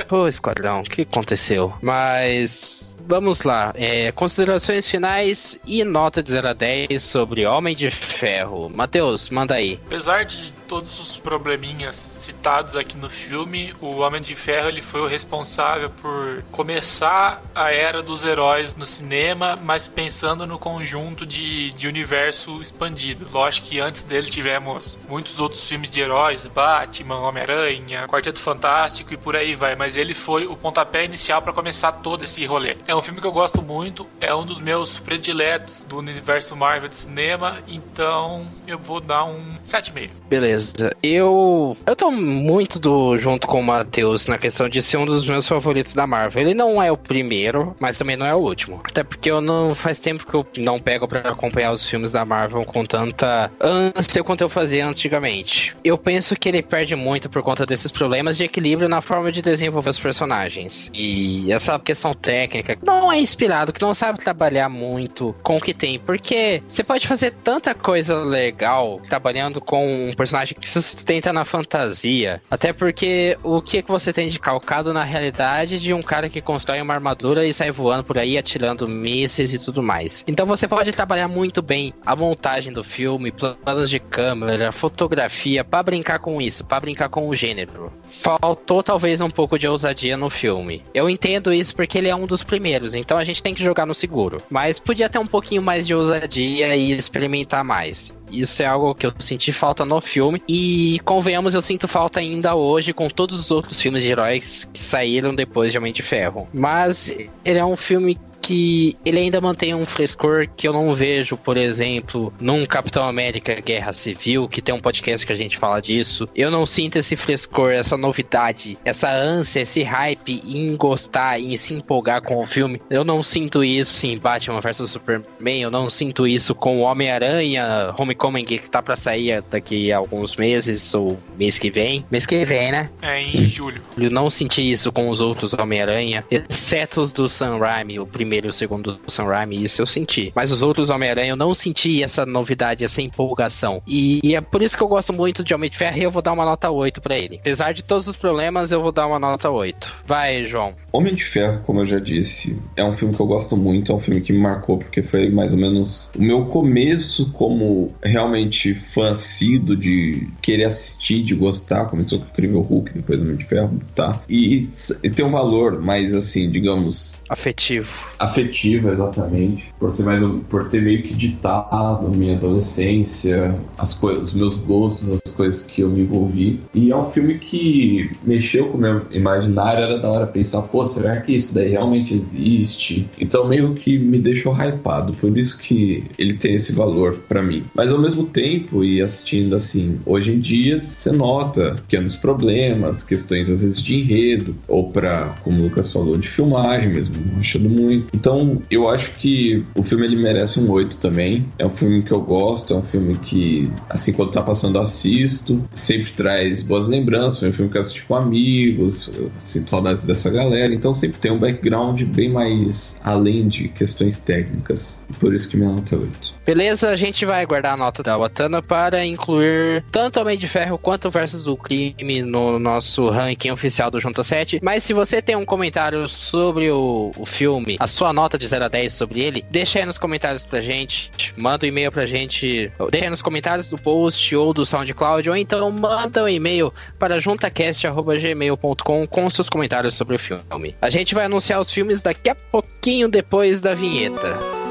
Pô, 0.08 0.26
Esquadrão, 0.26 0.80
o 0.80 0.84
que 0.84 1.02
aconteceu? 1.02 1.72
Mas 1.80 2.96
vamos 3.06 3.42
lá. 3.42 3.72
É, 3.76 4.10
considerações 4.12 4.88
finais 4.88 5.60
e 5.66 5.84
nota 5.84 6.22
de 6.22 6.30
0 6.32 6.48
a 6.48 6.52
10 6.52 7.02
sobre 7.02 7.46
Homem 7.46 7.76
de 7.76 7.90
Ferro. 7.90 8.68
Matheus, 8.68 9.30
manda 9.30 9.54
aí. 9.54 9.78
Apesar 9.86 10.24
de 10.24 10.52
todos 10.72 10.98
os 10.98 11.18
probleminhas 11.18 11.94
citados 11.94 12.76
aqui 12.76 12.96
no 12.96 13.10
filme, 13.10 13.74
o 13.78 13.98
Homem 13.98 14.22
de 14.22 14.34
Ferro 14.34 14.68
ele 14.70 14.80
foi 14.80 15.02
o 15.02 15.06
responsável 15.06 15.90
por 15.90 16.42
começar 16.50 17.42
a 17.54 17.70
era 17.70 18.02
dos 18.02 18.24
heróis 18.24 18.74
no 18.74 18.86
cinema, 18.86 19.58
mas 19.62 19.86
pensando 19.86 20.46
no 20.46 20.58
conjunto 20.58 21.26
de, 21.26 21.74
de 21.74 21.86
universo 21.86 22.62
expandido. 22.62 23.26
Lógico 23.30 23.66
que 23.66 23.80
antes 23.80 24.02
dele 24.02 24.30
tivemos 24.30 24.98
muitos 25.06 25.38
outros 25.38 25.62
filmes 25.68 25.90
de 25.90 26.00
heróis, 26.00 26.46
Batman, 26.46 27.18
Homem-Aranha, 27.18 28.08
Quarteto 28.08 28.38
Fantástico 28.38 29.12
e 29.12 29.18
por 29.18 29.36
aí 29.36 29.54
vai, 29.54 29.76
mas 29.76 29.98
ele 29.98 30.14
foi 30.14 30.46
o 30.46 30.56
pontapé 30.56 31.04
inicial 31.04 31.42
para 31.42 31.52
começar 31.52 31.92
todo 31.92 32.24
esse 32.24 32.46
rolê. 32.46 32.78
É 32.86 32.96
um 32.96 33.02
filme 33.02 33.20
que 33.20 33.26
eu 33.26 33.32
gosto 33.32 33.60
muito, 33.60 34.06
é 34.22 34.34
um 34.34 34.46
dos 34.46 34.58
meus 34.58 34.98
prediletos 34.98 35.84
do 35.84 35.98
universo 35.98 36.56
Marvel 36.56 36.88
de 36.88 36.96
cinema, 36.96 37.58
então 37.68 38.46
eu 38.66 38.78
vou 38.78 39.02
dar 39.02 39.26
um 39.26 39.58
7,5. 39.62 40.08
Beleza. 40.30 40.61
Beleza. 40.62 40.96
Eu. 41.02 41.76
Eu 41.86 41.96
tô 41.96 42.10
muito 42.10 42.78
do, 42.78 43.16
junto 43.16 43.46
com 43.46 43.60
o 43.60 43.64
Matheus 43.64 44.26
na 44.26 44.38
questão 44.38 44.68
de 44.68 44.80
ser 44.80 44.96
um 44.98 45.06
dos 45.06 45.26
meus 45.26 45.48
favoritos 45.48 45.94
da 45.94 46.06
Marvel. 46.06 46.42
Ele 46.42 46.54
não 46.54 46.82
é 46.82 46.90
o 46.92 46.96
primeiro, 46.96 47.74
mas 47.80 47.98
também 47.98 48.16
não 48.16 48.26
é 48.26 48.34
o 48.34 48.38
último. 48.38 48.80
Até 48.84 49.02
porque 49.02 49.30
eu 49.30 49.40
não. 49.40 49.74
Faz 49.74 50.00
tempo 50.00 50.26
que 50.26 50.34
eu 50.34 50.46
não 50.58 50.78
pego 50.78 51.08
para 51.08 51.30
acompanhar 51.30 51.72
os 51.72 51.88
filmes 51.88 52.12
da 52.12 52.24
Marvel 52.24 52.64
com 52.64 52.84
tanta 52.84 53.50
ânsia 53.60 54.22
quanto 54.22 54.42
eu 54.42 54.48
fazia 54.48 54.86
antigamente. 54.86 55.74
Eu 55.82 55.98
penso 55.98 56.36
que 56.36 56.48
ele 56.48 56.62
perde 56.62 56.94
muito 56.94 57.28
por 57.28 57.42
conta 57.42 57.66
desses 57.66 57.90
problemas 57.90 58.36
de 58.36 58.44
equilíbrio 58.44 58.88
na 58.88 59.00
forma 59.00 59.32
de 59.32 59.42
desenvolver 59.42 59.90
os 59.90 59.98
personagens. 59.98 60.90
E 60.94 61.50
essa 61.52 61.78
questão 61.78 62.14
técnica 62.14 62.78
não 62.82 63.12
é 63.12 63.18
inspirado, 63.18 63.72
que 63.72 63.80
não 63.80 63.94
sabe 63.94 64.18
trabalhar 64.18 64.68
muito 64.68 65.34
com 65.42 65.56
o 65.56 65.60
que 65.60 65.74
tem. 65.74 65.98
Porque 65.98 66.62
você 66.68 66.84
pode 66.84 67.06
fazer 67.06 67.32
tanta 67.42 67.74
coisa 67.74 68.18
legal 68.18 69.00
trabalhando 69.08 69.60
com 69.60 70.10
um 70.10 70.14
personagem 70.14 70.51
personagem 70.52 70.54
que 70.54 70.68
sustenta 70.68 71.32
na 71.32 71.44
fantasia. 71.44 72.42
Até 72.50 72.72
porque 72.72 73.36
o 73.42 73.60
que, 73.60 73.78
é 73.78 73.82
que 73.82 73.90
você 73.90 74.12
tem 74.12 74.28
de 74.28 74.38
calcado 74.38 74.92
na 74.92 75.04
realidade 75.04 75.78
de 75.78 75.92
um 75.92 76.02
cara 76.02 76.28
que 76.28 76.40
constrói 76.40 76.80
uma 76.80 76.94
armadura 76.94 77.46
e 77.46 77.52
sai 77.52 77.70
voando 77.70 78.04
por 78.04 78.18
aí 78.18 78.36
atirando 78.36 78.86
mísseis 78.86 79.52
e 79.52 79.58
tudo 79.58 79.82
mais. 79.82 80.24
Então 80.26 80.46
você 80.46 80.68
pode 80.68 80.92
trabalhar 80.92 81.28
muito 81.28 81.62
bem 81.62 81.94
a 82.04 82.14
montagem 82.14 82.72
do 82.72 82.84
filme, 82.84 83.32
planos 83.32 83.90
de 83.90 83.98
câmera, 83.98 84.72
fotografia, 84.72 85.64
para 85.64 85.82
brincar 85.82 86.18
com 86.18 86.40
isso, 86.40 86.64
para 86.64 86.80
brincar 86.80 87.08
com 87.08 87.28
o 87.28 87.34
gênero. 87.34 87.92
Faltou 88.04 88.82
talvez 88.82 89.20
um 89.20 89.30
pouco 89.30 89.58
de 89.58 89.66
ousadia 89.66 90.16
no 90.16 90.30
filme. 90.30 90.82
Eu 90.94 91.08
entendo 91.08 91.52
isso 91.52 91.74
porque 91.74 91.98
ele 91.98 92.08
é 92.08 92.14
um 92.14 92.26
dos 92.26 92.42
primeiros, 92.42 92.94
então 92.94 93.16
a 93.18 93.24
gente 93.24 93.42
tem 93.42 93.54
que 93.54 93.62
jogar 93.62 93.86
no 93.86 93.94
seguro. 93.94 94.38
Mas 94.50 94.78
podia 94.78 95.08
ter 95.08 95.18
um 95.18 95.26
pouquinho 95.26 95.62
mais 95.62 95.86
de 95.86 95.94
ousadia 95.94 96.76
e 96.76 96.92
experimentar 96.92 97.64
mais. 97.64 98.14
Isso 98.32 98.62
é 98.62 98.66
algo 98.66 98.94
que 98.94 99.06
eu 99.06 99.12
senti 99.18 99.52
falta 99.52 99.84
no 99.84 100.00
filme. 100.00 100.42
E 100.48 101.00
convenhamos, 101.04 101.54
eu 101.54 101.62
sinto 101.62 101.86
falta 101.86 102.20
ainda 102.20 102.54
hoje 102.54 102.92
com 102.92 103.08
todos 103.08 103.38
os 103.38 103.50
outros 103.50 103.80
filmes 103.80 104.02
de 104.02 104.10
heróis 104.10 104.68
que 104.72 104.78
saíram 104.78 105.34
depois 105.34 105.70
de 105.70 105.78
Homem 105.78 105.92
de 105.92 106.02
Ferro. 106.02 106.48
Mas 106.52 107.10
ele 107.44 107.58
é 107.58 107.64
um 107.64 107.76
filme 107.76 108.18
que 108.42 108.96
ele 109.04 109.20
ainda 109.20 109.40
mantém 109.40 109.72
um 109.74 109.86
frescor 109.86 110.48
que 110.56 110.66
eu 110.66 110.72
não 110.72 110.94
vejo, 110.94 111.36
por 111.36 111.56
exemplo, 111.56 112.32
num 112.40 112.66
Capitão 112.66 113.08
América 113.08 113.54
Guerra 113.60 113.92
Civil, 113.92 114.48
que 114.48 114.60
tem 114.60 114.74
um 114.74 114.80
podcast 114.80 115.24
que 115.24 115.32
a 115.32 115.36
gente 115.36 115.56
fala 115.56 115.80
disso. 115.80 116.28
Eu 116.34 116.50
não 116.50 116.66
sinto 116.66 116.98
esse 116.98 117.14
frescor, 117.14 117.70
essa 117.70 117.96
novidade, 117.96 118.76
essa 118.84 119.10
ânsia, 119.10 119.60
esse 119.60 119.82
hype 119.82 120.42
em 120.44 120.76
gostar, 120.76 121.40
em 121.40 121.56
se 121.56 121.72
empolgar 121.72 122.20
com 122.22 122.42
o 122.42 122.46
filme. 122.46 122.82
Eu 122.90 123.04
não 123.04 123.22
sinto 123.22 123.62
isso 123.62 124.06
em 124.06 124.18
Batman 124.18 124.60
vs 124.60 124.90
Superman, 124.90 125.62
eu 125.62 125.70
não 125.70 125.88
sinto 125.88 126.26
isso 126.26 126.54
com 126.54 126.80
Homem-Aranha, 126.80 127.94
Homecoming 127.96 128.44
que 128.44 128.58
tá 128.68 128.82
para 128.82 128.96
sair 128.96 129.42
daqui 129.50 129.92
a 129.92 129.98
alguns 129.98 130.34
meses 130.34 130.92
ou 130.94 131.18
mês 131.38 131.58
que 131.58 131.70
vem. 131.70 132.04
Mês 132.10 132.26
que 132.26 132.44
vem, 132.44 132.72
né? 132.72 132.88
É, 133.00 133.20
em 133.20 133.46
julho. 133.46 133.80
Eu 133.96 134.10
não 134.10 134.28
senti 134.28 134.68
isso 134.68 134.90
com 134.90 135.08
os 135.08 135.20
outros 135.20 135.54
Homem-Aranha, 135.54 136.24
exceto 136.30 137.00
os 137.00 137.12
do 137.12 137.28
Sam 137.28 137.58
Raimi, 137.58 138.00
o 138.00 138.06
primeiro 138.06 138.31
primeiro 138.32 138.46
e 138.46 138.50
o 138.50 138.52
segundo 138.52 138.94
do 138.94 139.10
Sam 139.10 139.24
Raimi, 139.24 139.62
isso 139.62 139.82
eu 139.82 139.86
senti. 139.86 140.32
Mas 140.34 140.50
os 140.50 140.62
outros 140.62 140.88
Homem-Aranha 140.88 141.32
eu 141.32 141.36
não 141.36 141.52
senti 141.52 142.02
essa 142.02 142.24
novidade, 142.24 142.82
essa 142.82 143.02
empolgação. 143.02 143.82
E, 143.86 144.20
e, 144.24 144.34
é 144.34 144.40
por 144.40 144.62
isso 144.62 144.74
que 144.74 144.82
eu 144.82 144.88
gosto 144.88 145.12
muito 145.12 145.44
de 145.44 145.52
Homem 145.52 145.68
de 145.68 145.76
Ferro 145.76 145.98
e 145.98 146.02
eu 146.02 146.10
vou 146.10 146.22
dar 146.22 146.32
uma 146.32 146.46
nota 146.46 146.70
8 146.70 147.02
para 147.02 147.18
ele. 147.18 147.36
Apesar 147.38 147.74
de 147.74 147.84
todos 147.84 148.06
os 148.06 148.16
problemas, 148.16 148.72
eu 148.72 148.80
vou 148.80 148.90
dar 148.90 149.06
uma 149.06 149.18
nota 149.18 149.50
8. 149.50 150.02
Vai, 150.06 150.46
João. 150.46 150.74
Homem 150.90 151.14
de 151.14 151.22
Ferro, 151.22 151.60
como 151.66 151.80
eu 151.80 151.86
já 151.86 151.98
disse, 151.98 152.58
é 152.74 152.82
um 152.82 152.94
filme 152.94 153.14
que 153.14 153.20
eu 153.20 153.26
gosto 153.26 153.54
muito, 153.54 153.92
é 153.92 153.94
um 153.94 154.00
filme 154.00 154.22
que 154.22 154.32
me 154.32 154.38
marcou 154.38 154.78
porque 154.78 155.02
foi 155.02 155.28
mais 155.28 155.52
ou 155.52 155.58
menos 155.58 156.10
o 156.16 156.22
meu 156.22 156.46
começo 156.46 157.30
como 157.32 157.94
realmente 158.02 158.74
fã 158.74 159.10
assíduo 159.10 159.76
de 159.76 160.26
querer 160.40 160.64
assistir, 160.64 161.22
de 161.22 161.34
gostar, 161.34 161.84
começou 161.84 162.18
com 162.18 162.24
o 162.24 162.28
Incrível 162.28 162.60
Hulk, 162.60 162.94
depois 162.94 163.20
Homem 163.20 163.36
de 163.36 163.44
Ferro, 163.44 163.78
tá? 163.94 164.22
E, 164.26 164.66
e 165.02 165.10
tem 165.10 165.26
um 165.26 165.30
valor 165.30 165.82
mais 165.82 166.14
assim, 166.14 166.50
digamos... 166.50 167.20
Afetivo 167.28 168.00
afetiva, 168.24 168.92
exatamente. 168.92 169.72
Por, 169.78 169.92
ser 169.92 170.04
mais, 170.04 170.22
por 170.48 170.68
ter 170.68 170.82
meio 170.82 171.02
que 171.02 171.14
ditado 171.14 172.08
minha 172.08 172.36
adolescência, 172.36 173.54
as 173.78 173.94
coisas, 173.94 174.28
os 174.28 174.32
meus 174.32 174.56
gostos, 174.56 175.10
as 175.10 175.32
coisas 175.32 175.62
que 175.62 175.82
eu 175.82 175.90
me 175.90 176.02
envolvi. 176.02 176.60
E 176.74 176.90
é 176.90 176.96
um 176.96 177.10
filme 177.10 177.38
que 177.38 178.10
mexeu 178.22 178.66
com 178.66 178.78
o 178.78 178.80
meu 178.80 179.02
imaginário, 179.10 179.82
era 179.82 179.98
da 179.98 180.08
hora 180.08 180.26
pensar, 180.26 180.62
pô, 180.62 180.86
será 180.86 181.20
que 181.20 181.34
isso 181.34 181.54
daí 181.54 181.70
realmente 181.70 182.14
existe? 182.14 183.08
Então 183.18 183.46
meio 183.48 183.74
que 183.74 183.98
me 183.98 184.18
deixou 184.18 184.54
hypado. 184.54 185.12
Por 185.14 185.36
isso 185.36 185.58
que 185.58 186.04
ele 186.18 186.34
tem 186.34 186.54
esse 186.54 186.72
valor 186.72 187.16
para 187.28 187.42
mim. 187.42 187.64
Mas 187.74 187.92
ao 187.92 187.98
mesmo 187.98 188.24
tempo, 188.26 188.84
e 188.84 189.00
assistindo 189.02 189.56
assim, 189.56 189.98
hoje 190.06 190.32
em 190.32 190.40
dia, 190.40 190.80
você 190.80 191.10
nota 191.10 191.74
pequenos 191.74 192.14
problemas, 192.14 193.02
questões 193.02 193.48
às 193.48 193.62
vezes 193.62 193.82
de 193.82 193.96
enredo, 193.96 194.54
ou 194.68 194.90
para, 194.90 195.34
como 195.42 195.60
o 195.60 195.62
Lucas 195.64 195.92
falou, 195.92 196.16
de 196.16 196.28
filmagem 196.28 196.88
mesmo, 196.90 197.14
achando 197.40 197.68
muito. 197.68 198.11
Então 198.12 198.60
eu 198.70 198.88
acho 198.88 199.12
que 199.14 199.64
o 199.74 199.82
filme 199.82 200.04
ele 200.04 200.16
merece 200.16 200.60
um 200.60 200.70
8 200.70 200.98
também. 200.98 201.46
É 201.58 201.66
um 201.66 201.70
filme 201.70 202.02
que 202.02 202.12
eu 202.12 202.20
gosto, 202.20 202.74
é 202.74 202.76
um 202.76 202.82
filme 202.82 203.16
que, 203.16 203.70
assim, 203.88 204.12
quando 204.12 204.32
tá 204.32 204.42
passando, 204.42 204.76
eu 204.76 204.82
assisto. 204.82 205.60
Sempre 205.74 206.12
traz 206.12 206.62
boas 206.62 206.88
lembranças. 206.88 207.42
É 207.42 207.48
um 207.48 207.52
filme 207.52 207.70
que 207.70 207.78
eu 207.78 207.82
com 208.06 208.14
amigos, 208.14 209.10
sinto 209.38 209.70
saudades 209.70 210.04
dessa 210.04 210.30
galera. 210.30 210.74
Então 210.74 210.94
sempre 210.94 211.18
tem 211.18 211.32
um 211.32 211.38
background 211.38 212.02
bem 212.02 212.30
mais 212.30 213.00
além 213.02 213.48
de 213.48 213.68
questões 213.68 214.18
técnicas. 214.18 214.98
Por 215.18 215.34
isso 215.34 215.48
que 215.48 215.56
minha 215.56 215.70
nota 215.70 215.94
é 215.94 215.98
8. 215.98 216.34
Beleza, 216.44 216.90
a 216.90 216.96
gente 216.96 217.24
vai 217.24 217.46
guardar 217.46 217.74
a 217.74 217.76
nota 217.76 218.02
da 218.02 218.16
Watana 218.16 218.60
para 218.60 219.04
incluir 219.04 219.84
tanto 219.92 220.20
Homem 220.20 220.36
de 220.36 220.48
Ferro 220.48 220.76
quanto 220.76 221.08
Versus 221.08 221.44
do 221.44 221.56
Crime 221.56 222.22
no 222.22 222.58
nosso 222.58 223.08
ranking 223.10 223.50
oficial 223.52 223.92
do 223.92 224.00
Junta 224.00 224.24
7. 224.24 224.58
Mas 224.60 224.82
se 224.82 224.92
você 224.92 225.22
tem 225.22 225.36
um 225.36 225.44
comentário 225.44 226.08
sobre 226.08 226.68
o, 226.70 227.12
o 227.16 227.24
filme, 227.24 227.76
a 227.78 227.86
sua 227.86 228.12
nota 228.12 228.36
de 228.36 228.46
0 228.46 228.64
a 228.64 228.68
10 228.68 228.92
sobre 228.92 229.20
ele, 229.20 229.44
deixa 229.50 229.78
aí 229.78 229.86
nos 229.86 229.98
comentários 229.98 230.44
pra 230.44 230.60
gente. 230.60 231.12
Manda 231.36 231.64
um 231.64 231.68
e-mail 231.68 231.92
pra 231.92 232.06
gente. 232.06 232.72
Deixa 232.90 233.06
aí 233.06 233.10
nos 233.10 233.22
comentários 233.22 233.68
do 233.68 233.78
post 233.78 234.34
ou 234.34 234.52
do 234.52 234.66
SoundCloud, 234.66 235.30
ou 235.30 235.36
então 235.36 235.70
manda 235.70 236.24
um 236.24 236.28
e-mail 236.28 236.74
para 236.98 237.20
juntacast.gmail.com 237.20 239.06
com 239.06 239.30
seus 239.30 239.48
comentários 239.48 239.94
sobre 239.94 240.16
o 240.16 240.18
filme. 240.18 240.74
A 240.80 240.90
gente 240.90 241.14
vai 241.14 241.26
anunciar 241.26 241.60
os 241.60 241.70
filmes 241.70 242.00
daqui 242.00 242.30
a 242.30 242.34
pouquinho 242.34 243.08
depois 243.08 243.60
da 243.60 243.74
vinheta. 243.74 244.61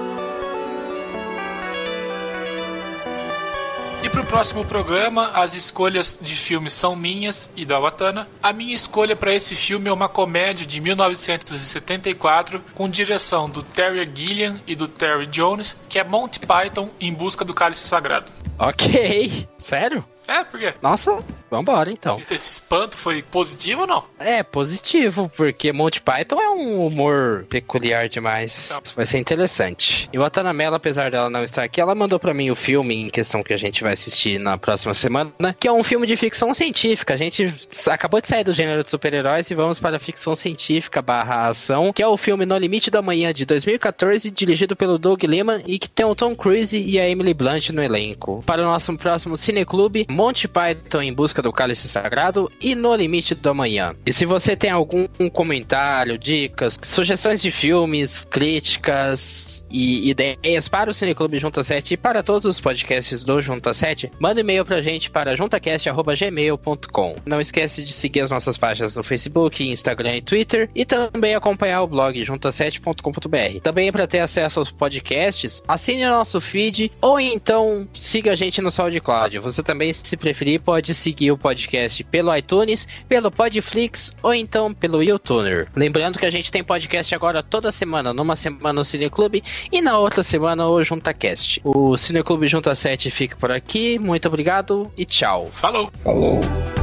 E 4.03 4.09
pro 4.09 4.25
próximo 4.25 4.65
programa, 4.65 5.29
as 5.35 5.53
escolhas 5.53 6.17
de 6.19 6.35
filmes 6.35 6.73
são 6.73 6.95
minhas 6.95 7.51
e 7.55 7.63
da 7.63 7.79
Watana. 7.79 8.27
A 8.41 8.51
minha 8.51 8.75
escolha 8.75 9.15
para 9.15 9.31
esse 9.31 9.55
filme 9.55 9.89
é 9.89 9.93
uma 9.93 10.09
comédia 10.09 10.65
de 10.65 10.81
1974 10.81 12.63
com 12.73 12.89
direção 12.89 13.47
do 13.47 13.61
Terry 13.61 14.09
Gilliam 14.11 14.59
e 14.65 14.75
do 14.75 14.87
Terry 14.87 15.27
Jones, 15.27 15.77
que 15.87 15.99
é 15.99 16.03
Monty 16.03 16.39
Python 16.39 16.89
em 16.99 17.13
busca 17.13 17.45
do 17.45 17.53
cálice 17.53 17.87
sagrado. 17.87 18.31
Ok. 18.57 19.47
Sério? 19.61 20.03
É, 20.27 20.43
por 20.43 20.59
quê? 20.59 20.73
Nossa, 20.81 21.23
vambora 21.51 21.91
então. 21.91 22.21
Esse 22.31 22.49
espanto 22.49 22.97
foi 22.97 23.21
positivo 23.21 23.81
ou 23.81 23.87
não? 23.87 24.03
É, 24.17 24.41
positivo, 24.41 25.29
porque 25.35 25.73
Monty 25.73 26.01
Python 26.01 26.41
é 26.41 26.49
um 26.49 26.85
humor 26.85 27.45
peculiar 27.49 28.07
demais. 28.07 28.69
Tá. 28.69 28.81
Vai 28.95 29.05
ser 29.05 29.17
interessante. 29.17 30.09
E 30.13 30.17
o 30.17 30.23
Atanamela, 30.23 30.77
apesar 30.77 31.11
dela 31.11 31.29
não 31.29 31.43
estar 31.43 31.63
aqui, 31.63 31.81
ela 31.81 31.93
mandou 31.93 32.17
para 32.17 32.33
mim 32.33 32.49
o 32.49 32.55
filme 32.55 32.95
em 32.95 33.09
questão 33.09 33.43
que 33.43 33.53
a 33.53 33.57
gente 33.57 33.83
vai 33.83 33.91
assistir 33.91 34.39
na 34.39 34.57
próxima 34.57 34.93
semana, 34.93 35.55
que 35.59 35.67
é 35.67 35.71
um 35.71 35.83
filme 35.83 36.07
de 36.07 36.15
ficção 36.15 36.53
científica. 36.53 37.13
A 37.13 37.17
gente 37.17 37.53
acabou 37.87 38.21
de 38.21 38.29
sair 38.29 38.45
do 38.45 38.53
gênero 38.53 38.81
de 38.81 38.89
super-heróis 38.89 39.51
e 39.51 39.55
vamos 39.55 39.77
para 39.77 39.97
a 39.97 39.99
ficção 39.99 40.33
científica 40.35 41.01
barra 41.01 41.49
ação, 41.49 41.91
que 41.91 42.01
é 42.01 42.07
o 42.07 42.15
filme 42.15 42.45
No 42.45 42.57
Limite 42.57 42.89
da 42.89 43.01
Manhã 43.01 43.33
de 43.33 43.45
2014, 43.45 44.31
dirigido 44.31 44.75
pelo 44.75 44.97
Doug 44.97 45.23
Liman 45.23 45.61
e 45.65 45.77
que 45.77 45.89
tem 45.89 46.05
o 46.05 46.15
Tom 46.15 46.33
Cruise 46.33 46.77
e 46.77 46.97
a 46.97 47.09
Emily 47.09 47.33
Blunt 47.33 47.69
no 47.71 47.83
elenco. 47.83 48.41
Para 48.45 48.61
o 48.61 48.65
nosso 48.65 48.95
próximo 48.97 49.35
Cineclube, 49.35 50.05
Monty 50.09 50.47
Python 50.47 51.01
em 51.01 51.13
busca 51.13 51.40
do 51.41 51.51
cálice 51.51 51.87
sagrado 51.87 52.51
e 52.59 52.75
No 52.75 52.95
Limite 52.95 53.35
do 53.35 53.49
Amanhã. 53.49 53.95
E 54.05 54.13
se 54.13 54.25
você 54.25 54.55
tem 54.55 54.69
algum 54.69 55.07
comentário, 55.29 56.17
dicas, 56.17 56.79
sugestões 56.81 57.41
de 57.41 57.51
filmes, 57.51 58.25
críticas 58.25 59.65
e 59.69 60.09
ideias 60.09 60.67
para 60.67 60.89
o 60.89 60.93
Cineclube 60.93 61.39
Junta 61.39 61.63
7 61.63 61.93
e 61.93 61.97
para 61.97 62.23
todos 62.23 62.45
os 62.45 62.59
podcasts 62.59 63.23
do 63.23 63.41
Junta 63.41 63.73
7, 63.73 64.11
manda 64.19 64.39
um 64.39 64.43
e-mail 64.43 64.65
pra 64.65 64.81
gente 64.81 65.09
para 65.09 65.35
juntacast.gmail.com. 65.35 67.15
Não 67.25 67.41
esquece 67.41 67.83
de 67.83 67.93
seguir 67.93 68.21
as 68.21 68.31
nossas 68.31 68.57
páginas 68.57 68.95
no 68.95 69.03
Facebook, 69.03 69.67
Instagram 69.67 70.17
e 70.17 70.21
Twitter 70.21 70.69
e 70.75 70.85
também 70.85 71.35
acompanhar 71.35 71.81
o 71.81 71.87
blog 71.87 72.19
junta7.com.br. 72.21 73.59
Também 73.61 73.87
é 73.87 73.91
para 73.91 74.07
ter 74.07 74.19
acesso 74.19 74.59
aos 74.59 74.71
podcasts, 74.71 75.63
assine 75.67 76.05
nosso 76.05 76.39
feed 76.39 76.91
ou 77.01 77.19
então 77.19 77.87
siga 77.93 78.31
a 78.31 78.35
gente 78.35 78.61
no 78.61 78.71
SoundCloud. 78.71 79.39
Você 79.39 79.63
também 79.63 79.93
se 79.93 80.17
preferir, 80.17 80.61
pode 80.61 80.93
seguir 80.93 81.30
o 81.31 81.37
podcast 81.37 82.03
pelo 82.05 82.35
iTunes, 82.35 82.87
pelo 83.07 83.31
Podflix 83.31 84.15
ou 84.21 84.33
então 84.33 84.73
pelo 84.73 85.01
YouTuner. 85.01 85.67
Lembrando 85.75 86.19
que 86.19 86.25
a 86.25 86.31
gente 86.31 86.51
tem 86.51 86.63
podcast 86.63 87.13
agora 87.13 87.41
toda 87.41 87.71
semana, 87.71 88.13
numa 88.13 88.35
semana 88.35 88.81
o 88.81 88.85
Cineclube 88.85 89.43
e 89.71 89.81
na 89.81 89.97
outra 89.97 90.23
semana 90.23 90.67
o 90.67 90.83
JuntaCast. 90.83 91.61
O 91.63 91.97
Cineclube 91.97 92.47
Junta 92.47 92.75
7 92.75 93.09
fica 93.09 93.35
por 93.35 93.51
aqui, 93.51 93.97
muito 93.99 94.27
obrigado 94.27 94.91
e 94.97 95.05
tchau. 95.05 95.49
Falou! 95.53 95.91
Falou! 96.03 96.80